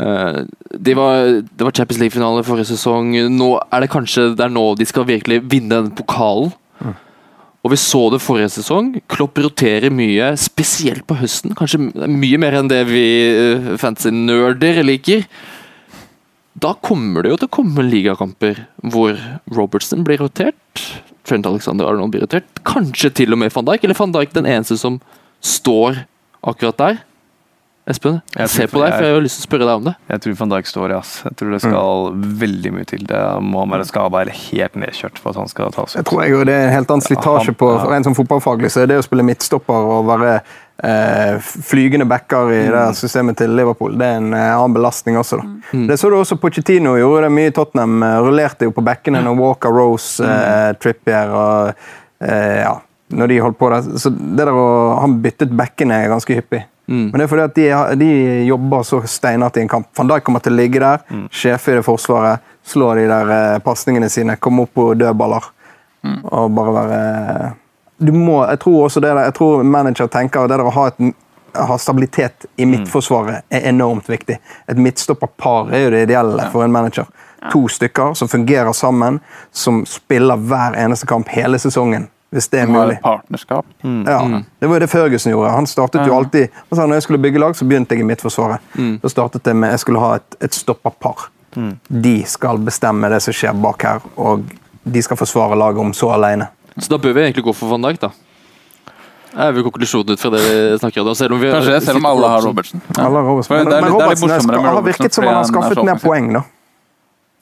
eh, 0.00 0.44
de 0.80 0.94
var, 0.94 1.24
det 1.42 1.60
var 1.60 1.70
Champions 1.70 2.00
League-finale 2.00 2.42
forrige 2.42 2.64
sesong. 2.72 3.12
Nå 3.30 3.60
er 3.70 3.80
det 3.80 3.90
kanskje 3.90 4.34
det 4.34 4.40
er 4.46 4.48
nå 4.48 4.74
de 4.78 4.84
skal 4.86 5.04
virkelig 5.04 5.42
vinne 5.46 5.68
den 5.68 5.90
pokalen. 5.90 6.52
Og 7.62 7.70
vi 7.70 7.78
så 7.78 8.00
det 8.10 8.18
forrige 8.22 8.50
sesong. 8.56 8.90
Klopp 9.10 9.38
roterer 9.38 9.92
mye, 9.94 10.32
spesielt 10.40 11.04
på 11.06 11.14
høsten. 11.20 11.54
Kanskje 11.58 11.78
mye 12.10 12.40
mer 12.42 12.56
enn 12.58 12.70
det 12.70 12.80
vi 12.88 13.04
uh, 13.38 13.68
fancy-nerder 13.78 14.82
liker. 14.82 15.22
Da 16.58 16.74
kommer 16.84 17.22
det 17.22 17.32
jo 17.32 17.38
til 17.40 17.48
å 17.48 17.54
komme 17.54 17.86
ligakamper 17.86 18.64
hvor 18.92 19.14
Robertson 19.54 20.02
blir 20.06 20.20
rotert. 20.24 20.58
Trent 21.22 21.46
Alexander 21.46 21.86
Arnold 21.86 22.16
blir 22.16 22.26
rotert. 22.26 22.50
Kanskje 22.66 23.12
til 23.22 23.34
og 23.34 23.40
med 23.40 23.54
van 23.54 23.70
Dijk, 23.70 23.86
eller 23.86 24.00
van 24.00 24.14
Dijk 24.18 24.34
den 24.34 24.50
eneste 24.50 24.76
som 24.80 24.98
står 25.42 26.02
akkurat 26.42 26.82
der. 26.82 27.00
Espen, 27.82 28.20
Jeg 28.38 28.46
ser 28.46 28.68
på 28.70 28.78
deg, 28.78 28.92
for 28.94 29.02
jeg 29.02 29.14
har 29.16 29.24
lyst 29.24 29.40
til 29.40 29.42
å 29.42 29.48
spørre 29.48 29.66
deg 29.66 29.80
om 29.80 29.86
det. 29.88 29.92
Jeg 30.12 30.22
tror 30.22 30.34
van 30.38 30.50
Dijk 30.52 30.68
står 30.70 30.92
i, 30.92 30.98
ass. 31.00 31.12
Jeg 31.26 31.34
tror 31.38 31.48
det 31.50 31.58
skal 31.64 32.18
veldig 32.42 32.70
mye 32.76 32.86
til. 32.86 33.00
Det 33.08 33.22
må 33.42 33.64
være 33.72 33.86
skal 33.88 34.06
eller 34.06 34.36
helt 34.38 34.76
nedkjørt 34.78 35.18
for 35.18 35.32
at 35.32 35.40
han 35.40 35.50
skal 35.50 35.74
tas 35.74 35.96
Jeg 35.98 36.06
tror 36.06 36.22
jeg 36.22 36.46
det 36.46 36.54
er 36.54 36.68
en 36.68 36.76
helt 36.76 36.92
annen 36.94 37.02
slitasje 37.02 37.56
på 37.58 37.72
ja. 37.74 37.88
en 37.96 38.06
som 38.06 38.14
fotballfaglig. 38.14 38.70
så 38.70 38.84
er 38.84 38.92
det 38.92 39.00
å 39.02 39.06
spille 39.06 39.26
midtstopper 39.26 39.88
og 39.96 40.06
være 40.12 40.36
eh, 40.38 41.42
flygende 41.42 42.06
backer 42.06 42.54
i 42.54 42.62
det 42.70 42.86
systemet 43.00 43.40
til 43.42 43.50
Liverpool, 43.58 43.98
det 43.98 44.06
er 44.12 44.20
en 44.20 44.30
eh, 44.30 44.54
annen 44.54 44.78
belastning 44.78 45.18
også. 45.18 45.42
da. 45.42 45.50
Mm. 45.72 45.86
Det 45.90 45.98
så 45.98 46.10
du 46.12 46.20
også 46.20 46.38
Pochettino 46.38 46.94
gjorde 47.00 47.26
det 47.26 47.34
mye 47.34 47.50
i 47.50 47.56
Tottenham. 47.56 47.98
eh, 48.06 48.18
Rullerte 48.22 48.70
jo 48.70 48.76
på 48.78 48.86
bekkene 48.86 49.24
når 49.26 49.42
Walker, 49.42 49.74
Rose, 49.74 50.22
eh, 50.22 50.70
Trippier 50.78 51.34
og 51.34 51.72
eh, 52.22 52.60
ja, 52.62 52.76
når 53.10 53.32
de 53.32 53.42
holdt 53.42 53.58
på 53.58 53.74
der. 53.74 53.96
Så 53.98 54.14
det 54.14 54.46
der 54.46 54.54
å, 54.54 54.68
Han 55.02 55.18
byttet 55.24 55.50
bekkene 55.56 56.04
ganske 56.12 56.38
hyppig. 56.38 56.68
Mm. 56.92 57.06
Men 57.08 57.16
det 57.16 57.24
er 57.24 57.30
fordi 57.32 57.44
at 57.46 57.56
de, 57.56 58.04
de 58.04 58.10
jobber 58.44 58.84
så 58.84 59.00
steinete 59.08 59.62
i 59.62 59.64
en 59.64 59.72
kamp. 59.72 59.88
Van 59.96 60.10
Dijk 60.10 60.26
kommer 60.26 60.44
til 60.44 60.52
å 60.52 60.58
ligge 60.60 60.82
der, 60.82 61.06
sjefe 61.32 61.72
i 61.72 61.78
det 61.78 61.86
forsvaret, 61.86 62.44
slå 62.68 62.92
de 62.98 63.08
der 63.08 63.32
eh, 63.32 63.58
pasningene 63.64 64.10
sine, 64.12 64.36
komme 64.36 64.66
opp 64.66 64.74
på 64.76 64.92
dødballer. 65.00 65.48
Og 66.04 66.50
bare 66.50 66.72
være 66.74 67.02
du 68.02 68.10
må, 68.12 68.40
Jeg 68.50 68.58
tror 68.64 68.86
også 68.88 69.00
det 69.00 69.12
der, 69.12 69.28
jeg 69.28 69.34
tror 69.36 69.60
manager 69.62 70.08
tenker 70.10 70.48
det 70.50 70.56
der 70.56 70.66
å 70.66 70.72
ha 70.74 70.88
et 70.90 71.12
ha 71.52 71.78
stabilitet 71.78 72.46
i 72.56 72.66
midtforsvaret 72.66 73.44
er 73.52 73.68
enormt 73.68 74.08
viktig. 74.08 74.38
Et 74.66 74.78
midtstopperpar 74.78 75.72
er 75.74 75.84
jo 75.84 75.90
det 75.92 76.06
ideelle 76.06 76.46
for 76.52 76.64
en 76.64 76.72
manager. 76.72 77.06
To 77.52 77.66
stykker 77.68 78.14
som 78.14 78.30
fungerer 78.30 78.72
sammen, 78.72 79.20
som 79.52 79.82
spiller 79.86 80.40
hver 80.40 80.78
eneste 80.78 81.06
kamp 81.10 81.28
hele 81.28 81.58
sesongen. 81.60 82.08
Hvis 82.32 82.48
det 82.48 82.60
er 82.62 82.66
Har 82.66 82.72
mulig. 82.72 82.96
et 82.96 83.02
partnerskap. 83.02 83.66
Ja, 83.84 84.18
Det 84.60 84.68
var 84.68 84.76
jo 84.76 84.80
det 84.80 84.88
Ferguson 84.90 85.32
gjorde. 85.32 85.50
Han 85.52 85.66
startet 85.66 86.06
jo 86.06 86.14
alltid 86.16 86.48
han 86.70 86.76
sa, 86.78 86.86
når 86.86 86.94
jeg 86.96 87.02
skulle 87.02 87.18
bygge 87.20 87.38
lag, 87.42 87.52
så 87.54 87.66
begynte 87.68 87.92
jeg 87.94 88.00
i 88.00 88.06
midtforsvaret. 88.08 88.60
Da 89.02 89.08
startet 89.12 89.42
det 89.44 89.54
med 89.56 89.70
jeg 89.70 89.78
skulle 89.84 90.00
ha 90.00 90.14
et, 90.16 90.36
et 90.40 90.54
stopperpar. 90.56 91.28
De 91.92 92.14
skal 92.24 92.56
bestemme 92.58 93.10
det 93.12 93.20
som 93.22 93.34
skjer 93.36 93.52
bak 93.60 93.82
her, 93.84 94.00
og 94.16 94.44
de 94.84 95.02
skal 95.04 95.16
forsvare 95.20 95.54
laget 95.60 95.78
om 95.84 95.92
så 95.92 96.08
alene. 96.14 96.48
Så 96.80 96.88
da 96.88 96.96
bør 96.96 97.12
vi 97.12 97.20
egentlig 97.26 97.44
gå 97.44 97.52
for 97.54 97.68
van 97.68 97.82
Dijk, 97.84 98.00
da. 98.00 98.08
Det 99.32 99.40
er 99.40 99.52
vel 99.52 99.62
konklusjonen 99.64 100.12
ut 100.12 100.20
fra 100.20 100.30
det 100.32 100.40
vi 100.44 100.78
snakker 100.78 101.00
om. 101.04 101.14
Selv 101.16 101.32
om, 101.36 101.40
vi, 101.40 101.50
Kanskje 101.52 101.80
selv 101.84 101.96
om 102.00 102.06
alle 102.06 102.28
har 102.28 102.40
Robertsen. 102.44 102.80
Ja. 102.96 103.04
Alle 103.06 103.20
Robertsen. 103.24 103.56
Men, 103.56 103.64
Men, 103.68 103.84
men 103.84 103.92
Robertsen, 103.92 104.30
er 104.30 104.34
Robertsen 104.40 104.50
er- 104.64 104.72
har 104.72 104.82
virket 104.82 105.14
som 105.14 105.24
han 105.24 105.34
har 105.34 105.44
skaffet 105.44 105.84
mer 105.84 106.00
poeng, 106.00 106.32
da. 106.32 106.42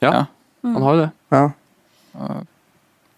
Ja, 0.03 0.11
Ja. 0.13 0.25
han 0.75 0.83
har 0.83 0.95
jo 0.95 1.01
det. 1.01 1.11
Ja. 1.31 1.49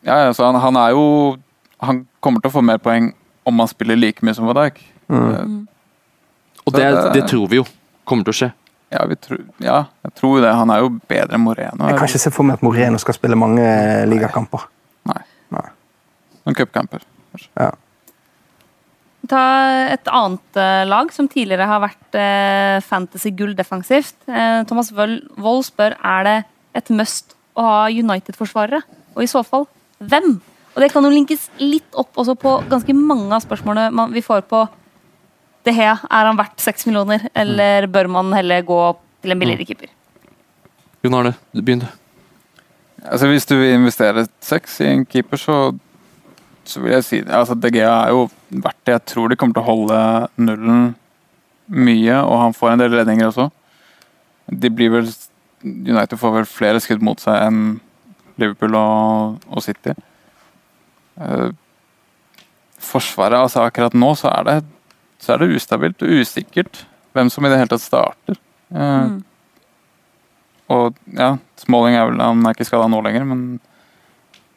Ja, 0.05 0.17
ja, 0.27 0.33
så 0.35 0.45
han, 0.45 0.55
han 0.61 0.77
er 0.77 0.91
jo 0.91 1.37
Han 1.83 2.05
kommer 2.23 2.40
til 2.40 2.51
å 2.51 2.55
få 2.57 2.62
mer 2.64 2.79
poeng 2.83 3.12
om 3.47 3.59
han 3.59 3.68
spiller 3.71 3.97
like 3.99 4.23
mye 4.23 4.35
som 4.38 4.47
Van 4.47 4.55
Dijk. 4.61 4.77
Mm. 5.11 5.66
Og 6.66 6.73
det, 6.77 6.85
det- 6.95 7.12
det 7.16 7.23
tror 7.31 7.49
vi 7.51 7.57
jo 7.59 7.64
kommer 8.07 8.25
til 8.25 8.33
å 8.35 8.38
skje. 8.40 8.51
Ja, 8.92 9.07
vi 9.09 9.16
tror, 9.16 9.38
ja, 9.64 9.79
jeg 10.05 10.14
tror 10.21 10.40
det. 10.45 10.51
Han 10.55 10.71
er 10.71 10.83
jo 10.85 10.90
bedre 11.09 11.35
enn 11.38 11.40
Moreno. 11.47 11.87
Jeg 11.88 11.97
kan 11.99 12.07
ikke 12.11 12.21
se 12.21 12.31
for 12.31 12.45
meg 12.45 12.59
at 12.61 12.62
Moreno 12.66 12.99
skal 13.01 13.14
spille 13.16 13.35
mange 13.40 13.64
ligakamper. 14.07 14.66
Nei. 15.09 15.23
Noen 16.45 16.55
cupkamper. 16.59 17.01
Ta 19.31 19.42
et 19.95 20.09
annet 20.11 20.59
eh, 20.59 20.83
lag 20.90 21.12
som 21.14 21.29
tidligere 21.31 21.68
har 21.71 21.81
vært 21.85 22.16
eh, 22.18 22.79
fantasy-gull 22.83 23.53
defensivt. 23.59 24.16
Eh, 24.27 24.62
Thomas 24.66 24.90
Wold 24.92 25.64
spør 25.68 25.95
er 26.03 26.27
det 26.27 26.37
et 26.75 26.90
must 26.90 27.37
å 27.55 27.62
ha 27.68 27.85
United-forsvarere, 27.92 28.81
og 29.14 29.23
i 29.23 29.29
så 29.31 29.45
fall 29.47 29.68
hvem? 30.03 30.40
Og 30.73 30.81
Det 30.81 30.89
kan 30.93 31.05
jo 31.05 31.13
linkes 31.13 31.49
litt 31.61 31.99
opp 31.99 32.17
også 32.17 32.35
på 32.41 32.55
ganske 32.71 32.95
mange 32.97 33.33
av 33.37 33.45
spørsmålene 33.45 33.93
man, 33.93 34.13
vi 34.13 34.25
får 34.25 34.47
på 34.49 34.65
det 35.67 35.75
her. 35.77 36.01
Er 36.09 36.29
han 36.31 36.39
verdt 36.39 36.63
seks 36.65 36.87
millioner, 36.89 37.27
eller 37.37 37.87
bør 37.93 38.09
man 38.11 38.33
heller 38.35 38.65
gå 38.67 38.79
til 39.23 39.35
en 39.35 39.43
billigere 39.43 39.67
keeper? 39.69 39.93
Jon 41.05 41.19
Arne, 41.19 41.35
begynn 41.53 41.85
du. 41.85 41.89
Altså, 43.03 43.29
hvis 43.29 43.47
du 43.47 43.57
vil 43.59 43.75
investere 43.75 44.25
seks 44.41 44.81
i 44.81 44.89
en 44.93 45.05
keeper, 45.05 45.41
så, 45.41 45.57
så 46.65 46.83
vil 46.83 46.95
jeg 46.97 47.07
si 47.07 47.21
det. 47.21 47.35
Altså, 47.35 47.59
DG 47.59 47.83
er 47.83 48.15
jo 48.15 48.29
verdt 48.49 48.81
det. 48.87 48.95
Jeg 48.95 49.07
tror 49.13 49.29
de 49.29 49.39
kommer 49.39 49.59
til 49.59 49.65
å 49.65 49.69
holde 49.69 50.01
nullen 50.39 50.95
mye, 51.67 52.17
og 52.23 52.39
han 52.47 52.57
får 52.57 52.73
en 52.73 52.85
del 52.85 52.97
redninger 52.97 53.29
også. 53.29 53.49
De 54.63 54.71
blir 54.71 54.93
vel 54.95 55.11
United 55.63 56.19
får 56.19 56.33
vel 56.35 56.47
flere 56.49 56.81
skudd 56.83 57.03
mot 57.07 57.21
seg 57.23 57.39
enn 57.39 57.61
Liverpool 58.41 58.75
og, 58.79 59.45
og 59.47 59.63
City. 59.63 59.95
Eh, 61.20 61.51
forsvaret, 62.83 63.38
altså 63.38 63.62
akkurat 63.66 63.94
nå, 63.94 64.12
så 64.18 64.31
er 64.33 64.44
det 64.48 64.57
så 65.22 65.35
er 65.35 65.38
det 65.44 65.55
ustabilt 65.55 66.03
og 66.03 66.09
usikkert 66.18 66.81
hvem 67.14 67.29
som 67.31 67.44
i 67.46 67.51
det 67.53 67.59
hele 67.61 67.68
tatt 67.70 67.85
starter. 67.85 68.38
Eh, 68.75 68.79
Mm. 69.09 69.22
Og 70.72 70.94
ja, 71.12 71.37
Smalling 71.61 71.94
er 71.98 72.07
vel 72.09 72.20
Han 72.22 72.46
er 72.46 72.55
ikke 72.55 72.64
skada 72.64 72.87
nå 72.88 73.03
lenger, 73.05 73.25
men 73.29 73.61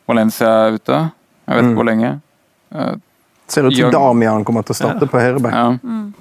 Valencia 0.08 0.48
er 0.70 0.78
ute. 0.78 1.12
Jeg 1.48 1.56
vet 1.58 1.64
Mm. 1.66 1.70
ikke 1.72 1.76
hvor 1.82 1.86
lenge. 1.90 2.22
Eh, 2.74 2.96
Ser 3.48 3.64
ut 3.68 3.76
som 3.76 3.92
Damian 3.92 4.46
kommer 4.46 4.64
til 4.64 4.74
å 4.74 4.78
starte 4.78 5.06
på 5.10 5.20
høyreback. 5.20 5.52
ja. 5.54 5.78
Mm. 5.84 6.14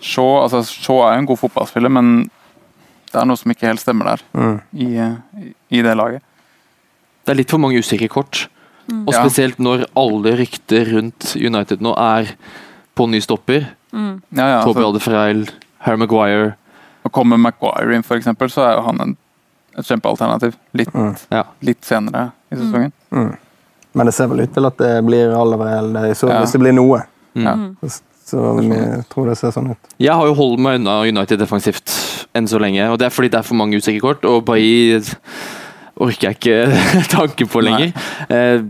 Shaw, 0.00 0.42
altså, 0.42 0.62
Shaw 0.64 1.02
er 1.06 1.14
jo 1.14 1.18
en 1.20 1.26
god 1.26 1.38
fotballspiller, 1.38 1.90
men 1.90 2.22
det 3.12 3.14
er 3.20 3.24
noe 3.26 3.36
som 3.36 3.50
ikke 3.52 3.66
helt 3.68 3.80
stemmer 3.80 4.04
der 4.04 4.20
Mm. 4.34 4.60
i, 4.74 4.96
i, 5.44 5.54
i 5.70 5.82
det 5.82 5.96
laget. 5.96 6.22
Det 7.24 7.32
er 7.32 7.34
litt 7.36 7.50
for 7.50 7.58
mange 7.58 7.78
usikre 7.78 8.08
kort. 8.08 8.48
Og 9.06 9.14
spesielt 9.14 9.58
når 9.62 9.84
alle 9.98 10.32
rykter 10.40 10.88
rundt 10.94 11.34
United 11.36 11.80
nå 11.84 11.92
er 11.98 12.32
på 12.98 13.06
ny 13.08 13.20
stopper. 13.20 13.68
Mm. 13.92 14.22
Ja, 14.36 14.46
ja, 14.46 14.58
Toby 14.64 14.80
altså, 14.82 14.88
Alderfreil, 14.90 15.44
Harry 15.86 15.96
Maguire. 15.98 16.54
og 17.04 17.12
kommer 17.12 17.36
Maguire 17.40 17.94
inn, 17.96 18.02
eksempel, 18.18 18.50
så 18.52 18.62
er 18.68 18.74
jo 18.76 18.82
han 18.86 19.00
en, 19.00 19.16
et 19.78 19.86
kjempealternativ. 19.86 20.54
Litt, 20.74 20.92
Mm. 20.94 21.16
Ja. 21.32 21.44
litt 21.62 21.82
senere 21.84 22.32
i 22.52 22.56
sesongen. 22.56 22.92
Mm. 23.10 23.36
Men 23.94 24.06
det 24.06 24.14
ser 24.14 24.28
vel 24.28 24.40
ut 24.44 24.52
til 24.54 24.66
at 24.66 24.76
det 24.78 25.04
blir 25.06 25.32
så 26.14 26.28
Ja. 26.28 26.40
hvis 26.42 26.52
det 26.52 26.60
blir 26.60 26.72
noe. 26.76 27.02
Mm. 27.34 27.44
Ja. 27.46 27.88
Så, 28.30 28.38
vi 28.60 28.68
tror 29.10 29.26
det 29.26 29.38
ser 29.38 29.50
sånn 29.50 29.70
ut. 29.72 29.78
Jeg 29.98 30.12
har 30.14 30.26
jo 30.26 30.34
holdt 30.34 30.60
meg 30.60 30.78
unna 30.78 31.00
United 31.02 31.38
defensivt 31.40 32.26
enn 32.34 32.46
så 32.46 32.60
lenge. 32.60 32.84
og 32.92 32.98
Det 32.98 33.06
er 33.06 33.10
fordi 33.10 33.28
det 33.30 33.38
er 33.40 33.42
for 33.42 33.54
mange 33.58 33.74
usikre 33.76 34.00
kort, 34.00 34.24
og 34.24 34.44
Bailly 34.44 35.00
orker 36.00 36.28
jeg 36.30 36.36
ikke 36.38 36.58
tanken 37.16 37.48
på 37.50 37.62
lenger. 37.64 37.92
Eh, 38.30 38.62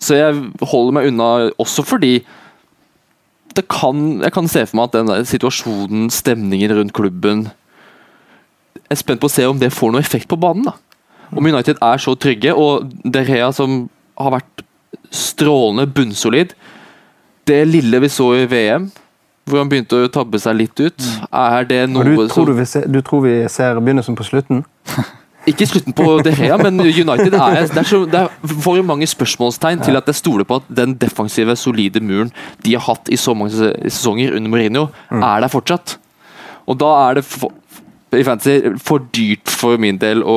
så 0.00 0.16
jeg 0.16 0.36
holder 0.64 0.96
meg 0.96 1.08
unna 1.10 1.30
også 1.60 1.84
fordi 1.86 2.20
det 3.56 3.66
kan, 3.68 4.20
jeg 4.22 4.32
kan 4.32 4.48
se 4.48 4.62
for 4.68 4.78
meg 4.78 4.88
at 4.88 4.96
den 4.96 5.10
der 5.10 5.26
situasjonen, 5.26 6.06
stemningen 6.14 6.72
rundt 6.78 6.94
klubben 6.94 7.48
Jeg 8.76 8.94
er 8.94 9.00
spent 9.00 9.20
på 9.22 9.26
å 9.26 9.32
se 9.32 9.46
om 9.46 9.58
det 9.58 9.72
får 9.74 9.92
noe 9.92 10.02
effekt 10.02 10.28
på 10.30 10.38
banen. 10.40 10.68
da. 10.70 10.76
Om 11.34 11.46
United 11.46 11.78
er 11.82 11.98
så 12.02 12.14
trygge, 12.18 12.54
og 12.54 12.90
De 13.04 13.22
Rea 13.26 13.50
som 13.54 13.84
har 14.18 14.34
vært 14.38 14.64
strålende 15.14 15.86
bunnsolid 15.90 16.54
Det 17.46 17.60
lille 17.68 18.00
vi 18.02 18.10
så 18.10 18.32
i 18.38 18.46
VM, 18.50 18.90
hvor 19.50 19.62
han 19.62 19.70
begynte 19.70 19.98
å 19.98 20.10
tabbe 20.12 20.38
seg 20.38 20.56
litt 20.58 20.78
ut, 20.78 21.06
er 21.34 21.66
det 21.66 21.80
noe 21.90 22.06
du, 22.06 22.14
tror 22.16 22.30
som 22.30 22.46
du, 22.46 22.54
vi 22.60 22.66
ser, 22.70 22.86
du 22.86 23.00
tror 23.02 23.24
vi 23.26 23.34
ser 23.50 23.80
begynnelsen 23.80 24.18
på 24.18 24.26
slutten? 24.30 24.62
Ikke 25.50 25.66
slutten 25.68 25.96
på 25.96 26.06
De 26.24 26.32
Rea, 26.38 26.56
men 26.60 26.80
United 26.80 27.34
er, 27.34 27.60
det 27.66 27.82
er, 27.82 27.88
så, 27.88 28.02
det 28.10 28.22
er 28.24 28.54
for 28.64 28.80
mange 28.86 29.08
spørsmålstegn 29.10 29.82
til 29.86 29.98
at 30.00 30.08
jeg 30.10 30.20
stoler 30.20 30.46
på 30.48 30.60
at 30.60 30.70
den 30.80 30.94
defensive, 31.00 31.56
solide 31.58 32.02
muren 32.04 32.32
de 32.64 32.76
har 32.76 32.84
hatt 32.86 33.10
i 33.10 33.18
så 33.20 33.34
mange 33.36 33.52
sesonger 33.54 34.36
under 34.36 34.52
Mourinho, 34.52 34.88
er 35.10 35.44
der 35.44 35.52
fortsatt. 35.52 35.98
Og 36.70 36.78
da 36.80 36.90
er 37.08 37.20
det 37.20 37.24
for, 37.26 37.52
i 38.14 38.24
fantasy 38.26 38.74
for 38.82 39.02
dyrt 39.14 39.50
for 39.50 39.80
min 39.80 39.98
del 40.00 40.22
å, 40.26 40.36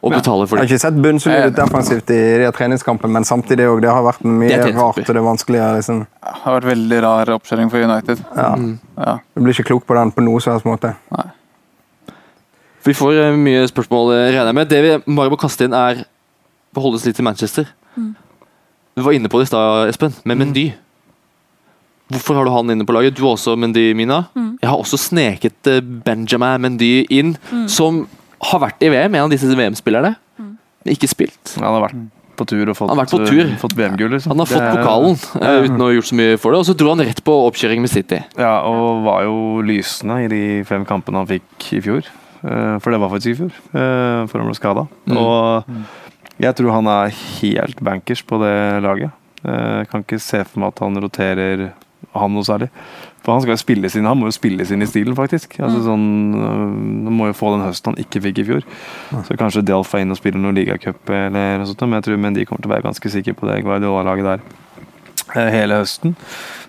og 0.00 0.14
betale 0.14 0.46
for 0.48 0.56
det. 0.56 0.64
Jeg 0.64 0.70
har 0.70 0.70
ikke 0.70 0.82
sett 0.82 1.00
bunnsolid 1.04 1.50
ut 1.50 1.58
defensivt 1.58 2.12
i 2.14 2.20
de 2.40 2.46
her 2.46 2.54
treningskampene, 2.56 3.12
men 3.18 3.26
samtidig 3.28 3.66
òg. 3.68 3.82
det 3.84 3.90
har 3.92 4.04
vært 4.06 4.22
mye 4.24 4.48
Det 4.62 4.72
rart 4.76 5.02
og 5.02 5.12
det 5.18 5.24
vanskelige. 5.26 5.66
Liksom. 5.80 6.00
Det 6.06 6.38
har 6.44 6.56
vært 6.56 6.70
veldig 6.70 7.02
rar 7.04 7.34
oppkjøring 7.36 7.72
for 7.72 7.84
United. 7.84 8.22
Ja. 8.36 8.54
Ja. 8.96 9.18
Du 9.34 9.44
blir 9.44 9.56
ikke 9.56 9.68
klok 9.74 9.86
på 9.88 9.98
den 9.98 10.14
på 10.16 10.24
noe 10.24 10.40
som 10.40 10.54
helst 10.54 10.68
måte. 10.68 10.94
Vi 12.86 12.94
får 12.96 13.18
eh, 13.20 13.36
mye 13.36 13.64
spørsmål, 13.68 14.12
eh, 14.16 14.26
regner 14.32 14.50
jeg 14.52 14.58
med. 14.60 14.68
Det 14.70 14.80
vi 14.84 15.14
bare 15.16 15.32
må 15.32 15.38
kaste 15.40 15.66
inn, 15.68 15.74
er 15.76 16.04
å 16.76 16.84
holde 16.84 16.96
oss 17.00 17.04
litt 17.08 17.16
til 17.18 17.26
Manchester. 17.26 17.66
Du 18.96 19.02
var 19.04 19.12
inne 19.16 19.28
på 19.30 19.38
det 19.40 19.48
i 19.48 19.50
stad, 19.52 19.88
Espen, 19.92 20.14
med 20.28 20.38
Mendy. 20.40 20.68
Hvorfor 22.10 22.34
har 22.40 22.44
du 22.48 22.50
han 22.50 22.70
inne 22.74 22.84
på 22.86 22.94
laget? 22.96 23.14
Du 23.16 23.22
har 23.22 23.36
også 23.36 23.54
Mendy, 23.60 23.92
Mina. 23.94 24.24
Jeg 24.60 24.68
har 24.68 24.80
også 24.80 24.98
sneket 24.98 25.68
eh, 25.70 25.80
Benjamin 26.06 26.60
Mendy 26.64 27.04
inn, 27.14 27.36
som 27.70 28.06
har 28.50 28.62
vært 28.64 28.82
i 28.82 28.88
VM, 28.90 29.14
en 29.14 29.26
av 29.28 29.30
disse 29.34 29.46
VM-spillerne. 29.52 30.14
Men 30.40 30.94
ikke 30.96 31.10
spilt. 31.12 31.58
Han 31.60 31.68
har 31.76 31.84
vært 31.84 31.98
på 32.40 32.46
tur 32.48 32.70
og 32.72 32.76
fått, 32.78 32.88
fått 33.60 33.74
VM-gull. 33.76 34.14
Liksom. 34.16 34.32
Han 34.32 34.40
har 34.40 34.48
fått 34.48 34.64
pokalen 34.80 35.12
er- 35.12 35.20
pokalen 35.28 35.44
eh, 35.44 35.66
uten 35.68 35.82
å 35.84 35.88
ha 35.90 35.92
gjort 35.98 36.08
så 36.08 36.16
mye 36.16 36.38
for 36.40 36.54
det, 36.56 36.60
og 36.62 36.68
så 36.70 36.74
dro 36.80 36.88
han 36.94 37.02
rett 37.04 37.20
på 37.26 37.34
oppkjøring 37.50 37.82
med 37.84 37.92
City. 37.92 38.22
Ja, 38.40 38.54
og 38.64 39.02
var 39.04 39.26
jo 39.28 39.60
lysende 39.68 40.22
i 40.24 40.30
de 40.32 40.40
fem 40.64 40.86
kampene 40.88 41.20
han 41.20 41.28
fikk 41.28 41.66
i 41.76 41.82
fjor. 41.84 42.08
Eh, 42.44 42.78
For 42.80 42.90
det 42.94 43.00
var 43.02 43.12
faktisk 43.12 43.34
i 43.34 43.38
fjor, 43.42 43.52
For 43.72 44.32
før 44.32 44.42
han 44.44 44.50
ble 44.50 44.58
skada. 44.58 44.86
Mm. 45.06 45.16
Og 45.20 46.40
jeg 46.40 46.56
tror 46.56 46.72
han 46.78 46.86
er 46.88 47.12
helt 47.42 47.82
bankers 47.84 48.22
på 48.24 48.38
det 48.42 48.56
laget. 48.84 49.10
Eh, 49.44 49.78
Jeg 49.80 49.88
kan 49.90 50.04
ikke 50.04 50.20
se 50.20 50.42
for 50.44 50.60
meg 50.60 50.72
at 50.74 50.82
han 50.86 51.00
roterer 51.04 51.70
han 52.16 52.32
noe 52.32 52.42
særlig. 52.46 52.70
For 53.20 53.34
han 53.36 53.42
skal 53.44 53.52
jo 53.52 53.60
spille 53.60 53.90
sin, 53.92 54.06
han 54.08 54.16
må 54.16 54.30
jo 54.30 54.32
spille 54.34 54.64
sin 54.66 54.80
i 54.82 54.88
stilen, 54.88 55.14
faktisk. 55.14 55.58
Altså 55.60 55.82
sånn, 55.84 56.06
øh, 56.34 56.62
Han 57.04 57.12
må 57.12 57.26
jo 57.28 57.36
få 57.36 57.52
den 57.52 57.66
høsten 57.66 57.92
han 57.92 58.00
ikke 58.02 58.22
fikk 58.24 58.40
i 58.40 58.46
fjor. 58.48 58.64
Så 59.28 59.36
kanskje 59.36 59.62
Delf 59.68 59.92
er 59.94 60.00
inne 60.06 60.16
og 60.16 60.20
spiller 60.20 60.40
noen 60.40 60.56
ligacup 60.56 61.10
eller 61.12 61.60
noe 61.60 61.68
sånt, 61.68 61.84
men 61.84 61.98
jeg 62.00 62.08
tror 62.08 62.18
Mendy 62.24 62.46
kommer 62.48 62.64
til 62.64 62.70
å 62.70 62.74
være 62.74 62.86
ganske 62.88 63.12
sikker 63.12 63.36
på 63.36 63.46
det 63.50 63.60
Guardiola-laget 63.66 64.24
der 64.24 64.40
eh, 65.36 65.50
hele 65.52 65.82
høsten. 65.82 66.16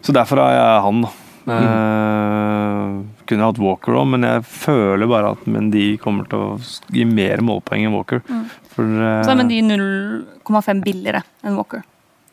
Så 0.03 0.11
derfor 0.13 0.43
er 0.43 0.57
jeg 0.59 0.83
han, 0.85 1.01
da. 1.07 1.13
Eh, 1.49 2.89
kunne 3.29 3.47
hatt 3.47 3.61
Walker 3.61 3.95
òg, 3.97 4.07
men 4.13 4.25
jeg 4.27 4.43
føler 4.45 5.09
bare 5.09 5.33
at 5.35 5.47
Mendy 5.49 5.95
kommer 6.01 6.27
til 6.29 6.43
å 6.43 6.49
gi 6.93 7.05
mer 7.07 7.41
målpoeng 7.45 7.87
enn 7.87 7.95
Walker. 7.95 8.21
For, 8.73 8.85
uh, 8.85 9.21
Så 9.25 9.33
er 9.33 9.39
Mendy 9.39 9.61
0,5 9.65 10.83
billigere 10.85 11.23
enn 11.45 11.57
Walker. 11.59 11.83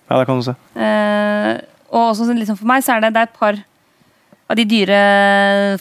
Ja, 0.08 0.18
det 0.18 0.26
kan 0.28 0.40
du 0.40 0.46
se. 0.46 0.56
Uh, 0.76 1.56
og 1.92 2.12
også 2.12 2.28
liksom 2.32 2.58
for 2.60 2.68
meg 2.68 2.84
så 2.84 2.96
er 2.96 3.04
det, 3.04 3.14
det 3.16 3.22
er 3.22 3.30
et 3.30 3.38
par 3.38 3.60
av 4.48 4.56
de 4.56 4.64
dyre 4.68 4.98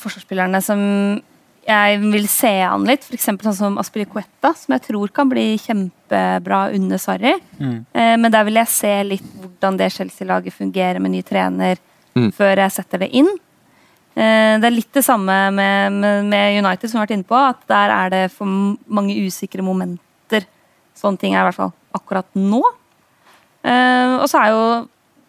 forsvarsspillerne 0.01 0.61
som 0.63 0.81
jeg 1.67 1.99
vil 1.99 2.29
se 2.31 2.53
an 2.63 2.87
litt. 2.87 3.03
F.eks. 3.03 3.27
sånn 3.27 3.57
som 3.57 3.77
Aspilicueta, 3.81 4.53
som 4.55 4.75
jeg 4.75 4.85
tror 4.87 5.11
kan 5.15 5.27
bli 5.31 5.49
kjempebra 5.59 6.67
under 6.75 7.01
Sarri. 7.01 7.35
Mm. 7.59 7.77
Uh, 7.91 8.15
men 8.23 8.31
der 8.31 8.47
vil 8.47 8.61
jeg 8.61 8.71
se 8.71 8.95
litt 9.07 9.29
hvordan 9.35 9.79
det 9.79 9.91
Chelsea-laget 9.95 10.55
fungerer 10.55 11.03
med 11.03 11.15
ny 11.15 11.23
trener. 11.27 11.81
Mm. 12.17 12.31
før 12.33 12.55
jeg 12.63 12.71
setter 12.75 13.03
det 13.05 13.09
inn. 13.13 13.29
Eh, 14.17 14.57
Det 14.57 14.65
er 14.65 14.73
litt 14.73 14.91
det 14.97 15.03
samme 15.05 15.35
med, 15.53 15.93
med, 15.93 16.25
med 16.25 16.57
United, 16.65 16.89
som 16.89 16.97
vi 16.97 17.01
har 17.03 17.07
vært 17.07 17.17
inne 17.19 17.29
på. 17.29 17.37
At 17.37 17.61
der 17.69 17.93
er 17.93 18.09
det 18.15 18.23
for 18.33 18.49
mange 18.89 19.13
usikre 19.27 19.61
momenter. 19.65 20.47
Sånne 20.97 21.19
ting 21.21 21.35
er 21.35 21.43
i 21.45 21.47
hvert 21.51 21.59
fall 21.59 21.73
akkurat 21.93 22.25
nå. 22.33 22.63
Eh, 23.67 24.17
og 24.21 24.27
så 24.31 24.41
er 24.41 24.53
jo 24.55 24.63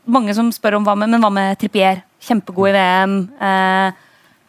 mange 0.08 0.32
som 0.36 0.48
spør 0.54 0.78
om 0.78 0.84
hva 0.88 0.94
med, 0.96 1.10
men 1.12 1.20
hva 1.20 1.30
med 1.32 1.58
Trippier? 1.60 2.02
Kjempegod 2.24 2.70
i 2.70 2.74
VM. 2.74 3.16
Eh, 3.38 3.92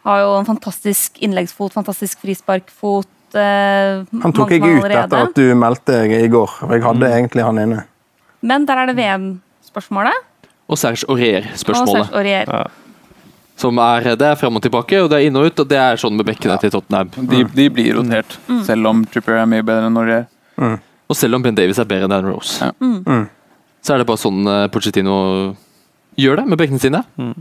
har 0.08 0.20
jo 0.24 0.30
en 0.40 0.48
fantastisk 0.48 1.18
innleggsfot, 1.22 1.74
fantastisk 1.76 2.22
frisparkfot. 2.24 3.10
Eh, 3.36 4.00
Han 4.22 4.32
tok 4.34 4.50
ikke 4.56 4.66
jeg 4.66 4.78
ut 4.80 4.84
allerede. 4.84 5.04
etter 5.04 5.28
at 5.28 5.34
du 5.36 5.54
meldte 5.54 5.98
deg 6.00 6.16
i 6.24 6.28
går. 6.32 6.50
Jeg 6.72 6.82
hadde 6.82 7.10
egentlig 7.12 7.44
han 7.44 7.58
inne. 7.62 7.84
Men 8.42 8.64
der 8.66 8.80
er 8.80 8.86
det 8.88 8.96
VM-spørsmålet. 8.96 10.16
Og 10.70 10.78
Serge 10.78 11.06
Aurier-spørsmålet. 11.10 12.12
Aurier. 12.14 12.46
Ja. 12.46 12.66
Som 13.60 13.76
er, 13.82 14.06
det 14.16 14.24
er 14.30 14.36
fram 14.40 14.56
og 14.56 14.62
tilbake, 14.64 15.00
og 15.02 15.10
det 15.12 15.18
er 15.18 15.26
inn 15.28 15.36
og 15.36 15.48
ut. 15.50 15.58
Og 15.64 15.68
det 15.68 15.76
er 15.76 15.98
sånn 16.00 16.14
med 16.16 16.24
bekkene 16.30 16.54
til 16.62 16.70
Tottenham. 16.72 17.10
De, 17.28 17.42
de 17.58 17.66
blir 17.74 17.98
rotert, 17.98 18.38
selv 18.64 18.88
om 18.88 19.02
Trippier 19.10 19.42
er 19.42 19.50
mye 19.50 19.66
bedre 19.66 19.90
enn 19.90 19.98
Norge. 19.98 20.20
Og 21.10 21.18
selv 21.18 21.36
om 21.36 21.42
Ben 21.44 21.56
Davies 21.58 21.80
er 21.82 21.88
bedre 21.90 22.06
enn 22.06 22.14
Dan 22.14 22.28
Rose, 22.30 22.62
Ja. 22.62 22.70
Mm. 22.80 23.26
så 23.82 23.94
er 23.96 23.98
det 24.02 24.06
bare 24.06 24.20
sånn 24.22 24.46
eh, 24.46 24.66
Pochettino 24.70 25.16
gjør 26.20 26.36
det 26.40 26.44
med 26.52 26.58
bekkene 26.60 26.80
sine. 26.82 27.00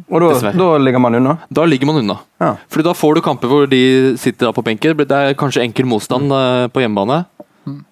Og 0.09 0.23
da, 0.23 0.51
da 0.55 0.67
ligger 0.81 1.01
man 1.03 1.15
unna. 1.19 1.37
Da 1.53 1.65
ligger 1.69 1.89
man 1.89 2.01
unna. 2.01 2.15
Ja. 2.41 2.53
Fordi 2.71 2.87
da 2.89 2.93
får 2.97 3.19
du 3.19 3.21
kamper 3.25 3.51
hvor 3.51 3.67
de 3.69 3.81
sitter 4.19 4.47
da 4.49 4.53
på 4.55 4.63
benken. 4.65 4.97
Det 5.03 5.11
er 5.15 5.35
kanskje 5.39 5.63
enkel 5.67 5.85
motstand 5.91 6.31
eh, 6.33 6.65
på 6.73 6.81
hjemmebane. 6.83 7.21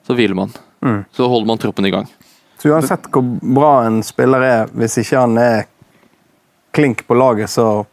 Så 0.07 0.15
hviler 0.17 0.35
man. 0.39 0.51
Mm. 0.83 1.03
Så 1.15 1.27
holder 1.29 1.47
man 1.53 1.59
troppen 1.61 1.85
i 1.85 1.93
gang. 1.93 2.07
Så 2.57 2.69
uansett 2.73 3.05
hvor 3.13 3.23
bra 3.41 3.71
en 3.85 4.01
spiller 4.03 4.41
er, 4.41 4.71
hvis 4.73 4.97
ikke 5.03 5.19
han 5.19 5.37
er 5.37 5.65
klink 6.73 7.03
på 7.07 7.17
laget, 7.17 7.49
så 7.49 7.85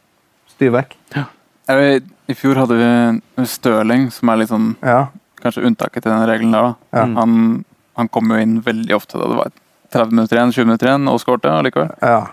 styr 0.54 0.70
vekk. 0.74 0.94
Ja. 1.16 1.24
vet, 1.68 2.04
I 2.28 2.34
fjor 2.36 2.56
hadde 2.62 2.76
vi 2.78 3.44
Stirling, 3.48 4.10
som 4.12 4.28
er 4.32 4.36
litt 4.40 4.48
sånn 4.52 4.74
Ja. 4.82 5.06
kanskje 5.42 5.64
unntaket 5.68 6.02
til 6.02 6.12
den 6.12 6.26
regelen 6.28 6.52
der. 6.52 6.62
da. 6.62 6.74
Ja. 7.00 7.04
Han, 7.20 7.64
han 7.96 8.08
kom 8.08 8.30
jo 8.32 8.36
inn 8.40 8.60
veldig 8.64 8.94
ofte 8.96 9.18
da 9.20 9.28
det 9.28 9.36
var 9.36 9.50
30 9.92 10.10
minutter 10.16 10.36
igjen, 10.36 10.52
20 10.52 10.64
minutter 10.66 10.86
igjen, 10.88 11.08
og 11.08 11.20
skårte 11.20 11.50
allikevel. 11.52 11.90
ja. 12.02 12.26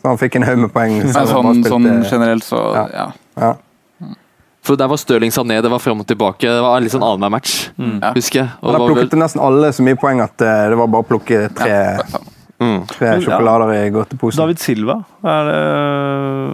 Så 0.00 0.08
han 0.08 0.16
fikk 0.16 0.36
en 0.36 0.42
haug 0.48 0.58
med 0.62 0.70
poeng. 0.72 0.94
Sånn, 1.12 1.58
sånn 1.64 2.04
generelt, 2.08 2.42
så 2.44 2.60
Ja. 3.36 3.56
For 4.70 4.78
der 4.78 4.86
var 4.86 5.00
Stirling 5.02 5.32
Sané, 5.34 5.56
det 5.62 5.68
var 5.68 5.80
fram 5.82 5.98
og 5.98 6.06
tilbake. 6.06 6.46
Det 6.46 6.60
var 6.62 6.76
en 6.78 6.84
litt 6.84 6.92
sånn 6.94 7.02
annenhver 7.02 7.32
match, 7.34 7.54
mm. 7.74 7.96
husker 8.14 8.44
jeg. 8.44 8.50
Og 8.60 8.68
Og 8.68 8.76
det 8.76 8.82
plukket 8.84 9.16
vel, 9.16 9.22
nesten 9.24 9.42
alle 9.42 9.72
så 9.74 9.82
mye 9.82 9.98
poeng 9.98 10.22
at 10.22 10.44
eh, 10.46 10.66
det 10.70 10.78
var 10.78 10.92
bare 10.92 11.02
å 11.02 11.08
plukke 11.08 11.40
tre, 11.58 11.72
Ja. 11.98 12.20
Mm. 12.60 12.80
Men, 13.00 13.06
ja. 13.08 13.14
sjokolader 13.24 13.72
i 13.74 13.80
godteposen. 13.94 14.42
David 14.42 14.60
Silva, 14.62 14.98
er 15.24 15.48
det, 15.48 15.56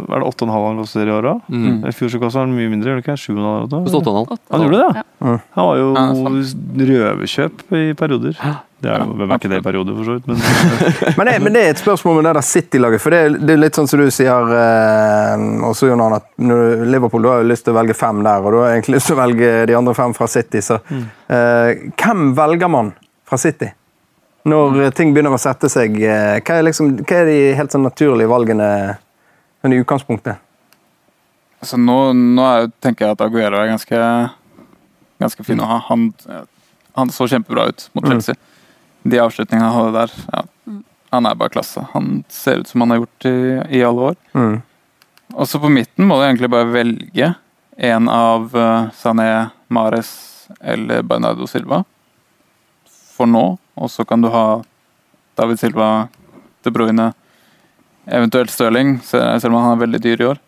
er 0.06 0.22
det 0.22 0.30
8,5 0.30 0.52
han 0.54 0.78
koster 0.82 1.10
i 1.10 1.14
år 1.16 1.30
òg? 1.32 1.50
Mm. 1.50 1.82
I 1.82 1.94
fjor 1.96 2.12
så 2.14 2.22
kosta 2.22 2.44
han 2.44 2.54
mye 2.54 2.70
mindre, 2.72 2.92
gjorde 2.92 3.02
det 3.02 3.08
ikke? 3.08 3.18
7,5? 3.26 3.74
På 3.74 3.92
Stoltenhall. 3.92 4.30
Åtte 4.36 4.54
Han 4.54 4.66
gjorde 4.66 4.84
det, 4.84 5.04
Ja. 5.26 5.36
Han 5.56 5.68
var 5.70 5.78
jo 5.80 6.86
røverkjøp 6.86 7.68
i 7.74 7.84
perioder. 7.98 8.40
Det 8.76 8.90
er 8.92 9.00
jo, 9.00 9.14
Hvem 9.16 9.30
er 9.32 9.40
ikke 9.40 9.48
det 9.48 9.58
i 9.58 9.64
perioder, 9.64 9.94
for 9.96 10.04
så 10.04 10.16
vidt, 10.18 10.26
men 10.28 10.36
Men 11.18 11.28
det, 11.30 11.36
men 11.42 11.54
det 11.56 11.62
er 11.62 11.70
et 11.72 11.80
spørsmål 11.80 12.18
med 12.18 12.28
det 12.28 12.34
der 12.36 12.44
City-laget. 12.44 13.02
For 13.02 13.14
det 13.14 13.20
er, 13.24 13.38
det 13.40 13.54
er 13.54 13.62
litt 13.62 13.78
sånn 13.78 13.88
som 13.88 14.02
du 14.02 14.10
sier 14.12 14.52
eh, 14.60 15.46
også, 15.64 15.88
Jon 15.88 16.02
Arne, 16.04 16.20
at 16.20 16.28
når 16.36 16.84
Liverpool 16.92 17.24
du 17.24 17.30
har 17.32 17.40
jo 17.40 17.48
lyst 17.48 17.64
til 17.66 17.72
å 17.72 17.78
velge 17.78 17.96
fem 17.96 18.20
der, 18.26 18.44
og 18.44 18.52
du 18.52 18.60
har 18.60 18.74
egentlig 18.74 18.98
lyst 18.98 19.10
til 19.10 19.16
å 19.16 19.22
velge 19.22 19.50
de 19.70 19.78
andre 19.80 19.96
fem 19.96 20.14
fra 20.16 20.28
City. 20.30 20.62
Så 20.62 20.78
eh, 20.92 21.88
hvem 21.96 22.30
velger 22.36 22.72
man 22.72 22.92
fra 23.26 23.40
City? 23.40 23.72
Når 24.46 24.80
eh, 24.84 24.92
ting 24.94 25.12
begynner 25.14 25.34
å 25.34 25.40
sette 25.42 25.70
seg, 25.72 25.96
eh, 25.98 26.38
hva 26.38 26.58
er, 26.58 26.66
liksom, 26.68 26.92
hva 27.02 27.20
er 27.22 27.30
de 27.30 27.38
helt 27.58 27.74
sånn 27.74 27.86
naturlige 27.86 28.30
valgene 28.30 28.68
sånn 29.62 29.74
i 29.74 29.80
utgangspunktet? 29.82 30.42
Altså, 31.62 31.78
nå, 31.80 31.96
nå 32.14 32.44
er, 32.46 32.68
tenker 32.84 33.08
jeg 33.08 33.16
at 33.16 33.24
Aguero 33.26 33.58
er 33.58 33.72
ganske, 33.72 34.02
ganske 35.22 35.46
fin 35.46 35.62
å 35.64 35.70
ha. 35.70 35.80
Han, 35.88 36.10
han 36.98 37.10
så 37.14 37.26
kjempebra 37.32 37.70
ut 37.72 37.88
mot 37.96 38.06
Chelsea. 38.06 38.38
De 39.06 39.18
avslutningene 39.22 39.66
han 39.66 39.80
hadde 39.80 40.04
der, 40.04 40.14
ja, 40.30 40.44
han 41.14 41.26
er 41.26 41.38
bare 41.38 41.54
klasse. 41.54 41.82
Han 41.94 42.22
ser 42.30 42.62
ut 42.62 42.70
som 42.70 42.84
han 42.84 42.94
har 42.94 43.02
gjort 43.02 43.28
i, 43.30 43.36
i 43.80 43.82
alle 43.86 44.12
år. 44.12 44.16
Mm. 44.36 44.56
Og 45.34 45.50
så 45.50 45.58
på 45.62 45.72
midten 45.72 46.06
må 46.06 46.20
du 46.20 46.26
egentlig 46.26 46.52
bare 46.52 46.70
velge 46.70 47.32
en 47.76 48.08
av 48.08 48.54
eh, 48.56 48.88
Sané, 48.94 49.28
Mares 49.74 50.14
eller 50.60 51.02
Bernardo 51.02 51.48
Silva 51.50 51.82
for 53.16 53.26
nå. 53.30 53.44
Og 53.76 53.90
så 53.92 54.04
kan 54.08 54.22
du 54.24 54.28
ha 54.32 54.44
David 55.36 55.60
Silva, 55.60 56.08
De 56.64 56.72
Bruyne, 56.72 57.10
eventuelt 58.06 58.50
Stirling, 58.52 58.98
selv 59.04 59.50
om 59.50 59.58
han 59.60 59.72
er 59.74 59.82
veldig 59.84 60.00
dyr 60.04 60.22
i 60.22 60.28
år. 60.30 60.38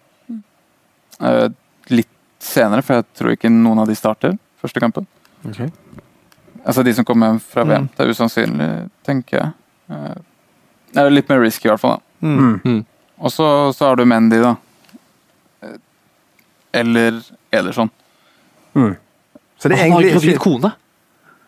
Eh, 1.18 1.48
litt 1.90 2.08
senere, 2.38 2.84
for 2.86 3.00
jeg 3.00 3.08
tror 3.18 3.34
ikke 3.34 3.50
noen 3.50 3.80
av 3.82 3.88
de 3.90 3.96
starter 3.98 4.36
første 4.62 4.80
kampen. 4.82 5.06
Altså 6.68 6.82
de 6.86 6.92
som 6.94 7.06
kommer 7.06 7.30
hjem 7.32 7.40
fra 7.42 7.64
VM. 7.64 7.86
Mm. 7.86 7.90
Det 7.96 8.04
er 8.04 8.12
usannsynlig, 8.14 8.68
tenker 9.06 9.38
jeg. 9.40 9.52
Eh, 9.90 10.14
Det 10.92 11.02
er 11.04 11.10
litt 11.12 11.28
mer 11.28 11.40
risky, 11.44 11.68
i 11.68 11.70
hvert 11.72 11.80
fall. 11.82 11.98
da. 11.98 12.26
Mm. 12.26 12.60
Mm. 12.64 12.80
Og 13.18 13.30
så, 13.34 13.46
så 13.76 13.88
har 13.90 13.96
du 13.98 14.04
Mendy, 14.08 14.38
da. 14.42 14.54
Eh, 15.62 15.76
Eller 16.80 17.20
Ederson. 17.52 17.90
Mm. 18.74 18.96
Så 19.58 19.68
det 19.68 19.78
er 19.78 19.82
Han 19.82 19.92
har 19.92 20.00
egentlig 20.02 20.22
gravid 20.22 20.38
kone. 20.40 20.72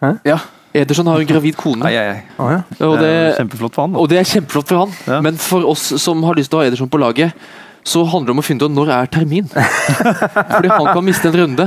kone. 0.00 0.18
Ja. 0.24 0.38
Ederson 0.74 1.06
har 1.10 1.20
en 1.20 1.26
gravid 1.32 1.56
kone. 1.58 1.86
Ai, 1.88 1.96
ai, 1.96 2.20
ai. 2.38 2.52
Ja. 2.54 2.60
Og 2.86 2.98
Det 3.00 3.08
er 3.14 3.32
kjempeflott 3.40 3.74
for 3.74 3.86
han. 3.88 3.92
Da. 3.96 3.98
og 4.04 4.08
det 4.12 4.20
er 4.22 4.30
kjempeflott 4.34 4.68
for 4.74 4.84
han. 4.84 4.94
Ja. 5.08 5.20
Men 5.24 5.40
for 5.40 5.66
oss 5.70 5.88
som 6.02 6.22
har 6.28 6.38
lyst 6.38 6.50
til 6.52 6.60
å 6.60 6.62
ha 6.64 6.70
Ederson 6.70 6.90
på 6.92 7.00
laget, 7.02 7.34
så 7.80 8.02
handler 8.04 8.28
det 8.28 8.32
om 8.34 8.40
å 8.42 8.44
finne 8.44 8.66
ut 8.68 8.72
når 8.76 8.90
er 8.92 9.06
termin. 9.08 9.46
Fordi 10.52 10.68
han 10.68 10.88
kan 10.92 11.00
miste 11.06 11.30
en 11.30 11.36
runde. 11.40 11.64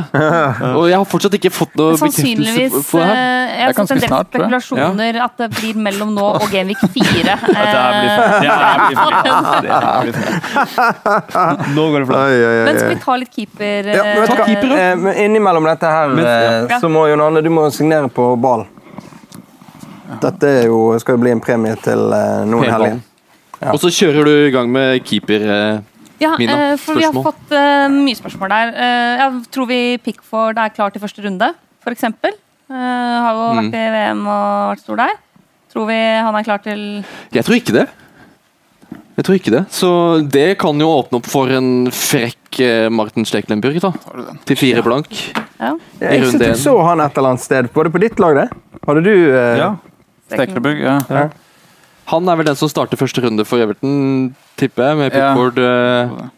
Og 0.78 0.84
jeg 0.86 0.94
har 1.00 1.08
fortsatt 1.10 1.34
ikke 1.40 1.50
fått 1.52 1.74
noe 1.80 1.96
bekreftelse 1.98 2.84
på 2.92 3.00
det 3.02 3.08
her. 3.08 3.16
eh, 3.18 3.56
Jeg 3.58 3.66
har 3.66 3.74
sett 3.74 3.94
en 3.96 4.04
del 4.04 4.12
snart, 4.12 4.30
spekulasjoner 4.30 5.18
at 5.26 5.42
det 5.42 5.48
blir 5.56 5.80
mellom 5.88 6.14
nå 6.14 6.28
og 6.38 6.46
Genvik 6.54 6.84
4. 6.86 6.94
Det 7.24 7.34
Eh, 7.34 7.74
det 8.44 8.54
her 8.54 8.78
blir 8.84 9.02
fint. 9.02 9.26
Det 9.66 9.74
her 9.74 10.06
blir 10.06 10.14
fint. 10.20 11.74
Nå 11.74 11.88
går 11.96 12.00
det 12.06 12.08
flott. 12.12 12.38
Men 12.70 12.78
skal 12.78 12.94
vi 12.94 13.00
ta 13.08 13.18
litt 13.24 13.34
keeper? 13.42 13.90
Ja, 13.90 14.04
du 14.04 14.22
eh, 14.22 14.46
keeper. 14.46 14.76
Eh, 14.78 14.94
men 15.08 15.20
Innimellom 15.26 15.66
dette 15.72 15.96
her 15.98 16.78
så 16.78 16.94
må 16.94 17.08
Jon 17.10 17.26
Arne 17.26 17.42
du 17.42 17.50
må 17.54 17.66
signere 17.74 18.14
på 18.14 18.30
ball. 18.38 18.68
Dette 20.22 20.44
er 20.62 20.66
jo, 20.68 20.98
skal 21.00 21.16
jo 21.18 21.22
bli 21.24 21.32
en 21.32 21.42
premie 21.44 21.76
til 21.82 22.00
eh, 22.14 22.44
noen 22.46 22.64
helger. 22.70 23.00
helgen. 23.00 23.02
Og 23.72 23.80
så 23.80 23.90
kjører 23.96 24.26
du 24.28 24.32
i 24.48 24.52
gang 24.52 24.70
med 24.72 25.04
keeper. 25.08 25.42
eh, 25.42 25.82
Ja, 26.22 26.36
Mina, 26.40 26.74
eh, 26.74 26.78
for 26.78 26.96
vi 26.96 27.04
har 27.04 27.12
fått 27.16 27.52
uh, 27.52 27.88
mye 27.92 28.16
spørsmål 28.16 28.50
der. 28.54 28.70
Uh, 28.78 29.14
jeg 29.20 29.52
tror 29.52 29.68
vi 29.68 29.80
Pickford 30.04 30.58
er 30.62 30.70
klar 30.76 30.92
til 30.94 31.02
første 31.04 31.24
runde, 31.26 31.50
f.eks. 31.84 32.04
Uh, 32.04 32.76
har 32.76 33.34
jo 33.34 33.48
Mm. 33.54 33.60
vært 33.60 33.76
i 33.76 33.90
VM 33.96 34.22
og 34.28 34.70
vært 34.74 34.84
stor 34.86 34.96
der. 35.02 35.18
Tror 35.74 35.88
vi 35.90 35.98
han 35.98 36.36
er 36.36 36.44
klar 36.44 36.62
til 36.64 37.04
Jeg 37.34 37.44
tror 37.46 37.56
ikke 37.58 37.74
det. 37.74 37.88
Jeg 39.18 39.26
tror 39.26 39.36
ikke 39.38 39.52
det. 39.54 39.64
Så 39.70 39.90
det 40.32 40.58
kan 40.62 40.80
jo 40.80 40.88
åpne 40.90 41.20
opp 41.20 41.28
for 41.30 41.50
en 41.54 41.90
frekk 41.92 42.62
Martin 42.94 43.26
Steklenburg, 43.26 43.80
da. 43.82 43.92
Har 44.06 44.16
du 44.18 44.24
den? 44.30 44.40
Til 44.46 44.58
fire 44.58 44.82
blank. 44.86 45.10
ja. 45.60 45.74
Jeg 46.00 46.14
I 46.14 46.22
runde 46.24 46.32
synes 46.32 46.48
jeg 46.48 46.58
så 46.64 46.74
han 46.88 47.02
et 47.02 47.18
eller 47.18 47.30
annet 47.34 47.42
sted. 47.44 47.70
Var 47.74 47.84
det 47.84 47.94
på 47.94 48.02
ditt 48.02 48.20
lag, 48.22 48.36
det? 48.36 48.48
Hadde 48.88 49.04
du 49.06 49.12
uh... 49.12 49.58
Ja. 49.58 49.72
Stekleburg, 50.34 50.80
ja. 50.84 51.30
Han 52.12 52.28
er 52.28 52.36
vel 52.36 52.46
den 52.46 52.56
som 52.60 52.70
starter 52.72 53.00
første 53.00 53.24
runde 53.24 53.46
for 53.48 53.64
Everton, 53.64 54.36
tipper 54.60 54.90
jeg, 54.90 54.98
med 54.98 55.14
Ja. 55.14 55.34
Pickford. 55.34 55.58
eh. 55.58 56.30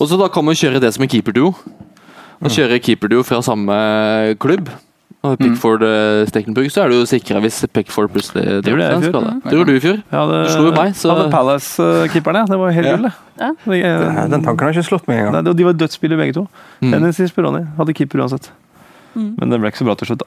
Og 0.00 0.06
så 0.08 0.18
da 0.18 0.28
kan 0.28 0.44
man 0.44 0.54
kjøre 0.54 0.80
det 0.80 0.92
som 0.94 1.02
en 1.02 1.08
keeperduo. 1.08 1.54
Og 2.38 2.50
kjører 2.54 2.78
keeperduo 2.78 3.24
fra 3.26 3.40
samme 3.42 4.36
klubb. 4.38 4.68
Og 5.26 5.34
Pickford 5.40 5.82
mm. 5.82 6.28
Stekenburg, 6.30 6.68
så 6.70 6.84
er 6.84 6.92
du 6.92 7.00
jo 7.00 7.06
sikra 7.10 7.40
hvis 7.42 7.64
Pickford 7.74 8.12
plutselig 8.14 8.62
Det 8.62 8.70
gjorde 8.70 8.84
jeg 8.86 8.98
i 9.00 9.08
fjor. 9.08 9.24
Det 9.42 9.56
gjorde 9.56 9.66
du 9.66 9.74
i 9.74 9.80
fjor. 9.82 9.96
Ja, 10.12 10.20
det, 10.30 10.36
Du 10.46 10.52
slo 10.52 10.66
jo 10.68 10.74
meg, 10.76 10.92
så- 10.94 11.10
hadde 11.10 11.30
Palace-keeperen, 11.32 12.38
ja. 12.38 12.44
Det 12.46 12.58
var 12.60 12.70
helt 12.70 12.86
Ja. 12.86 12.96
gull. 12.96 13.10
Ja. 13.40 13.50
Det- 13.66 13.84
Eh, 13.84 14.28
Den 14.28 14.44
tanken 14.44 14.60
har 14.60 14.72
ikke 14.72 14.86
slått 14.86 15.08
meg 15.08 15.18
engang. 15.18 15.42
Nei, 15.42 15.52
de 15.54 15.64
var 15.64 15.72
dødsspillere 15.72 16.18
begge 16.18 16.34
to. 16.34 16.48
Mm. 16.80 16.90
Dennis 16.92 17.18
hadde 17.18 17.94
keeper 17.94 18.18
uansett. 18.20 18.50
Mm. 19.16 19.34
Men 19.38 19.50
det 19.50 19.60
ble 19.60 19.70
ikke 19.70 19.82
så 19.82 19.84
bra 19.84 19.94
til 19.96 20.06
slutt, 20.06 20.18
da. 20.18 20.26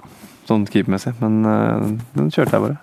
Sånn 0.50 0.66
keepermessig. 0.68 1.14
Men 1.22 1.46
uh, 1.46 1.86
den 2.18 2.32
kjørte 2.34 2.58
jeg 2.58 2.64
bare. 2.66 2.78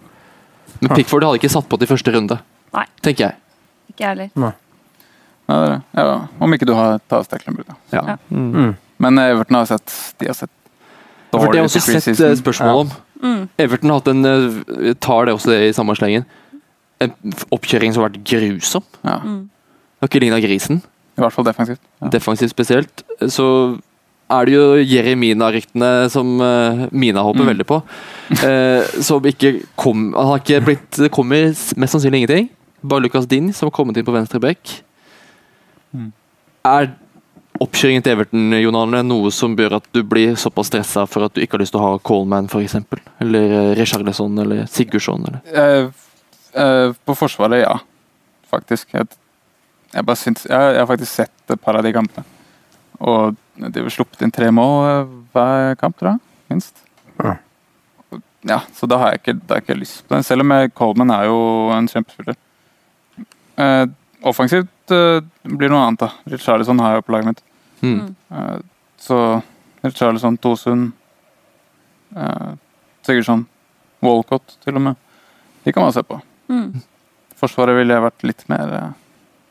Men 0.80 0.92
Pickford 0.94 1.24
hadde 1.26 1.40
ikke 1.40 1.50
satt 1.50 1.66
på 1.68 1.78
til 1.80 1.88
første 1.90 2.12
runde, 2.14 2.36
Nei. 2.76 2.84
tenker 3.02 3.24
jeg. 3.28 3.38
Ikke 3.90 4.04
jeg 4.04 4.08
heller. 4.12 4.28
ja, 5.48 5.54
det 5.56 5.56
er 5.56 5.72
det. 5.72 5.80
ja. 5.96 6.18
Om 6.44 6.54
ikke 6.54 6.68
du 6.68 6.74
har 6.76 7.00
tatt 7.10 7.26
Stekleburg, 7.26 7.66
da. 7.66 7.74
Ja. 7.96 8.02
Ja. 8.12 8.16
Mm. 8.30 8.50
Mm. 8.54 8.74
Men 8.98 9.18
Everton 9.22 9.56
har 9.60 9.66
sett 9.70 9.94
De 10.18 10.26
har 10.28 10.34
sett 10.34 10.50
dårlig 11.32 11.52
det 11.52 11.60
har 11.60 11.68
også 11.68 11.80
sett 12.00 12.20
eh, 12.24 12.34
spørsmål 12.38 12.82
om. 12.84 12.92
Mm. 13.22 13.40
Everton 13.58 13.90
har 13.90 13.98
hatt 14.00 14.10
en 14.12 14.28
eh, 14.28 14.92
tar 15.02 15.26
det 15.28 15.34
også 15.34 15.56
i 15.66 15.72
samme 15.76 15.96
slengen. 15.98 16.24
En 17.04 17.12
oppkjøring 17.54 17.92
som 17.94 18.02
har 18.04 18.10
vært 18.12 18.22
grusom. 18.28 18.86
Ja, 19.04 19.18
Mm. 19.24 19.48
Har 19.98 20.06
ikke 20.12 20.20
ligna 20.22 20.38
grisen. 20.38 20.76
I 21.18 21.20
hvert 21.24 21.34
fall 21.34 21.44
defensivt. 21.48 21.80
Ja. 21.98 22.08
defensivt 22.14 22.52
spesielt, 22.52 23.00
så 23.34 23.46
er 24.30 24.44
det 24.48 24.52
jo 24.54 24.64
Jeremina-ryktene 24.84 26.10
som 26.12 26.34
eh, 26.44 26.86
Mina 26.92 27.22
håper 27.24 27.40
Mm. 27.44 27.50
veldig 27.52 27.66
på. 27.66 27.82
eh, 28.44 28.84
som 29.00 29.24
ikke 29.24 29.62
kom 29.76 30.12
Han 30.12 30.26
har 30.26 30.38
ikke 30.42 30.64
blitt 30.66 30.90
Det 31.00 31.10
kommer 31.10 31.48
mest 31.76 31.92
sannsynlig 31.94 32.24
ingenting. 32.24 32.50
Bare 32.82 33.00
Lucas 33.00 33.26
Din 33.26 33.52
som 33.52 33.66
har 33.66 33.72
kommet 33.72 33.96
inn 33.96 34.04
på 34.04 34.12
venstre 34.12 34.40
bekk. 34.40 34.82
Er 36.68 36.90
oppkjøringen 37.58 38.04
til 38.04 38.12
Everton 38.12 38.52
Jon 38.60 38.76
Arne, 38.78 39.00
noe 39.06 39.30
som 39.34 39.56
gjør 39.58 39.78
at 39.80 39.86
du 39.94 40.02
blir 40.06 40.36
såpass 40.38 40.68
stressa 40.70 41.06
for 41.10 41.26
at 41.26 41.34
du 41.34 41.40
ikke 41.42 41.56
har 41.56 41.64
lyst 41.64 41.74
til 41.74 41.80
å 41.80 41.86
ha 41.88 41.98
Coleman 41.98 42.46
f.eks.? 42.46 42.76
Eller 43.24 43.74
Richard 43.74 44.04
Richarlison 44.04 44.38
eller 44.44 44.66
Sigurdsson? 44.70 45.24
Eller? 45.26 45.40
Uh, 45.56 45.88
uh, 46.54 46.92
på 47.08 47.16
Forsvaret, 47.18 47.64
ja. 47.64 47.78
Faktisk. 48.52 48.92
Jeg, 48.94 49.08
jeg, 49.94 50.16
syns, 50.20 50.44
jeg, 50.46 50.54
jeg 50.76 50.78
har 50.84 50.86
faktisk 50.92 51.12
sett 51.12 51.54
et 51.56 51.60
par 51.64 51.80
av 51.80 51.82
de 51.82 51.92
kampene. 51.96 52.24
Og 53.00 53.34
de 53.58 53.82
har 53.82 53.92
sluppet 53.92 54.22
inn 54.22 54.34
tre 54.34 54.50
mål 54.54 54.88
eh, 54.88 55.12
hver 55.34 55.78
kamp, 55.80 55.98
tror 55.98 56.14
jeg. 56.14 56.20
Minst. 56.52 56.84
Ja. 57.18 57.36
Ja, 58.46 58.60
så 58.72 58.86
da 58.86 59.00
har 59.00 59.12
jeg 59.12 59.20
ikke, 59.22 59.34
da 59.42 59.54
har 59.56 59.60
jeg 59.60 59.66
ikke 59.66 59.80
lyst 59.80 60.04
på 60.06 60.14
det. 60.14 60.24
Selv 60.26 60.44
om 60.44 60.52
jeg, 60.54 60.70
Coleman 60.78 61.10
er 61.10 61.26
jo 61.26 61.38
en 61.74 61.88
kjempespiller. 61.90 62.38
Eh, 63.58 63.84
offensivt 64.22 64.94
eh, 64.94 65.18
blir 65.42 65.66
det 65.66 65.74
noe 65.74 65.82
annet, 65.88 66.04
da. 66.04 66.12
Richarlison 66.30 66.80
har 66.84 66.96
jeg 66.96 67.06
på 67.06 67.14
laget 67.16 67.32
mitt. 67.32 67.42
Mm. 67.82 68.14
Eh, 68.30 68.58
så 69.02 69.18
Richarlison, 69.82 70.38
Tosund, 70.38 70.92
eh, 72.16 72.52
Sigurdsson, 73.06 73.44
Walcott 74.04 74.56
til 74.64 74.78
og 74.78 74.86
med. 74.86 75.02
De 75.66 75.74
kan 75.74 75.82
man 75.82 75.92
se 75.92 76.06
på. 76.06 76.20
Mm. 76.48 76.78
Forsvaret 77.38 77.76
ville 77.78 77.94
jeg 77.94 78.06
vært 78.06 78.26
litt 78.26 78.46
mer 78.50 78.74
eh, 78.78 78.96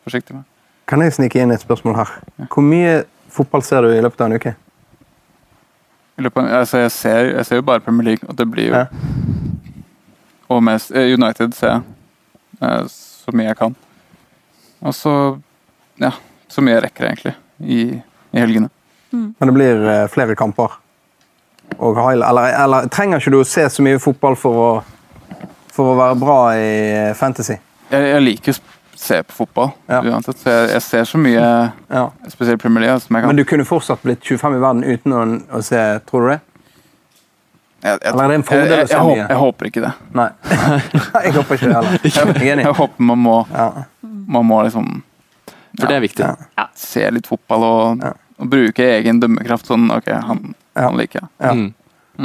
forsiktig 0.08 0.39
med. 0.39 0.47
Kan 0.88 1.03
jeg 1.03 1.18
snike 1.18 1.43
inn 1.43 1.51
et 1.51 1.64
spørsmål 1.64 1.99
her? 1.99 2.12
Hvor 2.47 2.64
mye 2.64 3.01
fotball 3.38 3.63
ser 3.65 3.85
du 3.85 3.91
i 3.93 4.01
løpet 4.03 4.21
av 4.23 4.31
en 4.31 4.39
uke? 4.39 4.53
I 6.17 6.25
løpet 6.25 6.43
av, 6.43 6.53
altså 6.63 6.81
jeg, 6.81 6.93
ser, 6.95 7.31
jeg 7.35 7.45
ser 7.45 7.59
jo 7.61 7.65
bare 7.67 7.83
Premier 7.85 8.11
League, 8.11 8.25
og 8.29 8.38
det 8.38 8.47
blir 8.51 8.71
jo 8.71 8.77
Ja. 8.79 8.88
Og 10.47 10.61
mest 10.63 10.93
eh, 10.95 11.11
United 11.11 11.51
ser 11.57 11.73
jeg 11.73 11.81
eh, 12.63 12.85
så 12.88 13.33
mye 13.35 13.49
jeg 13.49 13.59
kan. 13.59 13.75
Og 14.81 14.95
så 14.95 15.13
Ja, 15.99 16.13
så 16.47 16.61
mye 16.61 16.77
jeg 16.77 16.83
rekker, 16.85 17.07
egentlig, 17.09 17.33
i, 17.59 17.79
i 18.31 18.39
helgene. 18.39 18.69
Men 19.11 19.49
det 19.49 19.53
blir 19.55 19.88
eh, 19.89 20.07
flere 20.13 20.35
kamper? 20.38 20.77
Og 21.77 21.97
eller, 21.97 22.53
eller 22.63 22.88
trenger 22.93 23.19
ikke 23.19 23.33
du 23.33 23.41
å 23.41 23.47
se 23.47 23.65
så 23.69 23.83
mye 23.83 23.99
fotball 23.99 24.38
for 24.39 24.61
å, 24.61 24.69
for 25.73 25.91
å 25.91 25.97
være 25.99 26.19
bra 26.21 26.38
i 26.55 26.69
fantasy? 27.17 27.57
Jeg, 27.91 28.07
jeg 28.13 28.23
liker 28.23 28.59
se 28.98 29.22
på 29.24 29.32
fotball 29.43 29.72
Ja. 29.88 30.02
uansett, 30.02 30.38
så 30.41 30.50
jeg, 30.50 30.70
jeg 30.74 30.82
ser 30.82 31.04
så 31.06 31.18
mye, 31.22 31.41
Ja. 31.93 32.10
spesielt 32.30 32.62
Premier 32.62 32.82
League, 32.86 33.00
som 33.00 33.16
jeg 33.16 33.24
kan. 33.24 33.30
Men 33.30 33.36
du 33.39 33.43
kunne 33.45 33.66
fortsatt 33.66 34.02
blitt 34.04 34.24
25 34.26 34.56
i 34.58 34.60
verden 34.64 34.84
uten 34.84 35.14
å, 35.14 35.24
å 35.58 35.62
se, 35.64 35.82
tror 36.10 36.22
du 36.26 36.30
det? 36.34 36.39
jeg, 37.84 37.91
jeg, 38.02 38.12
eller 38.12 38.24
er 38.24 38.28
det 38.34 38.36
en 38.39 38.43
fordel 38.43 38.72
å 38.74 38.78
jeg, 38.78 38.80
jeg, 38.80 38.89
se 38.89 39.02
mye? 39.06 39.28
jeg 39.30 39.38
håper 39.38 39.70
ikke 39.70 39.82
det. 39.86 39.91
Nei. 40.18 40.30
jeg 41.28 41.34
håper 41.38 41.60
ikke 41.60 41.68
det 41.68 41.76
heller. 41.76 42.00
Jeg. 42.48 42.58
Jeg 42.64 42.76
håper 42.80 43.04
man 43.12 43.20
må, 43.22 43.36
Ja. 43.54 43.68
man 44.02 44.45
må 44.50 44.62
liksom 44.66 44.88
For 45.80 45.86
det 45.91 45.95
er 45.95 46.02
viktig. 46.02 46.26
Ja. 46.58 46.66
se 46.76 47.04
litt 47.14 47.28
fotball 47.30 47.64
og, 47.64 48.02
Ja. 48.04 48.14
og 48.41 48.50
bruke 48.50 48.88
egen 48.98 49.20
dømmekraft. 49.22 49.68
Sånn, 49.70 49.91
ok, 49.93 50.10
han, 50.26 50.56
Ja. 50.76 50.88
han 50.88 50.98
liker 50.98 51.22
jeg. 51.22 51.30
Ja. 51.39 51.54
Mm. 51.54 51.74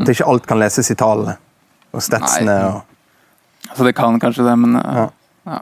At 0.03 0.09
ikke 0.09 0.27
alt 0.33 0.47
kan 0.49 0.59
leses 0.59 0.89
i 0.91 0.95
tallene 0.97 1.37
og 1.93 2.01
statsene. 2.01 2.47
Nei. 2.47 2.73
Og, 2.73 2.83
Så 3.77 3.85
det 3.85 3.95
kan 3.95 4.18
kanskje 4.20 4.45
det, 4.49 4.57
men 4.59 4.81
Ja. 5.47 5.61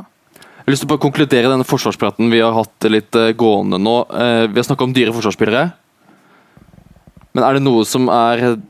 Har 0.71 0.77
lyst 0.77 0.85
til 0.87 0.91
å 0.91 0.95
bare 0.95 1.03
konkludere 1.03 1.51
denne 1.51 1.67
forsvarspraten 1.67 2.31
vi 2.33 2.41
har 2.43 2.55
hatt 2.57 2.87
litt 2.91 3.17
eh, 3.19 3.33
gående 3.39 3.81
nå. 3.83 3.97
Eh, 4.15 4.45
vi 4.51 4.61
har 4.61 4.67
snakka 4.69 4.87
om 4.87 4.95
dyre 4.97 5.15
forsvarsspillere. 5.17 5.71
Men 7.35 7.47
er 7.47 7.59
det 7.59 7.65
noe 7.65 7.87
som 7.87 8.09
er 8.13 8.61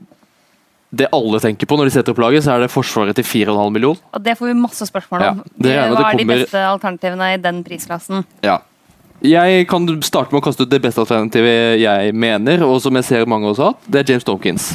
det 0.90 1.06
alle 1.14 1.38
tenker 1.38 1.68
på 1.70 1.76
når 1.78 1.86
de 1.86 1.92
setter 1.94 2.14
opp 2.14 2.20
laget, 2.22 2.42
så 2.44 2.56
er 2.56 2.64
det 2.64 2.72
forsvaret 2.72 3.14
til 3.14 3.26
4,5 3.26 3.70
millioner. 3.76 4.02
Og 4.16 4.24
det 4.26 4.34
får 4.38 4.50
vi 4.50 4.56
masse 4.58 4.88
spørsmål 4.88 5.22
om. 5.22 5.42
Ja, 5.44 5.52
det 5.62 5.76
Hva 5.94 6.08
er 6.08 6.18
de 6.18 6.26
beste 6.26 6.64
alternativene 6.66 7.30
i 7.36 7.38
den 7.40 7.62
prisklassen? 7.66 8.24
Ja. 8.46 8.58
Jeg 9.20 9.66
kan 9.70 9.84
starte 10.02 10.32
med 10.32 10.40
å 10.40 10.46
kaste 10.46 10.64
ut 10.64 10.72
det 10.72 10.80
beste 10.82 11.02
alternativet 11.04 11.76
jeg 11.82 12.14
mener, 12.16 12.64
og 12.64 12.80
som 12.82 12.96
jeg 12.96 13.06
ser 13.06 13.28
mange 13.28 13.50
også 13.50 13.66
har 13.66 13.74
hatt. 13.74 13.86
Det 13.86 14.00
er 14.00 14.14
James 14.14 14.26
Dawkins. 14.26 14.70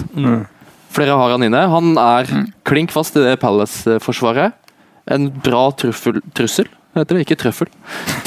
Flere 0.95 1.17
har 1.17 1.33
han 1.33 1.43
inne. 1.43 1.63
Han 1.73 1.97
er 1.99 2.29
klink 2.63 2.93
fast 2.95 3.17
i 3.17 3.25
det 3.25 3.35
Palace-forsvaret. 3.41 4.55
En 5.11 5.27
bra 5.43 5.67
truffel, 5.75 6.21
trussel, 6.37 6.69
heter 7.03 7.17
det. 7.17 7.23
Ikke 7.25 7.37
trøffel. 7.41 7.69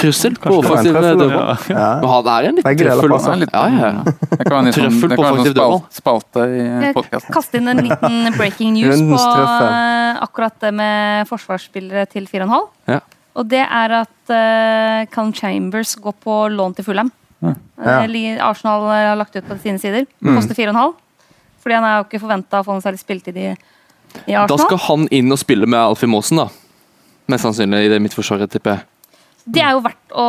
Trussel 0.00 0.34
på 0.38 0.52
offensiv 0.58 0.92
dødball. 0.98 1.52
ja. 1.70 1.88
Men 2.02 2.08
han 2.12 2.30
er 2.34 2.48
en 2.48 2.58
litt 2.58 2.66
trøffel. 2.66 3.14
også. 3.16 3.34
Litt- 3.40 3.52
Ja, 3.54 3.64
ja, 3.68 3.90
ja. 3.92 4.02
Det 4.04 4.46
kan 4.46 4.64
være 4.64 4.72
sånn, 4.72 4.78
Trøffel 4.78 5.14
på 5.16 5.24
offensiv 5.24 5.52
sånn 5.52 5.54
dødball. 5.54 5.78
spal, 5.90 6.20
spalte 6.22 6.46
i 6.48 6.58
Jeg 6.86 6.94
podkasten. 6.98 7.34
kaste 7.38 7.54
inn 7.62 7.68
en 7.68 7.82
liten 7.88 8.18
breaking 8.38 8.72
news 8.74 9.00
på 9.00 9.18
eh, 9.18 10.18
akkurat 10.26 10.58
det 10.60 10.74
med 10.74 11.28
forsvarsspillere 11.28 12.06
til 12.12 12.26
4,5. 12.26 12.68
Ja. 12.88 13.00
Og 13.38 13.46
det 13.48 13.60
er 13.62 13.92
at 14.00 14.32
uh, 14.34 15.04
Callum 15.14 15.32
Chambers 15.32 15.94
går 15.96 16.14
på 16.24 16.38
lån 16.50 16.74
til 16.74 16.84
Fulham. 16.84 17.12
Ja. 17.40 17.52
Eh, 18.02 18.38
Arsenal 18.42 18.88
har 18.90 19.14
lagt 19.16 19.36
ut 19.36 19.46
på 19.46 19.58
sine 19.62 19.78
sider. 19.78 20.06
Koster 20.24 20.54
4,5. 20.58 20.94
Fordi 21.62 21.74
han 21.74 21.84
er 21.84 21.98
jo 22.00 22.04
ikke 22.08 22.20
forventa 22.22 22.60
å 22.60 22.64
få 22.66 22.74
noe 22.74 22.82
særlig 22.82 22.98
spilletid 23.02 23.36
i, 23.36 23.48
i 24.26 24.32
Da 24.34 24.56
skal 24.58 24.78
han 24.88 25.06
inn 25.14 25.30
og 25.30 25.38
spille 25.38 25.66
med 25.66 25.78
Alfie 25.78 26.08
Maasen, 26.10 26.38
da. 26.42 26.48
Mest 27.28 27.44
sannsynlig 27.44 27.84
i 27.86 27.90
det 27.92 27.98
midtforsvaret, 28.02 28.50
tipper 28.50 28.76
jeg. 28.78 28.84
Det 29.48 29.62
er 29.64 29.72
jo 29.76 29.82
verdt 29.84 30.12
å, 30.16 30.24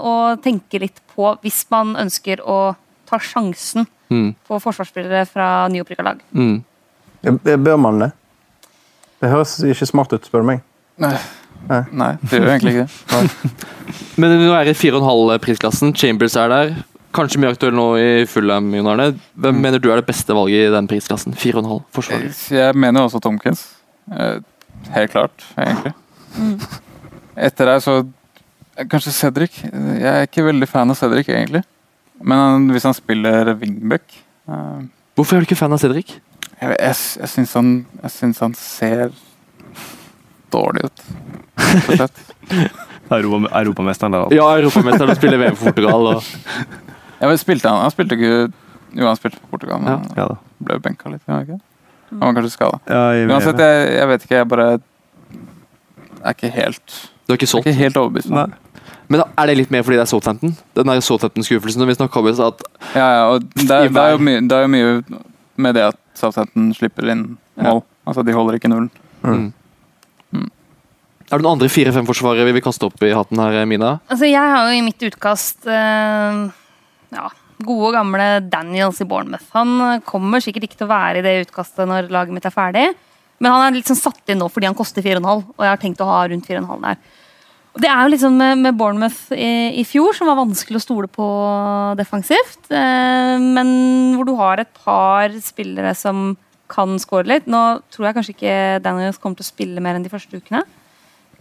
å 0.00 0.14
tenke 0.44 0.80
litt 0.80 1.00
på 1.14 1.34
hvis 1.42 1.62
man 1.72 1.94
ønsker 2.06 2.40
å 2.44 2.74
ta 3.08 3.18
sjansen 3.22 3.86
Mm. 4.06 4.36
på 4.46 4.60
forsvarsspillere 4.62 5.24
fra 5.26 5.66
nyopprykka 5.66 6.04
lag. 6.06 6.20
Mm. 6.30 6.60
Bør 7.42 7.76
man 7.76 7.96
det? 8.04 8.12
Det 9.18 9.30
høres 9.32 9.56
ikke 9.66 9.88
smart 9.90 10.12
ut, 10.14 10.28
spør 10.28 10.44
du 10.44 10.46
meg. 10.52 10.60
Nei. 11.02 11.10
Nei. 11.66 11.80
Nei, 11.90 12.12
det 12.22 12.38
gjør 12.38 12.52
egentlig 12.52 12.74
ikke 12.76 12.84
det. 12.86 13.56
Men 14.22 14.36
nå 14.44 14.52
er 14.54 14.68
det 14.70 14.76
4,5-prisklassen. 14.78 15.90
Chambers 15.98 16.36
er 16.38 16.52
der. 16.54 16.70
Kanskje 17.18 17.40
mye 17.42 17.50
aktuell 17.56 17.74
nå 17.74 17.88
i 17.98 18.06
Fulham, 18.30 18.70
Jon 18.78 18.92
Arne. 18.92 19.08
Hvem 19.34 19.58
mener 19.64 19.82
du 19.82 19.90
er 19.90 19.98
det 19.98 20.06
beste 20.06 20.36
valget 20.38 20.68
i 20.68 20.72
den 20.76 20.86
prisklassen? 20.86 21.34
4,5 21.34 21.82
forsvarer. 21.98 22.30
Jeg 22.60 22.78
mener 22.78 23.08
også 23.08 23.18
Tomkins. 23.26 23.66
Eh, 24.12 24.38
Helt 24.94 25.10
klart, 25.10 25.42
egentlig. 25.58 25.96
Etter 27.36 27.72
deg 27.72 27.82
så 27.84 27.98
Kanskje 28.90 29.12
Cedric. 29.16 29.62
Jeg 29.64 30.10
er 30.10 30.26
ikke 30.26 30.44
veldig 30.44 30.68
fan 30.68 30.92
av 30.92 30.98
Cedric, 30.98 31.30
egentlig. 31.32 31.62
Men 32.20 32.40
han, 32.40 32.66
hvis 32.74 32.84
han 32.84 32.96
spiller 32.96 33.54
wingback 33.60 34.04
uh, 34.48 34.80
Hvorfor 35.16 35.36
er 35.36 35.44
du 35.44 35.48
ikke 35.48 35.58
fan 35.58 35.72
av 35.72 35.80
Cedric? 35.80 36.14
Jeg, 36.60 36.76
jeg, 36.80 36.96
jeg 37.20 37.28
syns 37.32 37.52
han, 37.56 37.70
jeg 38.02 38.12
syns 38.14 38.40
han 38.44 38.54
ser 38.56 39.14
dårlig 40.52 40.86
ut. 40.88 41.02
Europa, 43.16 43.50
europamesteren 43.60 44.16
altså. 44.16 44.36
Ja, 44.36 44.46
europamesteren 44.58 45.12
og 45.12 45.18
spiller 45.20 45.40
VM 45.40 45.56
for 45.56 45.72
Portugal. 45.72 46.12
Og... 46.14 46.22
Ja, 47.16 47.30
men 47.30 47.38
spilte 47.40 47.70
han, 47.72 47.80
han 47.80 47.92
spilte 47.94 48.12
ikke 48.18 48.32
Jo, 48.92 49.06
han 49.06 49.16
spilte 49.16 49.38
for 49.38 49.54
Portugal, 49.54 49.80
men 49.80 49.88
Ja. 49.94 50.00
Ja, 50.18 50.26
da. 50.34 50.36
ble 50.66 50.76
benka 50.84 51.08
litt. 51.08 51.22
Han 51.24 51.46
var 52.20 52.34
kanskje 52.36 52.52
skada. 52.52 52.80
Ja, 52.84 53.06
Uansett, 53.24 53.60
jeg, 53.60 53.86
jeg 53.96 54.08
vet 54.10 54.26
ikke. 54.26 54.36
Jeg 54.42 54.48
bare 54.52 54.66
er 56.28 56.36
ikke 56.36 56.52
helt, 56.54 56.96
Du 57.26 57.32
er 57.32 57.38
ikke 57.38 57.46
er 57.48 57.52
solgt. 57.54 57.66
ikke 57.66 57.78
helt 57.80 57.96
overbevist. 58.00 58.30
Nei. 58.30 58.46
Men 59.08 59.22
er 59.38 59.46
det 59.46 59.56
litt 59.60 59.70
mer 59.70 59.82
fordi 59.86 59.96
det 60.00 60.02
er 60.06 60.10
Southampton? 60.10 60.56
Den 60.74 60.86
der 60.90 61.00
Southampton-skuffelsen 61.04 61.78
som 61.82 61.86
vi 61.90 61.94
snakka 61.94 62.18
om 62.22 62.26
at 62.32 62.62
Ja, 62.94 63.06
ja, 63.06 63.24
og 63.30 63.44
det, 63.54 63.70
er- 63.70 63.88
det, 63.88 63.96
er 64.02 64.10
jo 64.16 64.18
mye, 64.18 64.40
det 64.42 64.56
er 64.56 64.62
jo 64.66 64.72
mye 64.72 65.20
med 65.56 65.74
det 65.78 65.84
at 65.92 65.98
Southampton 66.18 66.72
slipper 66.74 67.10
inn 67.12 67.36
mål. 67.56 67.82
Altså, 68.06 68.24
de 68.26 68.32
holder 68.34 68.58
ikke 68.58 68.68
nullen. 68.70 68.90
Mm. 69.22 69.52
Er 71.26 71.40
det 71.40 71.42
noen 71.42 71.56
andre 71.56 71.68
fire-fem 71.72 72.06
forsvarere 72.06 72.44
vi 72.46 72.52
vil 72.54 72.62
kaste 72.62 72.86
opp 72.86 73.00
i 73.02 73.10
hatten 73.14 73.40
her, 73.42 73.64
Mina? 73.66 73.96
Altså, 74.06 74.28
jeg 74.30 74.38
har 74.52 74.68
jo 74.68 74.76
i 74.78 74.84
mitt 74.86 75.02
utkast 75.08 75.66
eh, 75.66 76.42
ja, 77.16 77.24
gode 77.66 77.88
og 77.88 77.96
gamle 77.96 78.26
Daniels 78.46 79.00
i 79.02 79.06
Bournemouth. 79.10 79.48
Han 79.56 80.02
kommer 80.06 80.42
sikkert 80.44 80.68
ikke 80.68 80.78
til 80.78 80.86
å 80.86 80.92
være 80.92 81.18
i 81.18 81.24
det 81.26 81.34
utkastet 81.48 81.88
når 81.90 82.12
laget 82.14 82.36
mitt 82.36 82.46
er 82.46 82.54
ferdig. 82.54 82.84
Men 83.38 83.52
han 83.52 83.76
er 83.76 83.84
sånn 83.84 83.98
satt 83.98 84.32
inn 84.32 84.40
nå 84.40 84.48
fordi 84.52 84.68
han 84.70 84.78
koster 84.78 85.04
4,5, 85.04 85.44
og 85.56 85.64
jeg 85.64 85.72
har 85.72 85.82
tenkt 85.82 86.02
å 86.02 86.08
ha 86.08 86.22
rundt 86.30 86.48
4,5 86.48 86.86
der. 86.86 87.00
Og 87.76 87.82
Det 87.84 87.90
er 87.92 87.98
jo 88.00 88.12
liksom 88.14 88.38
med, 88.40 88.62
med 88.64 88.76
Bournemouth 88.78 89.34
i, 89.36 89.76
i 89.76 89.84
fjor, 89.84 90.14
som 90.16 90.30
var 90.30 90.38
vanskelig 90.38 90.78
å 90.80 90.84
stole 90.86 91.10
på 91.12 91.26
defensivt. 91.98 92.62
Eh, 92.72 93.36
men 93.42 93.68
hvor 94.16 94.24
du 94.24 94.32
har 94.38 94.62
et 94.62 94.80
par 94.80 95.34
spillere 95.44 95.92
som 95.98 96.30
kan 96.72 96.96
score 97.02 97.28
litt. 97.28 97.46
Nå 97.50 97.62
tror 97.92 98.08
jeg 98.08 98.16
kanskje 98.16 98.34
ikke 98.34 98.56
Daniels 98.84 99.20
kommer 99.22 99.38
til 99.38 99.46
å 99.46 99.50
spille 99.50 99.82
mer 99.84 99.98
enn 99.98 100.06
de 100.06 100.12
første 100.12 100.40
ukene. 100.40 100.64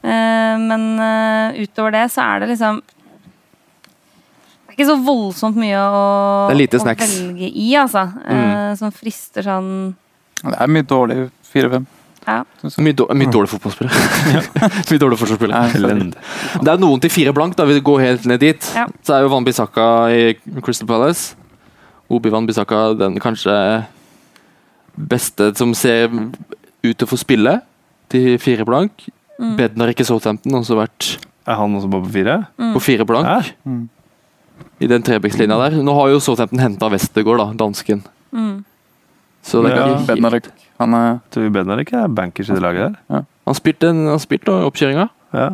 Eh, 0.05 0.57
men 0.61 0.83
eh, 1.01 1.63
utover 1.63 1.95
det 1.95 2.03
så 2.13 2.27
er 2.27 2.43
det 2.43 2.51
liksom 2.51 2.81
Det 2.83 4.73
er 4.73 4.75
ikke 4.75 4.89
så 4.91 4.97
voldsomt 5.01 5.57
mye 5.57 5.79
å, 5.79 6.03
å 6.45 6.51
velge 6.51 7.47
i, 7.49 7.69
altså. 7.79 8.03
Eh, 8.27 8.75
som 8.77 8.93
frister 8.93 9.47
sånn 9.47 9.71
Det 10.43 10.53
er 10.59 10.69
mye 10.75 10.85
dårlig 10.85 11.23
4-5. 11.55 11.85
ja. 12.27 12.37
Mye, 12.81 12.93
dår- 12.97 13.13
mye 13.15 13.31
dårlige 13.31 13.53
fotballspillere. 13.55 14.69
mye 14.91 15.01
dårlige 15.01 15.21
forsvarsspillere. 15.21 16.11
Det 16.65 16.71
er 16.73 16.79
noen 16.81 17.01
til 17.03 17.13
fire 17.13 17.33
blank, 17.37 17.55
da 17.59 17.65
vi 17.69 17.79
går 17.85 18.01
helt 18.03 18.25
ned 18.29 18.41
dit. 18.43 18.69
Ja. 18.75 18.85
Så 19.05 19.15
er 19.17 19.25
jo 19.25 19.31
Van 19.33 19.45
Bissaka 19.45 19.87
i 20.11 20.33
Crystal 20.65 20.89
Palace. 20.89 21.35
Obi 22.11 22.29
Van 22.33 22.45
Bissaka 22.49 22.87
den 22.97 23.15
kanskje 23.21 23.53
beste 24.95 25.51
som 25.57 25.73
ser 25.75 26.07
ut 26.13 26.93
til 26.95 27.05
å 27.07 27.09
få 27.09 27.17
spille 27.19 27.57
til 28.13 28.35
fire 28.41 28.65
blank. 28.67 29.07
Mm. 29.39 29.55
Bednar 29.59 29.91
ikke 29.91 30.05
Southampton, 30.07 30.53
også 30.61 30.77
vært 30.79 31.07
Er 31.45 31.57
han 31.59 31.73
også 31.75 31.89
bare 31.91 32.05
på 32.05 32.13
fire? 32.13 32.35
på 32.77 32.81
fire 32.81 33.05
blank. 33.09 33.49
Mm. 33.67 33.89
i 34.79 34.87
den 34.87 35.03
Trebecks-linja 35.03 35.57
der. 35.59 35.75
Nå 35.83 35.93
har 35.97 36.09
jo 36.13 36.19
Southampton 36.23 36.59
henta 36.63 36.87
Westergård, 36.91 37.41
da, 37.41 37.47
dansken. 37.65 38.01
Mm. 38.31 38.63
Så 39.45 39.61
det 39.63 39.75
Ja. 39.75 39.85
ikke 39.85 39.95
helt 39.97 40.07
Bednarek. 40.09 40.49
Han 40.79 40.93
er 40.97 41.19
Tror 41.31 41.43
vi 41.45 41.49
Benarek 41.55 41.93
er 41.93 42.07
bankers 42.09 42.49
i 42.49 42.53
det 42.57 42.61
laget 42.63 42.95
der. 43.09 43.23
Han 43.45 43.55
spilte 43.55 43.87
en- 43.93 44.07
han 44.09 44.19
spilte 44.19 44.49
oppkjøringa. 44.65 45.09
Ja. 45.33 45.49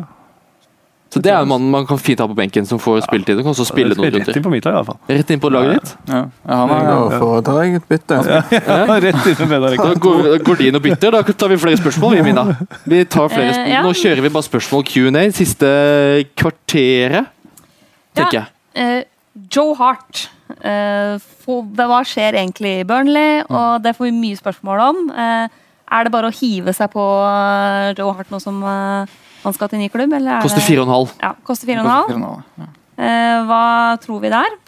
Så 1.12 1.20
det 1.20 1.28
er 1.30 1.42
en 1.42 1.48
mann 1.48 1.70
man 1.70 1.84
kan 1.86 1.98
fint 1.98 2.18
ha 2.20 2.26
på 2.26 2.34
benken 2.34 2.64
som 2.66 2.78
får 2.80 3.02
spilletid. 3.04 3.36
Og 3.36 3.44
kan 3.44 3.52
også 3.52 3.66
spille 3.68 3.94
noen 3.94 4.14
Rett 4.14 4.34
inn 4.34 4.42
på 4.42 4.48
mitt 4.50 4.64
lag, 4.64 4.72
i 4.72 4.76
hvert 4.78 4.86
fall. 4.86 4.98
Rett 5.10 5.30
inn 5.30 5.40
på 5.40 5.50
laget 5.52 5.82
ditt. 5.82 5.96
Ja, 6.08 6.14
ja 6.48 6.56
han 6.56 6.70
er, 6.70 7.10
Da 7.10 7.18
for 7.18 7.36
å 7.36 7.44
ta 7.44 7.52
eget 7.60 7.86
bytte. 7.86 8.16
Rett 9.04 9.26
inn 9.28 9.36
med 9.38 9.50
Bednarek. 9.52 9.76
Da 9.76 9.92
går, 10.00 10.38
går 10.42 10.56
de 10.56 10.68
inn 10.68 10.74
og 10.76 10.82
bytter. 10.82 11.10
Da 11.12 11.22
tar 11.22 11.48
vi 11.52 11.56
flere 11.60 11.76
spørsmål, 11.76 12.16
vi, 12.16 12.22
Mina. 12.22 12.56
Vi 12.86 13.04
tar 13.04 13.28
flere 13.28 13.50
Eh, 13.50 13.52
spørsmål. 13.52 13.84
Nå 13.84 13.92
kjører 13.92 14.22
vi 14.22 14.28
bare 14.30 14.48
spørsmål 14.48 14.84
Q&A. 14.88 15.30
Siste 15.36 16.24
kvarteret, 16.34 17.26
tenker 18.16 18.32
jeg. 18.40 18.46
Eh, 18.74 19.02
Joe 19.54 19.74
Hart. 19.74 20.28
Eh, 20.60 21.16
hva 21.76 22.00
skjer 22.06 22.36
egentlig 22.38 22.80
i 22.80 22.86
Burnley? 22.88 23.42
Og 23.48 23.82
det 23.84 23.94
får 23.96 24.08
vi 24.10 24.14
mye 24.16 24.38
spørsmål 24.38 24.82
om. 24.90 25.02
Eh, 25.10 25.48
er 25.92 26.04
det 26.04 26.12
bare 26.14 26.30
å 26.30 26.36
hive 26.36 26.72
seg 26.76 26.90
på 26.94 27.02
eh, 27.26 27.92
Joe 27.98 28.12
Hart 28.16 28.30
nå 28.32 28.40
som 28.40 28.62
han 28.64 29.56
skal 29.56 29.68
til 29.72 29.82
ny 29.82 29.88
klubb? 29.92 30.12
Eller 30.16 30.38
er 30.38 30.42
Koster 30.46 30.60
det- 30.62 30.68
fire 30.68 30.84
og 30.84 30.88
en 30.88 30.94
halv. 30.96 31.14
Ja, 31.22 31.32
koster 31.44 31.66
fire 31.70 31.80
og 31.82 31.86
en 31.86 32.22
halv. 32.26 32.42
Ja. 32.58 32.68
Eh, 33.02 33.42
hva 33.48 33.62
tror 34.02 34.20
vi 34.22 34.30
der? 34.32 34.58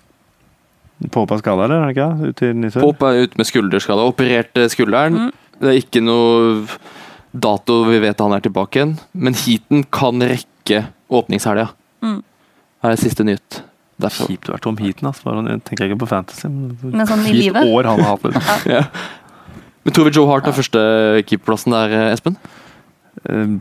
Påpa 1.12 1.36
skada, 1.38 1.64
eller? 1.66 1.82
Er 1.82 1.92
det 1.92 1.96
ikke? 1.96 2.28
Ut 2.28 2.36
til 2.40 2.54
Nisør? 2.56 2.80
Pop 2.86 3.02
er 3.02 3.22
ute 3.26 3.36
med 3.36 3.46
skulderskade. 3.46 4.04
Opererte 4.08 4.68
skulderen. 4.72 5.32
Det 5.60 5.70
er 5.70 5.80
ikke 5.82 6.00
noe 6.02 6.64
dato 7.34 7.80
vi 7.88 7.98
vet 8.02 8.20
han 8.22 8.32
er 8.32 8.40
tilbake 8.44 8.78
igjen. 8.80 8.94
Men 9.12 9.34
heaten 9.34 9.84
kan 9.92 10.22
rekke 10.22 10.84
åpningshelga. 11.10 11.68
Mm. 12.04 12.22
Her 12.84 12.94
er 12.94 13.00
siste 13.00 13.26
nytt. 13.26 13.60
Derfor. 14.00 14.26
Kjipt 14.26 14.48
å 14.50 14.54
være 14.56 14.64
Tom 14.64 14.78
Heaton, 14.80 15.06
Altså. 15.10 15.22
Bare, 15.28 15.44
jeg 15.52 15.62
tenker 15.68 15.86
ikke 15.86 16.00
på 16.02 16.08
Fantasy. 16.10 16.48
Men 16.50 16.74
Men 16.82 17.06
sånn 17.06 17.22
i 17.22 17.30
kjipt 17.30 17.40
livet? 17.44 17.70
år 17.70 17.90
han 17.92 18.00
har 18.02 18.16
hatt. 18.16 18.24
Liksom. 18.24 18.72
Ja. 18.74 18.82
Men 19.84 19.92
tror 19.94 20.08
vi 20.08 20.14
Joe 20.16 20.26
Hart 20.30 20.46
er 20.48 20.56
første 20.56 20.80
keeperplassen 21.28 21.74
der, 21.76 21.94
Espen? 22.10 22.36
Uh, 23.28 23.58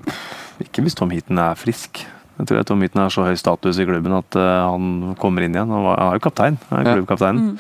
ikke 0.64 0.82
hvis 0.86 0.96
Tom 0.98 1.12
Heaton 1.14 1.38
er 1.44 1.56
frisk. 1.60 2.06
Jeg 2.40 2.48
tror 2.50 2.64
at 2.64 2.70
Tom 2.72 2.82
Heaton 2.82 3.02
har 3.04 3.12
så 3.14 3.28
høy 3.28 3.36
status 3.38 3.78
i 3.78 3.86
klubben 3.86 4.16
at 4.18 4.36
uh, 4.40 4.72
han 4.72 5.14
kommer 5.22 5.46
inn 5.46 5.54
igjen. 5.54 5.70
Han, 5.70 5.84
var, 5.86 6.00
han 6.02 6.14
er 6.14 6.18
jo 6.18 6.24
kaptein. 6.26 6.58
Han 6.72 6.80
er 6.80 6.90
Ja. 6.90 6.96
klubbkapteinen. 6.98 7.52
Mm. 7.54 7.58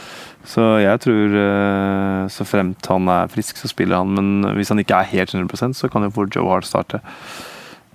Så 0.50 0.64
jeg 0.82 1.00
tror 1.06 1.36
uh, 1.38 2.28
så 2.34 2.44
fremt 2.48 2.90
han 2.90 3.08
er 3.08 3.30
frisk, 3.32 3.60
så 3.62 3.70
spiller 3.70 4.02
han. 4.02 4.16
Men 4.18 4.56
hvis 4.58 4.74
han 4.74 4.82
ikke 4.82 4.98
er 4.98 5.12
helt 5.14 5.36
100% 5.36 5.78
så 5.78 5.92
kan 5.92 6.04
jo 6.08 6.10
fort 6.16 6.34
Joe 6.36 6.50
Hart 6.50 6.66
starte. 6.66 7.04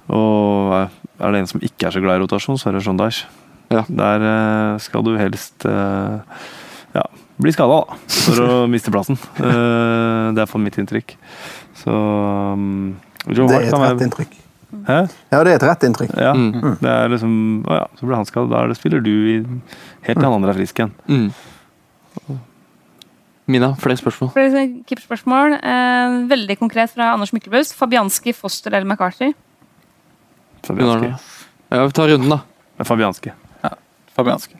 Og 0.08 0.72
eh, 0.72 0.88
er 1.20 1.34
det 1.34 1.42
en 1.42 1.50
som 1.50 1.60
ikke 1.60 1.88
er 1.88 1.92
så 1.92 2.00
glad 2.00 2.16
i 2.16 2.22
rotasjon, 2.22 2.56
så 2.56 2.70
er 2.70 2.78
det 2.78 2.84
Dyche. 2.86 3.26
Ja. 3.72 3.84
Der 3.88 4.26
eh, 4.30 4.78
skal 4.80 5.04
du 5.04 5.12
helst 5.20 5.66
eh, 5.68 6.42
ja, 6.96 7.04
bli 7.36 7.52
skada, 7.52 7.82
da, 7.84 7.98
for 8.24 8.42
å 8.44 8.58
miste 8.72 8.92
plassen. 8.94 9.18
Eh, 9.36 10.26
det 10.36 10.44
er 10.44 10.50
for 10.50 10.62
mitt 10.62 10.78
inntrykk. 10.80 11.16
Så 11.78 11.94
um, 11.94 12.96
Joe 13.28 13.48
Det 13.50 13.60
er 13.60 13.68
et 13.68 13.80
rett 13.84 14.04
inntrykk. 14.08 14.36
Hæ? 14.88 14.98
Ja, 15.32 15.38
det 15.44 15.52
er 15.52 15.54
et 15.56 15.66
rett 15.68 15.84
inntrykk. 15.88 16.12
Ja. 16.20 16.34
Mm. 16.36 16.76
Det 16.80 16.90
er 16.92 17.08
liksom 17.12 17.32
Å 17.64 17.78
ja, 17.78 17.86
så 17.96 18.08
blir 18.08 18.18
han 18.18 18.28
skadet. 18.28 18.52
Da 18.52 18.64
er 18.64 18.76
spiller 18.76 19.04
du 19.04 19.14
i, 19.14 19.38
helt 20.08 20.20
til 20.20 20.26
han 20.26 20.36
andre 20.36 20.52
er 20.52 20.58
frisk 20.60 20.82
igjen. 20.82 20.92
Mm. 21.08 22.38
Mina, 23.48 23.70
flere 23.80 23.96
spørsmål? 23.96 24.32
Flere 24.34 24.66
keeperspørsmål. 24.84 25.56
Eh, 25.56 26.16
veldig 26.28 26.58
konkret 26.60 26.92
fra 26.92 27.14
Anders 27.14 27.32
Myklebust. 27.32 27.72
Fabianski, 27.78 28.34
Foster 28.36 28.74
eller 28.74 28.84
McCarthy? 28.84 29.32
Fabianski. 30.68 31.14
Ja, 31.72 31.84
vi 31.86 31.96
tar 31.96 32.12
runden, 32.12 32.36
da. 32.36 32.84
Fabianski. 32.84 33.32
Fabianski. 34.18 34.58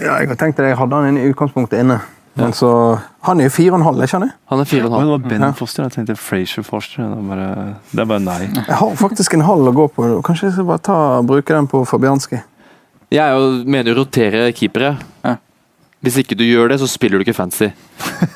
Ja, 0.00 0.20
jeg 0.22 0.36
tenkte 0.38 0.62
jeg 0.68 0.76
hadde 0.78 0.98
han 1.02 1.18
i 1.18 1.26
utgangspunktet 1.32 1.80
inne. 1.82 1.98
Men 2.38 2.52
så, 2.54 2.68
Han 3.26 3.40
er 3.42 3.48
jo 3.48 3.52
fire 3.52 3.72
og 3.74 3.80
en 3.80 3.84
halv, 3.88 3.98
ikke 4.04 4.12
sant? 4.14 4.32
Han 4.48 4.60
er 4.62 4.68
fire 4.70 4.86
og 4.86 4.92
en 4.92 4.92
Å, 4.94 4.98
halv. 5.00 5.08
det 5.26 5.38
var 5.40 5.40
Ben 5.48 5.54
Foster. 5.58 5.82
Jeg 5.88 5.92
tenkte 5.96 6.14
Frazier 6.16 6.64
Foster. 6.64 7.02
Det 7.02 7.18
er 7.18 7.26
bare, 7.26 7.48
det 7.90 8.04
er 8.04 8.08
bare 8.12 8.22
nei. 8.22 8.38
Jeg 8.54 8.76
har 8.80 8.94
faktisk 9.00 9.34
en 9.36 9.42
halv 9.48 9.66
å 9.66 9.72
gå 9.76 9.86
på. 9.96 10.06
Kanskje 10.24 10.46
jeg 10.46 10.54
skal 10.54 10.68
bare 10.70 10.84
ta, 10.86 10.96
bruke 11.26 11.56
den 11.58 11.66
på 11.68 11.82
Fabianski. 11.90 12.38
Jeg 13.10 13.24
er 13.26 13.34
jo, 13.34 13.50
mener 13.66 13.92
å 13.92 14.04
rotere 14.04 14.44
keepere. 14.54 14.92
Ja. 15.26 15.34
Hvis 16.00 16.16
ikke 16.22 16.38
du 16.38 16.46
gjør 16.46 16.70
det, 16.72 16.78
så 16.80 16.86
spiller 16.88 17.18
du 17.20 17.26
ikke 17.26 17.34
fancy. 17.36 17.66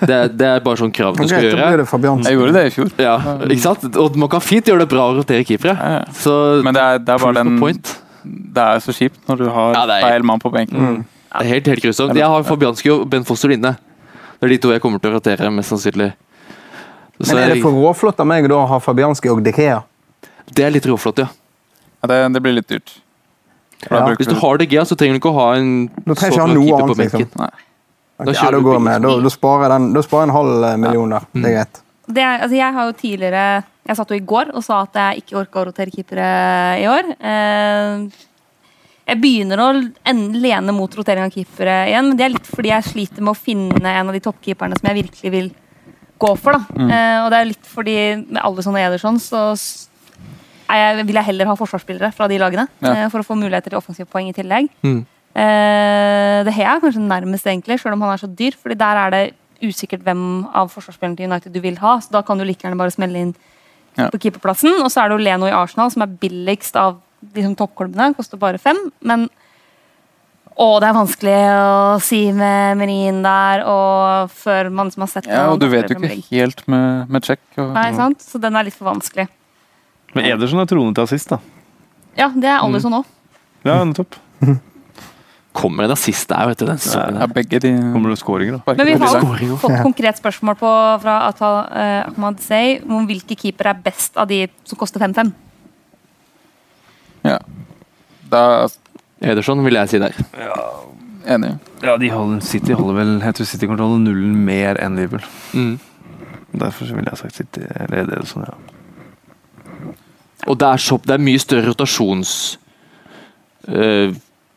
Det, 0.03 0.11
er- 0.11 0.29
det 0.29 0.49
er 0.51 0.61
bare 0.67 0.77
sånn 0.83 0.91
krav 0.93 1.15
du 1.17 1.23
skal 1.31 1.47
gjøre. 1.47 1.55
det. 1.79 2.27
Jeg 2.27 2.35
gjorde 2.37 2.53
det 2.59 2.65
i 2.67 2.73
fjor. 2.75 2.91
Ja, 3.01 3.15
ikke 3.47 3.63
sant? 3.63 3.87
Og 3.97 4.19
man 4.21 4.29
kan 4.35 4.43
fint 4.45 4.67
gjøre 4.69 4.83
det 4.85 4.91
bra 4.91 5.07
å 5.07 5.15
rotere 5.23 5.47
keepere. 5.49 5.79
Ja, 5.79 5.93
ja. 6.03 6.05
Så 6.19 6.35
Men 6.67 6.75
det 6.77 6.83
er, 6.83 6.99
det 6.99 7.15
er 7.15 7.23
bare 7.23 7.39
den 7.41 7.57
point. 7.63 7.95
Det 8.25 8.63
er 8.65 8.83
så 8.85 8.95
kjipt 8.97 9.21
når 9.29 9.39
du 9.39 9.49
har 9.51 9.75
Ja, 9.75 9.85
er- 9.87 10.09
feil 10.09 10.23
mann 10.23 10.41
på 10.41 10.53
benken. 10.53 10.79
Mm. 10.79 11.05
Det 11.05 11.41
er 11.41 11.51
helt, 11.51 11.67
helt 11.67 11.83
grusomt. 11.83 12.15
Jeg 12.17 12.27
har 12.27 12.43
Fabianski 12.43 12.91
og 12.91 13.09
Ben 13.11 13.25
Foster 13.25 13.51
inne. 13.51 13.77
Det 14.41 14.47
er 14.47 14.49
de 14.49 14.59
to 14.59 14.71
jeg 14.71 14.81
kommer 14.81 15.01
til 15.03 15.11
å 15.11 15.19
rotere, 15.19 15.51
mest 15.51 15.73
sannsynlig. 15.73 16.13
Så 17.21 17.35
Men 17.35 17.45
er 17.45 17.55
det 17.55 17.63
for 17.63 17.71
råflott 17.71 18.21
av 18.21 18.27
meg 18.27 18.49
da 18.49 18.55
å 18.55 18.67
ha 18.69 18.79
Fabianski 18.79 19.31
og 19.31 19.43
Dekea? 19.43 19.83
det 20.55 20.65
er 20.65 20.71
litt 20.71 20.85
råflott, 20.87 21.19
ja. 21.19 21.29
Ja, 22.03 22.09
det, 22.09 22.35
det 22.35 22.43
blir 22.43 22.53
litt 22.53 22.69
dyrt. 22.69 22.99
Ja. 23.91 24.07
Hvis 24.15 24.29
du 24.29 24.35
har 24.35 24.59
Dekea, 24.59 24.85
så 24.85 24.97
trenger 24.97 25.17
du 25.17 25.23
ikke 25.23 25.33
å 25.33 25.39
ha 25.39 25.47
en 25.59 25.71
Da 26.05 26.15
trenger 26.15 26.35
ikke 26.35 26.41
ha 26.41 26.47
noe 26.53 26.67
på 26.67 26.83
annet, 26.83 26.97
liksom. 26.97 27.31
Da 27.35 28.31
Ja, 28.31 28.45
da 28.45 28.51
du 28.55 28.63
går 28.63 28.77
jeg 28.79 28.85
med. 28.87 29.03
Da, 29.03 29.15
da, 29.21 29.31
sparer 29.35 29.75
jeg 29.75 30.29
en 30.29 30.35
halv 30.37 30.65
eh, 30.65 30.77
million 30.77 31.11
der. 31.17 31.27
Det 31.35 31.49
er 31.51 31.57
greit. 31.57 31.81
Det 32.07 32.21
er, 32.23 32.43
altså 32.45 32.57
jeg 32.59 32.73
har 32.77 32.85
jo 32.87 32.93
tidligere 32.93 33.65
Jeg 33.89 33.97
satt 33.97 34.11
jo 34.13 34.17
i 34.17 34.25
går 34.25 34.51
og 34.55 34.63
sa 34.65 34.83
at 34.83 34.95
jeg 35.01 35.23
ikke 35.23 35.39
orka 35.41 35.61
å 35.61 35.67
rotere 35.71 35.93
keepere 35.93 36.29
i 36.81 36.87
år. 36.89 37.11
Eh, 37.21 38.07
jeg 39.05 39.21
begynner 39.21 39.61
å 39.61 39.67
en- 40.09 40.33
lene 40.41 40.73
mot 40.73 40.89
rotering 40.97 41.25
av 41.27 41.33
keepere 41.35 41.89
igjen, 41.91 42.09
men 42.09 42.17
det 42.17 42.25
er 42.25 42.33
litt 42.33 42.47
fordi 42.49 42.71
jeg 42.73 42.85
sliter 42.89 43.21
med 43.21 43.35
å 43.35 43.37
finne 43.37 43.85
en 43.85 44.09
av 44.09 44.15
de 44.17 44.21
toppkeeperne 44.25 44.79
som 44.79 44.89
jeg 44.89 45.03
virkelig 45.05 45.31
vil 45.35 45.51
gå 46.19 46.31
for. 46.39 46.53
da. 46.53 46.65
Mm. 46.79 47.25
og 47.25 47.31
det 47.31 47.39
er 47.41 47.45
litt 47.51 47.67
fordi 47.67 47.97
med 48.31 48.41
alle 48.43 48.63
sånne 48.65 48.81
Ederson 48.87 49.19
så 49.21 49.43
jeg, 50.71 51.05
vil 51.07 51.15
jeg 51.21 51.25
heller 51.29 51.47
ha 51.47 51.55
forsvarsspillere 51.57 52.13
fra 52.15 52.27
de 52.29 52.39
lagene. 52.41 52.69
Ja. 52.81 52.95
eh, 53.05 53.09
for 53.13 53.21
å 53.21 53.27
få 53.27 53.37
muligheter 53.37 53.69
til 53.71 53.79
offensive 53.79 54.09
poeng 54.09 54.29
i 54.31 54.33
tillegg. 54.33 54.71
Mm. 54.83 55.05
Eh, 55.35 56.45
det 56.47 56.55
har 56.55 56.81
jeg 56.81 56.83
kanskje 56.87 57.05
nærmest, 57.05 57.45
egentlig, 57.47 57.81
selv 57.81 57.95
om 57.99 58.01
han 58.07 58.15
er 58.15 58.23
så 58.23 58.31
dyr. 58.35 58.53
fordi 58.57 58.79
der 58.79 58.97
er 58.97 59.11
det 59.11 59.35
usikkert 59.69 60.05
hvem 60.07 60.23
av 60.57 60.71
forsvarsspillerne 60.73 61.17
til 61.19 61.31
United 61.31 61.55
du 61.55 61.61
vil 61.65 61.79
ha. 61.83 61.97
Så 62.05 62.13
da 62.15 62.23
kan 62.27 62.39
du 62.41 62.45
like 62.45 62.63
gjerne 62.65 62.79
bare 62.81 62.95
smelle 62.95 63.21
inn 63.29 63.35
Ja. 63.97 64.09
på 64.11 64.19
keeperplassen. 64.19 64.73
Og 64.83 64.91
så 64.91 65.05
er 65.05 65.09
det 65.13 65.19
jo 65.19 65.25
Leno 65.25 65.47
i 65.47 65.55
Arsenal, 65.55 65.91
som 65.95 66.03
er 66.03 66.11
billigst 66.21 66.75
av 66.81 66.97
liksom, 67.35 67.55
toppklubbene. 67.61 68.15
Koster 68.17 68.41
bare 68.41 68.59
fem. 68.59 68.77
Men 69.07 69.29
å, 70.55 70.67
det 70.83 70.89
er 70.89 70.97
vanskelig 70.99 71.37
å 71.51 72.01
si 72.03 72.21
med 72.35 72.77
Merin 72.79 73.23
der, 73.25 73.65
og 73.67 74.31
før 74.31 74.69
man 74.71 74.91
som 74.95 75.03
har 75.03 75.11
sett 75.11 75.27
Ja, 75.31 75.49
og 75.51 75.59
du 75.63 75.67
vet 75.71 75.91
jo 75.91 75.97
ikke 75.99 76.21
helt 76.31 76.63
med, 76.71 77.09
med 77.11 77.25
check. 77.27 77.41
Og, 77.57 77.73
Nei, 77.75 77.89
sant? 77.97 78.23
Så 78.23 78.39
den 78.43 78.55
er 78.59 78.67
litt 78.67 78.77
for 78.77 78.87
vanskelig. 78.93 79.27
Men 80.15 80.29
Ederson 80.31 80.63
er 80.63 80.69
troende 80.71 80.95
til 80.95 81.09
assist, 81.09 81.33
da. 81.33 81.41
Ja, 82.19 82.29
det 82.31 82.47
er 82.47 82.61
Alison 82.63 83.01
òg. 83.01 83.09
Ja, 83.67 83.81
nettopp. 83.83 84.15
Kommer 85.55 85.87
det 85.87 85.95
assist 85.95 86.27
der, 86.29 86.49
vet 86.51 86.59
du. 86.59 86.65
Den 86.67 86.81
ja, 86.81 86.83
sesongen. 86.83 87.33
begge 87.37 87.61
de 87.63 87.71
Kommer 87.95 88.11
det 88.11 88.19
skåringer, 88.19 88.57
da? 88.59 88.75
Men 88.75 88.89
vi 88.89 88.97
har 88.99 89.43
jo 89.47 89.59
fått 89.63 89.77
konkret 89.85 90.19
spørsmål 90.19 90.57
på, 90.59 90.71
fra 91.05 91.19
Atal 91.29 91.61
eh, 91.71 92.01
Ahmad 92.09 92.43
Sey 92.43 92.81
om 92.83 93.07
hvilke 93.07 93.37
keepere 93.39 93.71
er 93.71 93.85
best 93.85 94.19
av 94.19 94.27
de 94.33 94.41
som 94.67 94.81
koster 94.81 95.05
5-5. 95.05 95.31
Ja. 97.25 97.39
Da 98.33 98.43
Ederson 99.23 99.63
vil 99.65 99.79
jeg 99.79 99.93
si 99.93 100.03
der. 100.03 100.19
Ja, 100.43 100.59
enig. 101.37 101.55
Ja, 101.85 101.97
de 102.03 102.11
holder, 102.11 102.43
City 102.45 102.75
holder 102.75 102.99
vel 102.99 103.15
Jeg 103.21 103.39
tror 103.39 103.49
City 103.49 103.71
kontroller 103.71 104.03
nullen 104.03 104.35
mer 104.45 104.81
enn 104.83 104.99
Liverpool. 104.99 105.31
Mm. 105.55 105.79
Derfor 106.65 106.91
så 106.91 106.99
ville 106.99 107.15
jeg 107.15 107.23
sagt 107.23 107.39
City. 107.39 107.63
Eller 107.87 108.03
Ederson, 108.03 108.45
ja. 108.51 108.59
Og 110.51 110.59
det 110.61 110.67
er, 110.67 110.83
så, 110.83 110.99
det 111.07 111.15
er 111.15 111.23
mye 111.31 111.41
større 111.41 111.73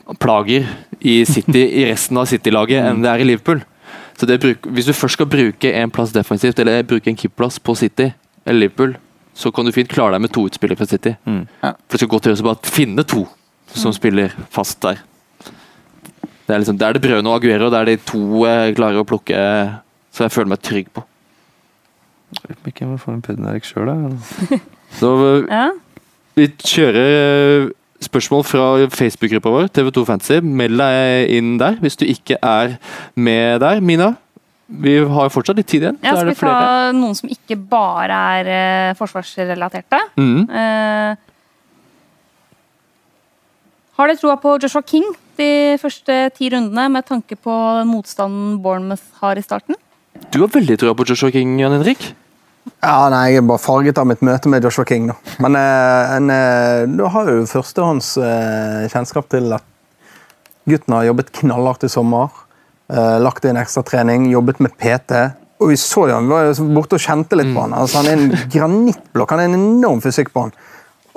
rotasjonsplager 0.07 0.67
i 0.99 1.25
City 1.25 1.63
i 1.81 1.85
resten 1.91 2.17
av 2.17 2.25
City-laget 2.25 2.83
enn 2.85 3.01
det 3.03 3.09
er 3.11 3.19
i 3.19 3.27
Liverpool. 3.27 3.61
Så 4.17 4.25
det 4.25 4.39
bruk, 4.41 4.65
Hvis 4.73 4.85
du 4.85 4.93
først 4.93 5.13
skal 5.13 5.27
bruke 5.27 5.73
en 5.73 5.91
plass 5.91 6.11
defensivt, 6.11 6.59
eller 6.59 6.83
bruke 6.83 7.07
en 7.07 7.15
keeperplass 7.17 7.59
på 7.59 7.75
City 7.75 8.11
eller 8.45 8.59
Liverpool, 8.59 8.95
så 9.35 9.51
kan 9.51 9.65
du 9.65 9.71
fint 9.71 9.89
klare 9.89 10.13
deg 10.15 10.21
med 10.21 10.31
to 10.33 10.47
utspillere 10.47 10.77
fra 10.77 10.87
City. 10.87 11.15
Mm. 11.25 11.47
For 11.61 11.91
det 11.91 11.99
skal 11.99 12.09
godt 12.09 12.25
gjøres 12.25 12.41
å 12.41 12.47
bare 12.47 12.63
finne 12.65 13.03
to 13.03 13.27
som 13.67 13.93
spiller 13.93 14.33
fast 14.49 14.81
der. 14.81 14.97
Det 16.47 16.55
er 16.55 16.59
liksom, 16.63 16.77
det 16.79 16.87
er 16.87 16.93
det 16.93 17.01
Brøne 17.03 17.27
og 17.29 17.35
Aguero, 17.35 17.69
det 17.69 17.77
er 17.79 17.85
de 17.85 17.97
to 18.07 18.45
jeg 18.47 18.75
klarer 18.77 19.01
å 19.01 19.05
plukke, 19.05 19.37
så 20.15 20.23
jeg 20.23 20.31
føler 20.31 20.53
meg 20.53 20.61
trygg 20.63 20.87
på. 20.95 21.03
Jeg 22.37 22.47
vet 22.49 22.71
Ikke 22.71 22.85
om 22.87 22.95
jeg 22.95 23.01
får 23.03 23.13
en 23.13 23.21
Pednerek 23.21 23.67
sjøl, 23.67 23.85
da. 23.91 24.57
Så 24.99 25.11
Ja. 25.51 25.67
Vi 26.37 26.47
kjører 26.61 27.69
spørsmål 28.03 28.43
fra 28.45 28.65
Facebook-gruppa 28.93 29.51
vår, 29.53 29.67
TV2 29.73 30.05
Fantasy. 30.07 30.39
Meld 30.41 30.79
deg 30.81 31.33
inn 31.37 31.57
der 31.61 31.77
hvis 31.81 31.97
du 31.99 32.05
ikke 32.07 32.37
er 32.43 32.77
med 33.15 33.61
der. 33.63 33.81
Mina, 33.81 34.13
vi 34.67 34.97
har 34.99 35.31
fortsatt 35.33 35.57
litt 35.59 35.69
tid 35.71 35.85
igjen. 35.85 35.97
Ja, 36.03 36.15
skal 36.17 36.31
vi 36.31 36.35
ta 36.39 36.91
noen 36.95 37.15
som 37.17 37.31
ikke 37.31 37.57
bare 37.69 38.19
er 38.41 38.51
uh, 38.51 38.97
forsvarsrelaterte? 38.99 40.01
Mm. 40.19 40.43
Uh, 40.51 41.15
har 43.97 44.11
dere 44.11 44.21
troa 44.21 44.37
på 44.37 44.57
Joshua 44.61 44.83
King 44.85 45.07
de 45.39 45.77
første 45.81 46.19
ti 46.37 46.51
rundene 46.53 46.85
med 46.93 47.05
tanke 47.07 47.37
på 47.39 47.55
motstanden 47.89 48.57
Bournemouth 48.61 49.21
har 49.23 49.39
i 49.39 49.45
starten? 49.45 49.77
Du 50.33 50.41
har 50.43 50.51
veldig 50.53 50.77
troa 50.81 50.93
på 50.97 51.05
Joshua 51.07 51.33
King, 51.33 51.57
Jan 51.61 51.73
Henrik. 51.77 52.11
Ja, 52.81 53.09
nei, 53.13 53.31
Jeg 53.33 53.41
er 53.41 53.47
bare 53.47 53.61
farget 53.61 53.97
av 53.97 54.07
mitt 54.09 54.21
møte 54.25 54.49
med 54.51 54.63
Joshua 54.63 54.85
King. 54.87 55.07
Da. 55.11 55.15
Men 55.43 55.57
eh, 55.59 56.15
en, 56.17 56.29
eh, 56.33 56.83
da 56.99 57.09
har 57.13 57.31
jo 57.31 57.45
førstehånds 57.49 58.11
eh, 58.21 58.85
kjennskap 58.91 59.29
til 59.33 59.51
at 59.57 59.65
gutten 60.67 60.95
har 60.97 61.07
jobbet 61.07 61.31
knallhardt 61.39 61.87
i 61.87 61.91
sommer. 61.91 62.31
Eh, 62.91 63.17
lagt 63.23 63.45
inn 63.47 63.59
ekstratrening, 63.59 64.29
jobbet 64.31 64.59
med 64.63 64.75
PT. 64.79 65.13
Og 65.59 65.71
vi 65.71 65.77
så 65.81 66.05
jo 66.07 66.15
han, 66.17 66.27
vi 66.27 66.35
var 66.35 66.49
jo 66.51 66.67
borte 66.75 66.99
og 66.99 67.01
kjente 67.03 67.37
litt 67.39 67.49
på 67.53 67.63
han. 67.63 67.73
Altså, 67.75 68.01
han 68.03 68.11
er 68.11 68.19
en 68.19 68.49
granittblokk. 68.55 69.33
Han 69.33 69.43
er 69.43 69.49
en 69.51 69.59
enorm 69.59 70.03
fysikk 70.03 70.33
på 70.35 70.45
han. 70.45 70.53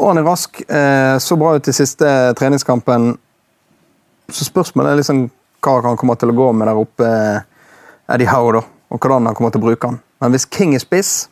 Og 0.00 0.12
han 0.12 0.22
er 0.22 0.26
rask. 0.26 0.62
Eh, 0.64 1.16
så 1.20 1.36
bra 1.40 1.56
ut 1.58 1.68
i 1.68 1.76
siste 1.76 2.08
treningskampen. 2.40 3.12
Så 4.30 4.46
spørsmålet 4.46 4.94
er 4.94 5.02
liksom 5.02 5.26
hva 5.60 5.80
han 5.84 5.98
kommer 6.00 6.16
til 6.16 6.32
å 6.32 6.36
gå 6.38 6.46
med 6.56 6.70
der 6.70 6.78
oppe, 6.80 7.08
Eddie 8.10 8.30
Howe, 8.30 8.54
da. 8.56 8.62
Og 8.90 8.98
hvordan 8.98 9.28
han 9.28 9.36
kommer 9.36 9.52
til 9.52 9.60
å 9.60 9.66
bruke 9.66 9.90
han. 9.90 10.00
Men 10.22 10.32
hvis 10.32 10.48
King 10.48 10.72
er 10.74 10.82
spiss, 10.82 11.28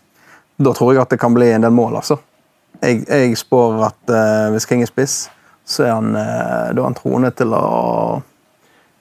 da 0.58 0.72
tror 0.74 0.92
jeg 0.94 1.02
at 1.02 1.10
det 1.14 1.20
kan 1.22 1.34
bli 1.36 1.50
en 1.54 1.62
del 1.66 1.70
mål, 1.74 1.96
altså. 2.00 2.18
Jeg, 2.82 3.04
jeg 3.08 3.36
spår 3.38 3.80
at 3.88 4.10
uh, 4.12 4.48
hvis 4.54 4.66
King 4.66 4.82
er 4.82 4.90
spiss, 4.90 5.28
så 5.68 5.84
er 5.86 5.92
han, 5.96 6.12
uh, 6.16 6.70
da 6.74 6.80
er 6.82 6.86
han 6.88 6.96
troende 6.98 7.30
til 7.36 7.52
å, 7.54 7.62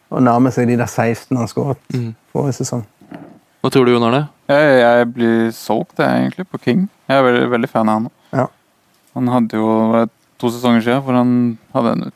å 0.09 0.21
nærme 0.23 0.51
seg 0.53 0.67
de 0.69 0.77
der 0.79 0.89
16 0.89 1.37
han 1.37 1.47
skåret 1.51 1.81
Mm. 1.93 2.13
forrige 2.33 2.59
sesong. 2.61 2.85
Hva 3.63 3.71
tror 3.73 3.85
du, 3.87 3.91
Jon 3.95 4.05
Arne? 4.07 4.27
Jeg, 4.47 4.73
jeg 4.81 5.07
blir 5.15 5.51
solgt 5.55 5.97
jeg, 5.99 6.07
egentlig 6.27 6.45
på 6.51 6.59
King. 6.63 6.85
Jeg 7.09 7.17
er 7.19 7.25
veldig, 7.25 7.47
veldig 7.51 7.69
fan 7.71 7.89
av 7.89 7.99
han. 7.99 8.09
Ja. 8.37 8.45
Han 9.17 9.27
hadde 9.33 9.57
jo 9.59 10.05
to 10.37 10.51
sesonger 10.53 10.83
siden 10.85 11.01
hvor 11.03 11.17
han 11.17 11.31
hadde 11.73 11.93
en 11.97 12.11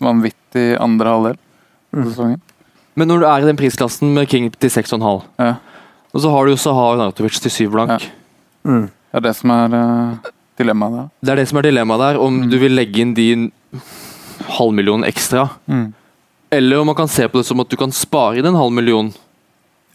vanvittig 0.00 0.68
andre 0.80 1.14
halvdel 1.16 1.36
av 1.38 1.42
Mm. 1.96 2.04
sesongen. 2.10 2.40
Men 2.96 3.08
når 3.08 3.20
du 3.22 3.26
er 3.28 3.42
i 3.44 3.46
den 3.46 3.56
prisklassen 3.56 4.10
med 4.14 4.28
King 4.28 4.50
til 4.52 4.70
6,5, 4.70 5.22
Ja. 5.38 5.54
og 6.14 6.20
så 6.20 6.30
har 6.32 6.44
du 6.44 6.50
jo 6.52 6.56
Sahar 6.60 6.96
Nautovic 6.98 7.38
til 7.40 7.50
7 7.50 7.70
blank 7.72 8.02
Mm. 8.66 8.86
Det 9.12 9.20
er 9.20 9.24
det 9.28 9.34
som 9.38 9.52
er 9.54 9.74
uh, 9.78 10.32
dilemmaet 10.58 10.96
der. 10.98 11.06
Det 11.22 11.32
er 11.32 11.36
det 11.40 11.48
som 11.48 11.58
er 11.60 11.68
dilemmaet 11.68 12.02
der, 12.02 12.18
om 12.20 12.40
du 12.50 12.56
vil 12.60 12.74
legge 12.76 13.00
inn 13.04 13.14
din 13.16 13.46
halv 14.58 14.74
million 14.74 15.04
ekstra. 15.06 15.46
Mm. 15.70 15.92
Eller 16.50 16.80
om 16.82 16.86
man 16.90 16.94
kan 16.98 17.08
se 17.10 17.28
på 17.28 17.38
det 17.40 17.46
som 17.48 17.60
at 17.62 17.68
du 17.72 17.76
kan 17.80 17.92
spare 17.92 18.38
inn 18.40 18.46
en 18.50 18.58
halv 18.58 18.72
million. 18.74 19.12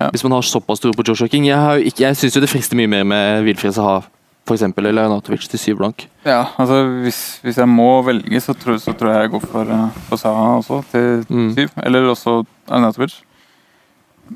Ja. 0.01 0.09
Hvis 0.11 0.23
man 0.25 0.33
har 0.33 0.41
såpass 0.47 0.79
tro 0.81 0.91
på 0.97 1.03
Joshua 1.05 1.27
King. 1.29 1.45
Jeg, 1.51 1.85
ikke- 1.91 2.01
jeg 2.07 2.17
syns 2.17 2.33
det 2.41 2.49
frister 2.49 2.75
mye 2.79 2.87
mer 2.89 3.03
med 3.05 3.43
Wilfred 3.45 3.73
Saha 3.75 4.01
for 4.47 4.55
eksempel, 4.57 4.87
eller 4.89 5.05
Arnatovic 5.05 5.45
til 5.47 5.59
syv 5.61 5.77
blank. 5.77 6.07
Ja, 6.25 6.47
altså 6.57 6.79
hvis, 7.03 7.39
hvis 7.43 7.57
jeg 7.61 7.67
må 7.69 8.01
velge, 8.03 8.39
så 8.41 8.55
tror, 8.57 8.79
så 8.81 8.91
tror 8.97 9.11
jeg 9.13 9.21
jeg 9.21 9.31
går 9.35 9.43
for, 9.45 9.69
eh, 9.69 9.99
for 10.09 10.17
Saha 10.17 10.57
også, 10.57 10.79
til 10.91 11.25
Mm. 11.29 11.53
syv. 11.55 11.69
Eller 11.83 12.09
også 12.09 12.43
Arnautovic. 12.67 13.19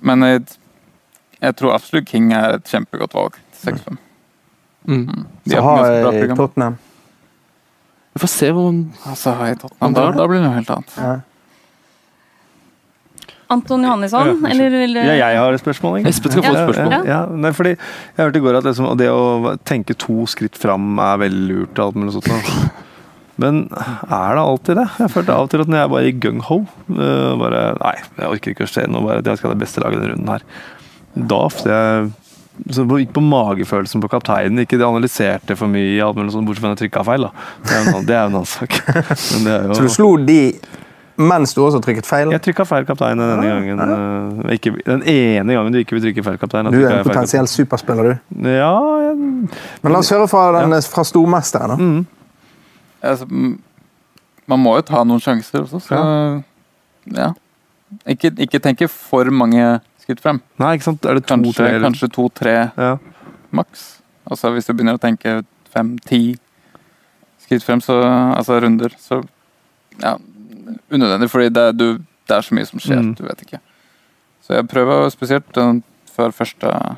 Men 0.03 0.21
jeg, 0.21 0.43
jeg 1.41 1.55
tror 1.55 1.73
absolutt 1.73 2.05
King 2.07 2.31
er 2.33 2.53
et 2.59 2.63
kjempegodt 2.69 3.13
valg 3.17 3.33
til 3.61 3.73
6-5. 3.73 3.91
Mm. 3.91 3.97
De 4.85 5.51
Så 5.55 5.61
har 5.65 5.85
jeg. 5.91 6.35
Tottenham. 6.37 6.77
Vi 8.15 8.21
får 8.23 8.31
se 8.31 8.49
hvor 8.55 8.69
altså, 8.71 9.15
Saha 9.19 9.49
i 9.51 9.55
Tottenham, 9.59 9.93
da, 9.97 10.05
da 10.15 10.27
blir 10.29 10.39
det 10.39 10.45
noe 10.47 10.55
helt 10.55 10.69
annet. 10.71 10.93
Ja. 11.01 11.15
Anton 13.53 13.83
Johannesson, 13.85 14.27
Ja, 14.41 14.49
eller 14.49 14.69
vil 14.73 14.93
du 14.95 14.99
Ja, 15.03 15.13
jeg 15.29 15.37
har 15.37 15.53
et 15.53 15.61
spørsmål. 15.61 15.99
ikke? 15.99 16.09
Espen 16.09 16.31
skal 16.33 16.43
få 16.47 16.53
et 16.55 16.63
spørsmål. 16.65 16.93
Ja, 16.95 17.01
ja. 17.11 17.19
Nei, 17.29 17.51
fordi 17.53 17.73
jeg 17.75 18.23
hørte 18.23 18.39
i 18.39 18.41
går 18.41 18.57
at 18.57 18.63
liksom, 18.65 18.87
det 18.97 19.09
å 19.11 19.53
tenke 19.69 19.93
to 20.01 20.25
skritt 20.25 20.57
fram 20.57 20.97
er 20.99 21.17
veldig 21.21 21.45
lurt. 21.51 21.79
alt 21.79 21.95
mulig 21.95 22.13
sånt. 22.15 22.71
Men 23.37 23.67
er 23.75 24.31
det 24.35 24.41
alltid 24.41 24.75
det? 24.79 24.87
Jeg 24.97 25.11
følte 25.11 25.33
av 25.35 25.43
og 25.45 25.49
til 25.51 25.61
at 25.61 25.67
når 25.67 25.77
jeg 25.83 25.89
bare 25.91 26.01
er 26.01 26.07
i 26.07 26.19
gung-ho 26.23 26.57
øh, 26.95 27.37
bare, 27.37 27.61
Nei, 27.83 27.95
jeg 28.17 28.29
orker 28.31 28.51
ikke 28.55 28.63
å 28.65 28.71
se 28.71 28.85
noe. 28.87 29.03
bare, 29.03 29.21
Jeg 29.25 29.37
skal 29.37 29.49
ha 29.51 29.53
det 29.57 29.61
beste 29.65 29.83
laget 29.83 29.99
denne 30.01 30.13
runden 30.15 30.31
her. 30.31 30.45
Da 31.15 31.35
ofte 31.35 31.69
jeg 31.69 32.11
så 32.71 32.85
på- 32.87 32.99
gikk 33.01 33.11
på 33.13 33.21
magefølelsen 33.25 34.01
på 34.03 34.09
kapteinen. 34.09 34.59
Ikke 34.63 34.77
de 34.79 34.85
analyserte 34.87 35.55
for 35.59 35.67
mye, 35.71 35.99
alt 36.05 36.15
mulig 36.19 36.31
sånt, 36.33 36.47
bortsett 36.47 36.63
fra 36.63 36.71
at 36.71 36.79
jeg 36.79 36.89
trykka 36.89 37.03
feil. 37.05 37.27
da. 37.27 37.31
Det 37.65 37.71
er 37.71 37.77
jo 37.77 37.83
en 37.85 37.93
annen, 37.95 38.05
det 38.09 38.15
er 38.15 38.25
en 38.25 38.33
annen 38.35 38.45
sak. 38.45 38.79
Men 39.33 39.43
det 39.47 39.53
er 39.55 39.67
jo... 39.67 39.73
Så 39.79 39.81
du 39.87 39.89
slo 39.89 40.09
de 40.25 40.39
mens 41.15 41.53
du 41.55 41.61
også 41.63 41.79
trykket 41.79 42.03
feil? 42.09 42.31
Jeg 42.33 42.41
trykka 42.43 42.65
feil 42.67 42.83
kaptein 42.87 43.15
denne 43.21 43.45
gangen. 43.47 43.79
øh, 43.79 44.51
Ikke, 44.57 44.73
den 44.83 45.03
ene 45.07 45.53
gangen 45.55 45.71
du 45.71 45.77
ikke 45.79 45.95
vil 45.95 46.01
trykke 46.09 46.23
feil 46.25 46.37
kaptein. 46.41 46.67
Du 46.73 46.79
er 46.81 46.89
en 46.89 46.97
feil 46.97 47.07
potensiell 47.07 47.47
superspiller, 47.47 48.03
du. 48.09 48.49
Ja, 48.49 48.73
jeg, 49.05 49.15
Men 49.81 49.93
la 49.95 50.01
oss 50.03 50.11
høre 50.11 50.27
fra, 50.27 50.41
den, 50.59 50.75
fra 50.91 51.05
stormesteren. 51.07 51.71
da. 51.71 51.77
mm. 51.79 52.05
Altså, 53.05 53.27
man 54.49 54.59
må 54.59 54.75
jo 54.75 54.81
ta 54.91 55.03
noen 55.07 55.21
sjanser 55.23 55.61
også, 55.63 55.79
så 55.87 56.01
ja. 57.15 57.31
Ikke, 58.09 58.31
ikke 58.41 58.59
tenke 58.59 58.87
for 58.91 59.29
mange 59.31 59.61
skritt 60.05 60.21
frem. 60.23 60.39
Nei, 60.61 60.75
ikke 60.77 60.87
sant? 60.91 61.05
Er 61.05 61.17
det 61.19 61.25
to, 61.25 61.35
Kanskje, 61.35 61.53
tre 61.57 61.67
eller- 61.73 61.85
kanskje 61.89 62.11
to-tre 62.13 62.55
Ja. 62.77 62.97
maks. 63.51 64.01
Altså 64.29 64.51
hvis 64.53 64.65
du 64.67 64.73
begynner 64.73 64.97
å 64.97 65.01
tenke 65.01 65.43
fem-ti 65.73 66.37
skritt 67.41 67.63
frem, 67.65 67.81
så, 67.81 67.99
altså 68.37 68.59
runder, 68.61 68.89
så 68.97 69.23
ja, 70.01 70.15
unødvendig, 70.91 71.29
fordi 71.29 71.49
det, 71.53 71.63
er- 71.69 71.73
du, 71.73 71.97
det 72.27 72.37
er 72.37 72.41
så 72.41 72.53
mye 72.55 72.65
som 72.65 72.79
skjer, 72.79 73.01
Mm. 73.01 73.15
du 73.15 73.23
vet 73.23 73.41
ikke. 73.45 73.59
Så 74.45 74.53
jeg 74.55 74.67
prøver 74.67 75.09
spesielt 75.11 75.57
eh, 75.57 75.81
før 76.15 76.31
første 76.31 76.97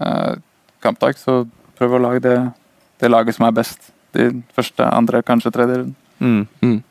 eh, 0.00 0.34
kampdag, 0.82 1.14
så 1.18 1.46
prøver 1.78 1.98
å 1.98 2.02
lage 2.02 2.20
det, 2.22 2.52
det 3.00 3.10
laget 3.10 3.34
som 3.36 3.46
er 3.46 3.52
best. 3.52 3.90
De 4.14 4.42
første, 4.56 4.80
andre, 4.94 5.22
kanskje 5.22 5.52
tredje 5.52 5.76
runden. 6.20 6.48
Mm. 6.62 6.82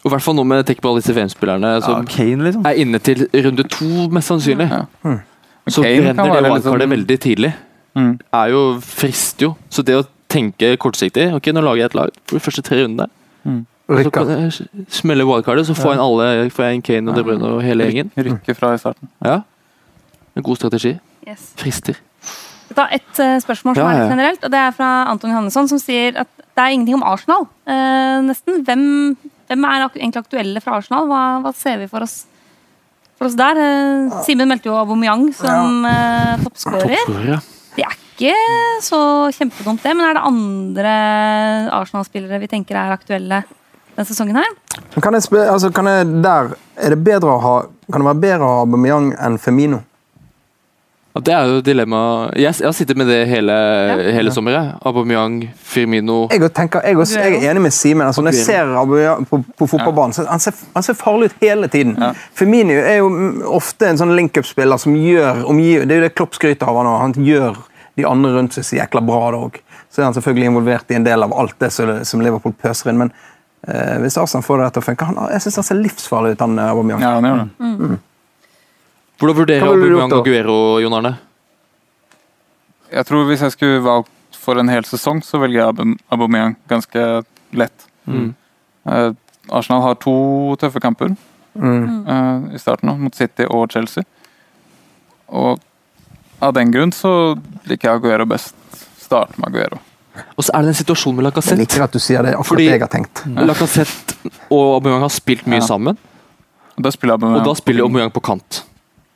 Og 0.00 0.08
I 0.08 0.12
hvert 0.14 0.24
fall 0.24 0.36
nå 0.38 0.44
med 0.48 0.64
tenk 0.68 0.80
på 0.80 0.88
alle 0.88 1.02
disse 1.02 1.12
VM-spillerne 1.16 1.74
ja, 1.74 1.80
som 1.84 2.06
Kane, 2.08 2.44
liksom. 2.46 2.62
er 2.66 2.78
inne 2.80 3.00
til 3.04 3.26
runde 3.46 3.66
to, 3.68 4.06
mest 4.14 4.32
sannsynlig. 4.32 4.70
Ja. 4.70 4.84
Mm. 5.04 5.18
Så 5.68 5.82
Kane 5.84 6.14
kan 6.14 6.16
brenner 6.16 6.24
det 6.24 6.36
være 6.38 6.52
wildcardet 6.54 6.86
sånn- 6.86 6.94
veldig 6.96 7.18
tidlig. 7.20 7.52
Mm. 7.98 8.12
er 8.32 8.46
jo 8.52 8.60
frister 8.86 9.42
jo. 9.48 9.56
Så 9.68 9.82
det 9.82 9.96
å 9.98 10.04
tenke 10.30 10.76
kortsiktig 10.78 11.24
Ok, 11.34 11.48
nå 11.50 11.58
lager 11.60 11.82
jeg 11.82 11.90
et 11.90 11.96
lag 11.98 12.10
for 12.24 12.38
de 12.38 12.44
første 12.44 12.62
tre 12.62 12.84
rundene. 12.84 13.08
Mm. 13.44 13.66
Så 13.90 14.10
kan 14.14 14.28
jeg 14.30 14.68
smelle 14.88 15.26
wildcardet, 15.26 15.66
så 15.66 15.74
får 15.74 15.96
jeg 15.96 16.02
alle 16.04 16.50
får 16.54 16.64
jeg 16.64 16.74
en 16.78 16.82
Kane 16.86 17.10
og 17.10 17.16
De 17.18 17.24
Bruyne 17.26 17.48
og 17.48 17.62
hele 17.66 17.88
gjengen. 17.88 18.12
Rykke 18.16 18.54
fra 18.54 18.74
i 18.76 18.78
starten. 18.78 19.10
Ja. 19.26 19.40
En 20.36 20.46
god 20.46 20.56
strategi. 20.56 20.94
Yes. 21.26 21.50
Frister. 21.58 21.98
Vi 22.70 22.74
tar 22.78 22.92
ett 22.94 23.18
eh, 23.18 23.40
spørsmål 23.42 23.74
som 23.74 23.82
Ja, 23.82 23.90
er 23.90 24.04
litt 24.04 24.12
generelt, 24.14 24.44
og 24.46 24.52
det 24.54 24.60
er 24.62 24.70
fra 24.76 24.90
Anton 25.10 25.32
Johannesson, 25.32 25.66
som 25.68 25.80
sier 25.82 26.14
at 26.22 26.28
det 26.38 26.62
er 26.62 26.74
ingenting 26.76 27.00
om 27.00 27.02
Arsenal. 27.02 27.48
Eh, 27.66 28.20
nesten. 28.22 28.62
Hvem, 28.62 28.84
hvem 29.50 29.66
er 29.66 29.86
egentlig 29.88 30.22
aktuelle 30.22 30.62
fra 30.62 30.78
Arsenal? 30.78 31.08
Hva, 31.10 31.22
hva 31.42 31.52
ser 31.56 31.80
vi 31.80 31.88
for 31.90 32.06
oss, 32.06 32.20
for 33.18 33.26
oss 33.26 33.38
der? 33.38 33.58
Ja. 33.58 34.20
Simen 34.26 34.50
meldte 34.50 34.70
jo 34.70 34.76
Aubameyang 34.78 35.30
som 35.34 35.82
ja. 35.88 36.36
toppskårer. 36.44 36.94
Toppskårer, 36.94 37.32
ja. 37.34 37.40
Det 37.74 37.86
er 37.86 37.96
ikke 37.96 38.36
så 38.84 39.00
kjempedumt, 39.34 39.82
det. 39.82 39.94
Men 39.96 40.06
er 40.06 40.18
det 40.18 40.24
andre 40.28 40.94
Arsenal-spillere 41.80 42.38
vi 42.42 42.50
tenker 42.52 42.78
er 42.78 42.94
aktuelle 42.94 43.42
denne 43.96 44.06
sesongen 44.06 44.38
her? 44.38 44.54
Kan 45.02 45.18
jeg 45.18 45.26
altså, 45.42 45.72
kan 45.74 45.90
jeg 45.90 46.08
der, 46.22 46.54
er 46.78 46.94
det 46.94 47.02
bedre 47.06 47.34
å 47.34 47.42
ha, 47.42 47.54
kan 47.90 48.04
det 48.04 48.10
være 48.12 48.22
bedre 48.22 48.46
å 48.46 48.52
ha 48.52 48.64
Aubameyang 48.68 49.14
enn 49.18 49.40
Femino? 49.42 49.82
Ja, 51.14 51.20
Det 51.26 51.32
er 51.34 51.48
jo 51.50 51.60
dilemmaet. 51.66 52.36
Jeg, 52.38 52.54
jeg 52.60 52.66
har 52.68 52.74
sittet 52.76 52.98
med 53.00 53.08
det 53.10 53.24
hele, 53.26 53.54
hele 54.14 54.30
sommeren. 54.30 54.68
jeg. 54.68 54.74
Aubameyang, 54.86 55.40
Firmino 55.58 56.28
Jeg, 56.30 56.52
tenker, 56.54 56.84
jeg, 56.86 56.98
også, 56.98 57.18
jeg 57.18 57.40
er 57.40 57.50
enig 57.50 57.62
med 57.64 57.74
Simen. 57.74 58.06
Altså, 58.06 58.22
når 58.22 58.36
jeg 58.36 58.44
ser 58.46 58.70
Aubameyang 58.78 59.26
på, 59.26 59.40
på 59.58 59.66
fotballbanen, 59.72 60.14
så 60.14 60.26
han 60.28 60.42
ser, 60.42 60.54
han 60.74 60.86
ser 60.86 60.94
farlig 60.94 61.32
ut 61.32 61.42
hele 61.42 61.68
tiden. 61.68 61.96
Ja. 61.98 62.12
Firmino 62.34 62.76
er 62.78 63.00
jo 63.00 63.08
mm, 63.10 63.42
ofte 63.58 63.90
en 63.90 63.98
sånn 63.98 64.14
link-up-spiller 64.14 64.78
som 64.78 64.94
gjør 64.94 65.42
omgiv, 65.50 65.82
Det 65.88 65.96
er 65.96 66.02
jo 66.02 66.06
det 66.06 66.14
Klopp 66.14 66.38
skryter 66.38 66.70
av 66.70 66.78
han. 66.78 66.92
Han 67.08 67.26
gjør 67.26 67.58
de 67.98 68.06
andre 68.06 68.30
rundt 68.36 68.54
seg 68.54 68.68
så 68.68 68.78
jækla 68.78 69.02
bra. 69.02 69.32
da. 69.34 69.42
Så 69.90 70.02
er 70.02 70.08
han 70.08 70.14
selvfølgelig 70.14 70.52
involvert 70.52 70.94
i 70.94 71.00
en 71.00 71.08
del 71.08 71.26
av 71.26 71.34
alt 71.34 71.58
det 71.58 71.72
som, 71.74 72.22
Liverpool 72.22 72.54
pøser 72.54 72.92
inn. 72.92 73.02
Men 73.02 73.10
eh, 73.66 73.98
hvis 74.04 74.18
Arsenal 74.20 74.46
får 74.46 74.62
det 74.62 74.70
til 74.76 74.84
å 74.84 74.86
funke 74.92 75.10
Jeg 75.32 75.42
syns 75.42 75.58
han 75.58 75.68
ser 75.72 75.82
livsfarlig 75.82 76.36
ut, 76.36 76.46
han 76.46 76.54
eh, 76.58 76.70
Aubameyang. 76.70 77.02
Ja, 77.02 77.16
han 77.18 77.28
gjør 77.30 77.42
det. 77.42 78.00
Hvordan 79.20 79.36
vurderer 79.36 79.60
du 79.60 79.70
Aubameyang 80.00 80.12
og 80.16 80.24
Guero, 80.24 80.56
Jon 80.80 80.94
Arne? 80.96 81.14
Jeg 82.90 83.06
tror 83.06 83.26
hvis 83.28 83.42
jeg 83.44 83.52
skulle 83.54 83.82
valgt 83.84 84.08
for 84.40 84.58
en 84.58 84.68
hel 84.72 84.86
sesong, 84.88 85.20
så 85.22 85.38
velger 85.42 85.60
jeg 85.66 85.96
Aubameyang 86.10 86.56
ganske 86.70 87.04
lett. 87.52 87.84
Mm. 88.08 88.30
Eh, 88.88 89.10
Arsenal 89.52 89.82
har 89.84 89.94
to 90.00 90.56
tøffe 90.60 90.80
kamper 90.80 91.16
Mm. 91.58 92.06
eh, 92.06 92.54
i 92.54 92.58
starten 92.58 92.92
mot 93.00 93.14
City 93.14 93.42
og 93.50 93.70
Chelsea. 93.72 94.04
Og 95.28 95.58
av 96.40 96.52
den 96.54 96.70
grunn 96.70 96.92
så 96.92 97.36
liker 97.66 97.88
jeg 97.90 97.96
Aguero 98.00 98.24
best. 98.26 98.54
Start 99.02 99.36
med 99.38 99.48
Aguero. 99.50 99.80
Og 100.38 100.44
så 100.44 100.50
er 100.54 100.62
det 100.62 100.68
en 100.68 100.74
situasjon 100.74 101.16
med 101.16 101.32
Jeg 101.34 101.58
liker 101.58 101.82
at 101.82 101.92
du 101.92 101.98
sier 101.98 102.22
det. 102.22 102.34
akkurat 102.34 102.46
Fordi- 102.46 102.68
det 102.68 102.78
jeg 102.78 102.80
har 102.80 102.88
tenkt. 102.88 103.46
Lacassette 103.46 104.14
og 104.50 104.74
Aubameyang 104.80 105.00
har 105.02 105.08
spilt 105.10 105.46
mye 105.46 105.60
Ja. 105.60 105.66
sammen, 105.66 105.96
Og 106.78 106.82
da 106.84 106.90
spiller 106.90 107.14
Aubameyang 107.14 107.40
og 107.40 107.44
da 107.46 107.54
spiller 107.54 107.82
Aubameyang 107.84 108.10
på 108.12 108.22
kant. 108.22 108.62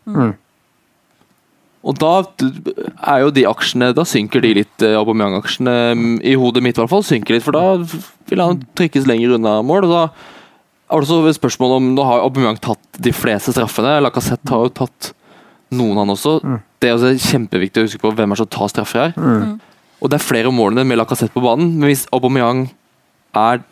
Mm. 0.06 0.34
Og 1.84 1.96
da 2.00 2.12
er 3.12 3.24
jo 3.24 3.32
de 3.34 3.44
aksjene 3.48 3.90
Da 3.96 4.04
synker 4.08 4.42
de 4.44 4.54
litt, 4.60 4.84
eh, 4.84 4.96
Aubameyang-aksjene 4.96 5.74
mm, 5.96 6.14
i 6.24 6.32
hodet 6.40 6.62
mitt 6.64 6.78
i 6.78 6.82
hvert 6.82 6.92
fall. 6.92 7.04
synker 7.04 7.36
litt, 7.36 7.44
For 7.44 7.56
da 7.56 7.76
vil 8.30 8.40
han 8.40 8.62
trykkes 8.76 9.08
lenger 9.08 9.36
unna 9.36 9.58
mål. 9.66 9.88
og 9.88 9.92
da 9.92 10.04
er 10.94 11.00
det 11.00 11.08
også 11.08 11.34
spørsmål 11.36 11.76
om 11.76 11.90
Nå 11.96 12.06
har 12.08 12.24
Aubameyang 12.24 12.60
tatt 12.60 13.00
de 13.00 13.12
fleste 13.12 13.52
straffene. 13.52 13.98
Lacassette 14.04 14.48
har 14.52 14.64
jo 14.64 14.72
tatt 14.72 15.12
noen, 15.74 15.98
han 15.98 16.12
også. 16.12 16.38
Det 16.80 16.88
er 16.88 16.96
også 16.96 17.32
kjempeviktig 17.32 17.82
å 17.82 17.86
huske 17.88 18.00
på 18.00 18.12
hvem 18.14 18.32
er 18.32 18.38
som 18.38 18.48
tar 18.48 18.70
straffer 18.70 19.08
her. 19.08 19.58
Og 20.00 20.10
det 20.12 20.20
er 20.20 20.24
flere 20.24 20.52
målene 20.52 20.84
med 20.86 21.00
Lacassette 21.00 21.34
på 21.34 21.42
banen, 21.44 21.72
men 21.78 21.88
hvis 21.88 22.06
Aubameyang 22.12 22.68
er 23.34 23.64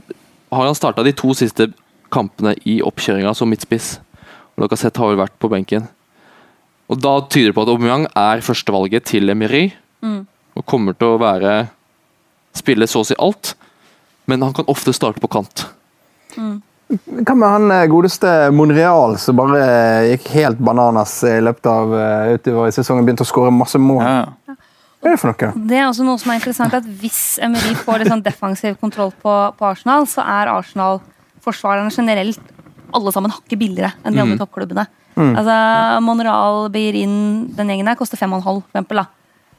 Har 0.52 0.66
han 0.66 0.76
starta 0.76 1.04
de 1.04 1.14
to 1.16 1.32
siste 1.32 1.70
kampene 2.12 2.52
i 2.68 2.82
oppkjøringa 2.84 3.30
som 3.32 3.48
midtspiss, 3.48 4.00
og 4.52 4.66
Lacassette 4.66 5.00
har 5.00 5.14
jo 5.14 5.20
vært 5.22 5.38
på 5.40 5.48
benken. 5.48 5.86
Og 6.92 7.00
Da 7.00 7.14
tyder 7.24 7.50
det 7.50 7.56
på 7.56 7.64
at 7.64 7.70
Aubameyang 7.72 8.06
er 8.12 8.42
førstevalget 8.44 9.08
til 9.08 9.32
Emery, 9.32 9.70
Mm. 10.02 10.26
og 10.56 10.66
kommer 10.66 10.92
til 10.98 11.14
å 11.14 11.18
være 11.20 11.68
spille 12.52 12.88
så 12.90 13.00
å 13.00 13.06
si 13.06 13.14
alt, 13.18 13.54
men 14.26 14.42
han 14.42 14.52
kan 14.52 14.66
ofte 14.66 14.92
starte 14.92 15.22
på 15.22 15.30
kant. 15.30 15.62
Hva 16.36 17.34
med 17.38 17.48
han 17.48 17.70
eh, 17.70 17.86
godeste 17.88 18.50
Monreal 18.52 19.16
som 19.22 19.38
bare 19.38 19.60
eh, 19.62 20.08
gikk 20.12 20.26
helt 20.34 20.58
bananas 20.60 21.14
i 21.24 21.38
løpet 21.40 21.68
av 21.70 21.94
eh, 21.96 22.34
utover 22.36 22.68
i 22.68 22.74
sesongen? 22.74 23.06
Begynte 23.06 23.24
å 23.24 23.30
skåre 23.30 23.52
masse 23.54 23.80
mål. 23.80 24.02
Ja. 24.02 24.56
Hva 25.00 25.08
er 25.08 25.14
det 25.16 25.20
for 25.22 25.32
noe? 25.32 25.52
Det 25.70 25.78
er 25.78 25.86
også 25.86 26.04
noe 26.06 26.20
som 26.20 26.32
er 26.34 26.40
interessant, 26.42 26.74
at 26.76 26.84
Hvis 27.00 27.38
Emery 27.42 27.72
får 27.78 28.02
litt 28.02 28.12
sånn 28.12 28.24
defensiv 28.26 28.76
kontroll 28.82 29.14
på, 29.22 29.36
på 29.56 29.70
Arsenal, 29.70 30.04
så 30.10 30.20
er 30.26 30.50
Arsenal-forsvarerne 30.52 31.94
generelt 31.94 32.52
alle 32.92 33.14
sammen 33.14 33.32
hakket 33.32 33.58
billigere 33.58 33.94
enn 34.04 34.12
de 34.18 34.20
andre 34.20 34.36
toppklubbene. 34.42 34.84
Altså, 35.14 35.56
Monreal, 36.04 36.68
Beirin, 36.72 37.16
den 37.56 37.72
gjengen 37.72 37.90
her 37.90 37.98
koster 37.98 38.20
5,5 38.20 38.42
for 38.44 38.62
eksempel. 38.72 39.02
Da. 39.02 39.06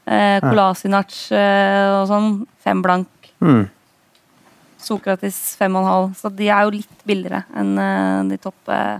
Eh, 0.04 0.39
Kolasinac 0.43 1.16
eh, 1.32 1.89
og 1.99 2.08
sånn, 2.10 2.32
fem 2.64 2.82
blank. 2.84 3.30
Mm. 3.43 3.68
Sokratis 4.84 5.38
5,5. 5.60 6.10
Så 6.20 6.34
de 6.34 6.49
er 6.49 6.66
jo 6.66 6.74
litt 6.80 7.06
billigere 7.08 7.43
enn 7.56 7.78
eh, 7.80 8.24
de, 8.34 8.39
topp, 8.41 8.58
eh, 8.74 8.97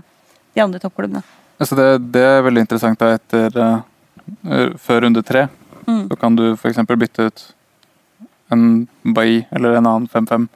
de 0.54 0.64
andre 0.64 0.80
toppklubbene. 0.82 1.24
Altså 1.60 1.76
det, 1.78 1.90
det 2.14 2.24
er 2.28 2.46
veldig 2.46 2.64
interessant 2.64 2.98
da 2.98 3.12
etter 3.14 3.54
uh, 3.54 3.76
Før 4.82 5.04
runde 5.04 5.22
tre 5.22 5.44
Mm. 5.86 6.08
så 6.08 6.16
kan 6.16 6.36
du 6.36 6.52
f.eks. 6.54 6.78
bytte 6.96 7.26
ut 7.28 7.42
en 8.52 8.86
Bailly 9.02 9.44
eller 9.50 9.76
en 9.76 9.86
annen 9.86 10.08
5-5 10.08 10.46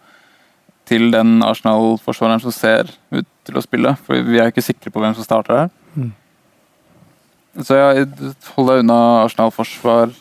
til 0.89 1.11
den 1.13 1.43
Arsenal-forsvareren 1.45 2.41
som 2.41 2.55
ser 2.55 2.89
ut 3.13 3.29
til 3.45 3.59
å 3.59 3.65
spille. 3.65 3.93
For 4.07 4.25
vi 4.25 4.41
er 4.41 4.49
ikke 4.49 4.65
sikre 4.65 4.93
på 4.93 5.03
hvem 5.03 5.17
som 5.17 5.27
starter 5.27 5.65
her. 5.65 5.73
Mm. 7.59 7.65
Så 7.67 7.75
jeg 7.75 8.09
hold 8.55 8.71
deg 8.71 8.83
unna 8.85 8.99
Arsenal-forsvar 9.25 10.13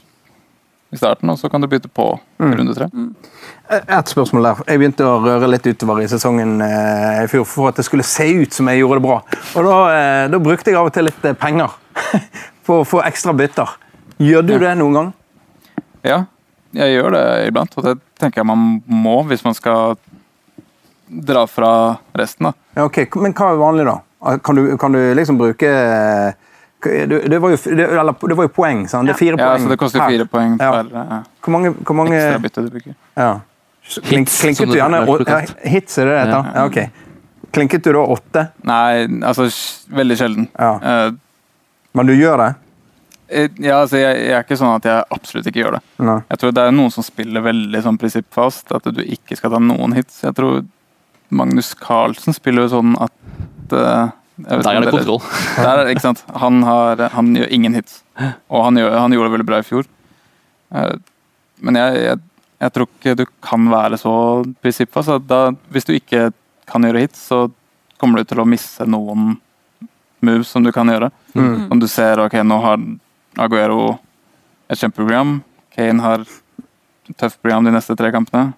i 0.89 0.97
starten, 0.97 1.29
og 1.29 1.37
så 1.37 1.49
kan 1.51 1.61
du 1.61 1.67
bytte 1.69 1.89
på 1.91 2.05
mm. 2.39 2.53
runde 2.57 2.73
tre. 2.73 2.87
Et 3.77 4.09
spørsmål 4.09 4.47
der. 4.47 4.61
Jeg 4.71 4.81
begynte 4.81 5.05
å 5.05 5.19
røre 5.21 5.49
litt 5.51 5.67
utover 5.67 5.99
i 6.01 6.07
sesongen 6.09 6.61
eh, 6.63 7.25
i 7.25 7.27
fjor 7.29 7.45
for 7.49 7.69
at 7.69 7.77
det 7.77 7.85
skulle 7.85 8.05
se 8.07 8.25
ut 8.39 8.55
som 8.55 8.69
jeg 8.71 8.81
gjorde 8.81 9.01
det 9.01 9.05
bra. 9.05 9.17
Og 9.59 9.67
Da, 9.67 9.75
eh, 9.91 10.23
da 10.31 10.39
brukte 10.41 10.71
jeg 10.71 10.79
av 10.79 10.89
og 10.89 10.95
til 10.95 11.05
litt 11.09 11.27
eh, 11.27 11.35
penger 11.37 11.75
på 12.65 12.79
å 12.81 12.87
få 12.87 13.03
ekstra 13.05 13.35
bytter. 13.37 13.75
Gjør 14.23 14.47
du 14.47 14.55
det 14.63 14.73
noen 14.79 14.97
gang? 14.97 15.13
Ja, 16.07 16.23
jeg 16.77 16.95
gjør 16.95 17.13
det 17.17 17.25
iblant, 17.51 17.77
og 17.77 17.85
det 17.85 17.97
tenker 18.17 18.41
jeg 18.41 18.49
man 18.49 18.79
må 18.87 19.19
hvis 19.27 19.43
man 19.45 19.55
skal 19.57 19.99
dra 21.07 21.45
fra 21.47 21.71
resten. 22.17 22.49
da. 22.49 22.55
Ja, 22.79 22.87
ok. 22.87 23.03
Men 23.21 23.35
hva 23.37 23.51
er 23.51 23.61
vanlig, 23.61 23.85
da? 23.87 23.99
Kan 24.43 24.57
du, 24.57 24.63
kan 24.81 24.95
du 24.95 25.01
liksom 25.15 25.37
bruke 25.39 25.69
det, 26.83 27.19
det, 27.29 27.39
var 27.41 27.49
jo, 27.49 27.57
det, 27.75 27.85
eller, 27.89 28.13
det 28.29 28.35
var 28.37 28.45
jo 28.47 28.51
poeng, 28.53 28.83
sant? 28.87 29.07
Det 29.09 29.15
er 29.15 29.17
fire 29.19 29.37
Ja, 29.37 29.47
poeng 29.49 29.63
så 29.63 29.69
Det 29.71 29.77
koster 29.81 29.99
her. 30.03 30.09
fire 30.13 30.25
poeng 30.29 30.57
Ja. 30.61 30.71
per 30.71 30.99
eh, 31.01 31.23
Hvor 31.41 31.51
mange, 31.55 31.71
hvor 31.83 31.95
mange 31.97 32.15
ekstra 32.19 32.41
bytte 32.43 32.63
du 32.65 32.69
bruker. 32.75 32.95
ja. 33.17 33.39
Klink, 33.87 34.27
Hits, 34.27 34.41
klinket 34.41 34.67
du 34.67 34.75
gjerne 34.75 34.97
er 34.99 35.05
ja. 35.31 35.37
Hits, 35.71 35.97
er 35.97 36.05
det 36.05 36.13
det 36.13 36.23
heter? 36.27 36.47
Ja, 36.55 36.65
ok. 36.65 36.89
Klinket 37.55 37.83
du 37.85 37.93
da 37.95 38.01
åtte? 38.03 38.41
Nei, 38.67 39.07
altså 39.23 39.45
veldig 39.95 40.17
sjelden. 40.19 40.47
Ja. 40.59 40.73
Eh, 40.83 41.11
Men 41.95 42.05
du 42.05 42.13
gjør 42.13 42.37
det? 42.37 42.49
eh, 43.29 43.47
ja, 43.63 43.79
altså 43.81 43.97
jeg, 43.97 44.17
jeg 44.27 44.35
er 44.35 44.43
ikke 44.43 44.57
sånn 44.59 44.75
at 44.75 44.83
jeg 44.85 45.03
absolutt 45.15 45.47
ikke 45.47 45.61
gjør 45.63 45.77
det. 45.77 45.81
Nei. 46.03 46.17
Jeg 46.29 46.37
tror 46.43 46.51
det 46.51 46.65
er 46.67 46.75
noen 46.75 46.91
som 46.91 47.03
spiller 47.03 47.41
veldig 47.47 47.81
sånn 47.83 47.97
prinsippfast, 47.97 48.71
at 48.75 48.83
du 48.91 49.01
ikke 49.03 49.37
skal 49.39 49.51
ta 49.55 49.59
noen 49.63 49.95
hits. 49.95 50.19
Jeg 50.23 50.35
tror 50.35 50.65
Magnus 51.31 51.73
Carlsen 51.73 52.33
spiller 52.35 52.67
jo 52.67 52.75
sånn 52.75 52.93
at 53.01 53.11
ikke 53.71 54.11
Der 54.37 54.69
er 54.69 54.85
det 54.85 54.91
kontroll. 54.93 55.21
Der 55.57 55.79
er 55.81 55.89
ikke 55.91 56.03
sant? 56.03 56.23
Han, 56.37 56.61
har, 56.63 57.01
han 57.13 57.33
gjør 57.35 57.53
ingen 57.53 57.73
hits. 57.77 58.01
Og 58.49 58.63
han, 58.67 58.77
gjør, 58.77 58.93
han 58.99 59.15
gjorde 59.15 59.29
det 59.29 59.35
veldig 59.37 59.47
bra 59.49 59.61
i 59.63 59.65
fjor. 59.65 59.87
Eh, 60.75 60.95
Men 61.65 61.79
jeg, 61.79 62.01
jeg, 62.05 62.19
jeg 62.61 62.73
tror 62.75 62.85
ikke 62.87 63.15
du 63.17 63.25
kan 63.41 63.69
være 63.71 63.97
så 63.97 64.13
prinsippfast. 64.61 65.33
hvis 65.73 65.85
du 65.89 65.93
ikke 65.97 66.31
kan 66.69 66.85
gjøre 66.85 67.01
hits, 67.07 67.23
så 67.31 67.47
kommer 67.97 68.21
du 68.21 68.29
til 68.29 68.41
å 68.43 68.45
misse 68.45 68.85
noen 68.85 69.39
moves 70.21 70.49
som 70.53 70.63
du 70.63 70.71
kan 70.71 70.89
gjøre. 70.89 71.09
Mm. 71.33 71.71
Om 71.71 71.79
du 71.81 71.87
ser 71.89 72.21
ok, 72.21 72.37
nå 72.45 72.59
har 72.61 72.81
Aguero 73.37 73.97
et 74.69 74.77
kjempeprogram, 74.77 75.39
Kane 75.75 76.01
har 76.03 76.21
et 76.25 77.17
tøft 77.17 77.41
program 77.41 77.65
de 77.65 77.71
neste 77.73 77.95
tre 77.97 78.11
kampene. 78.13 78.51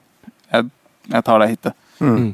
Jeg, 0.51 0.69
jeg 1.11 1.23
tar 1.27 1.39
det 1.43 1.49
hitet. 1.51 1.75
Mm. 1.99 2.33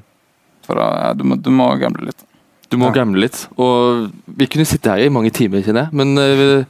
For 0.66 0.80
ja, 0.82 1.14
du, 1.14 1.24
må, 1.28 1.38
du 1.38 1.50
må 1.54 1.68
gamble 1.82 2.08
litt. 2.10 2.26
Du 2.72 2.78
må 2.82 2.90
Ja. 2.90 2.98
gamble 3.02 3.22
litt. 3.26 3.48
Og 3.58 4.10
vi 4.26 4.48
kunne 4.48 4.66
sitte 4.66 4.90
her 4.90 5.06
i 5.06 5.10
mange 5.14 5.32
timer, 5.32 5.62
kjenner 5.62 5.88
jeg. 5.88 5.94
Men 5.94 6.18
uh, 6.18 6.66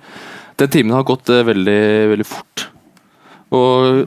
den 0.59 0.69
timen 0.69 0.95
har 0.95 1.03
gått 1.07 1.29
uh, 1.29 1.43
veldig, 1.47 1.81
veldig 2.11 2.27
fort. 2.27 2.67
Og 3.55 4.05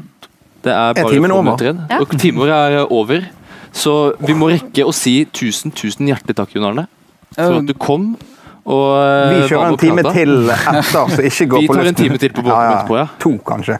det 0.64 0.72
er 0.74 0.94
bare 0.94 1.12
timen 1.14 1.30
få 1.30 1.38
over? 1.38 1.44
minutter 1.44 1.70
igjen. 1.70 1.82
Ja. 1.88 2.00
Og 2.00 2.18
timen 2.18 2.42
vår 2.42 2.54
er 2.54 2.92
over. 2.92 3.28
Så 3.72 3.94
vi 4.24 4.34
må 4.34 4.50
rekke 4.50 4.84
å 4.88 4.92
si 4.96 5.22
tusen, 5.32 5.72
tusen 5.72 6.08
hjertelig 6.08 6.36
takk, 6.38 6.54
Jon 6.56 6.70
Arne, 6.70 6.86
for 7.36 7.60
at 7.60 7.68
du 7.68 7.74
kom. 7.78 8.16
Og 8.68 8.88
eh, 9.00 9.32
Vi 9.32 9.48
kjører 9.48 9.72
en 9.72 9.78
time 9.80 10.04
til 10.12 10.34
etter, 10.52 10.82
så 10.92 11.24
ikke 11.24 11.46
gå 11.54 11.60
Vi 11.64 11.70
tar 11.72 11.92
en 11.92 12.00
time 12.02 12.20
til 12.20 12.34
på 12.36 12.44
båten 12.44 12.72
etterpå, 12.74 12.98
ja. 13.00 13.08
To, 13.22 13.36
kanskje. 13.48 13.78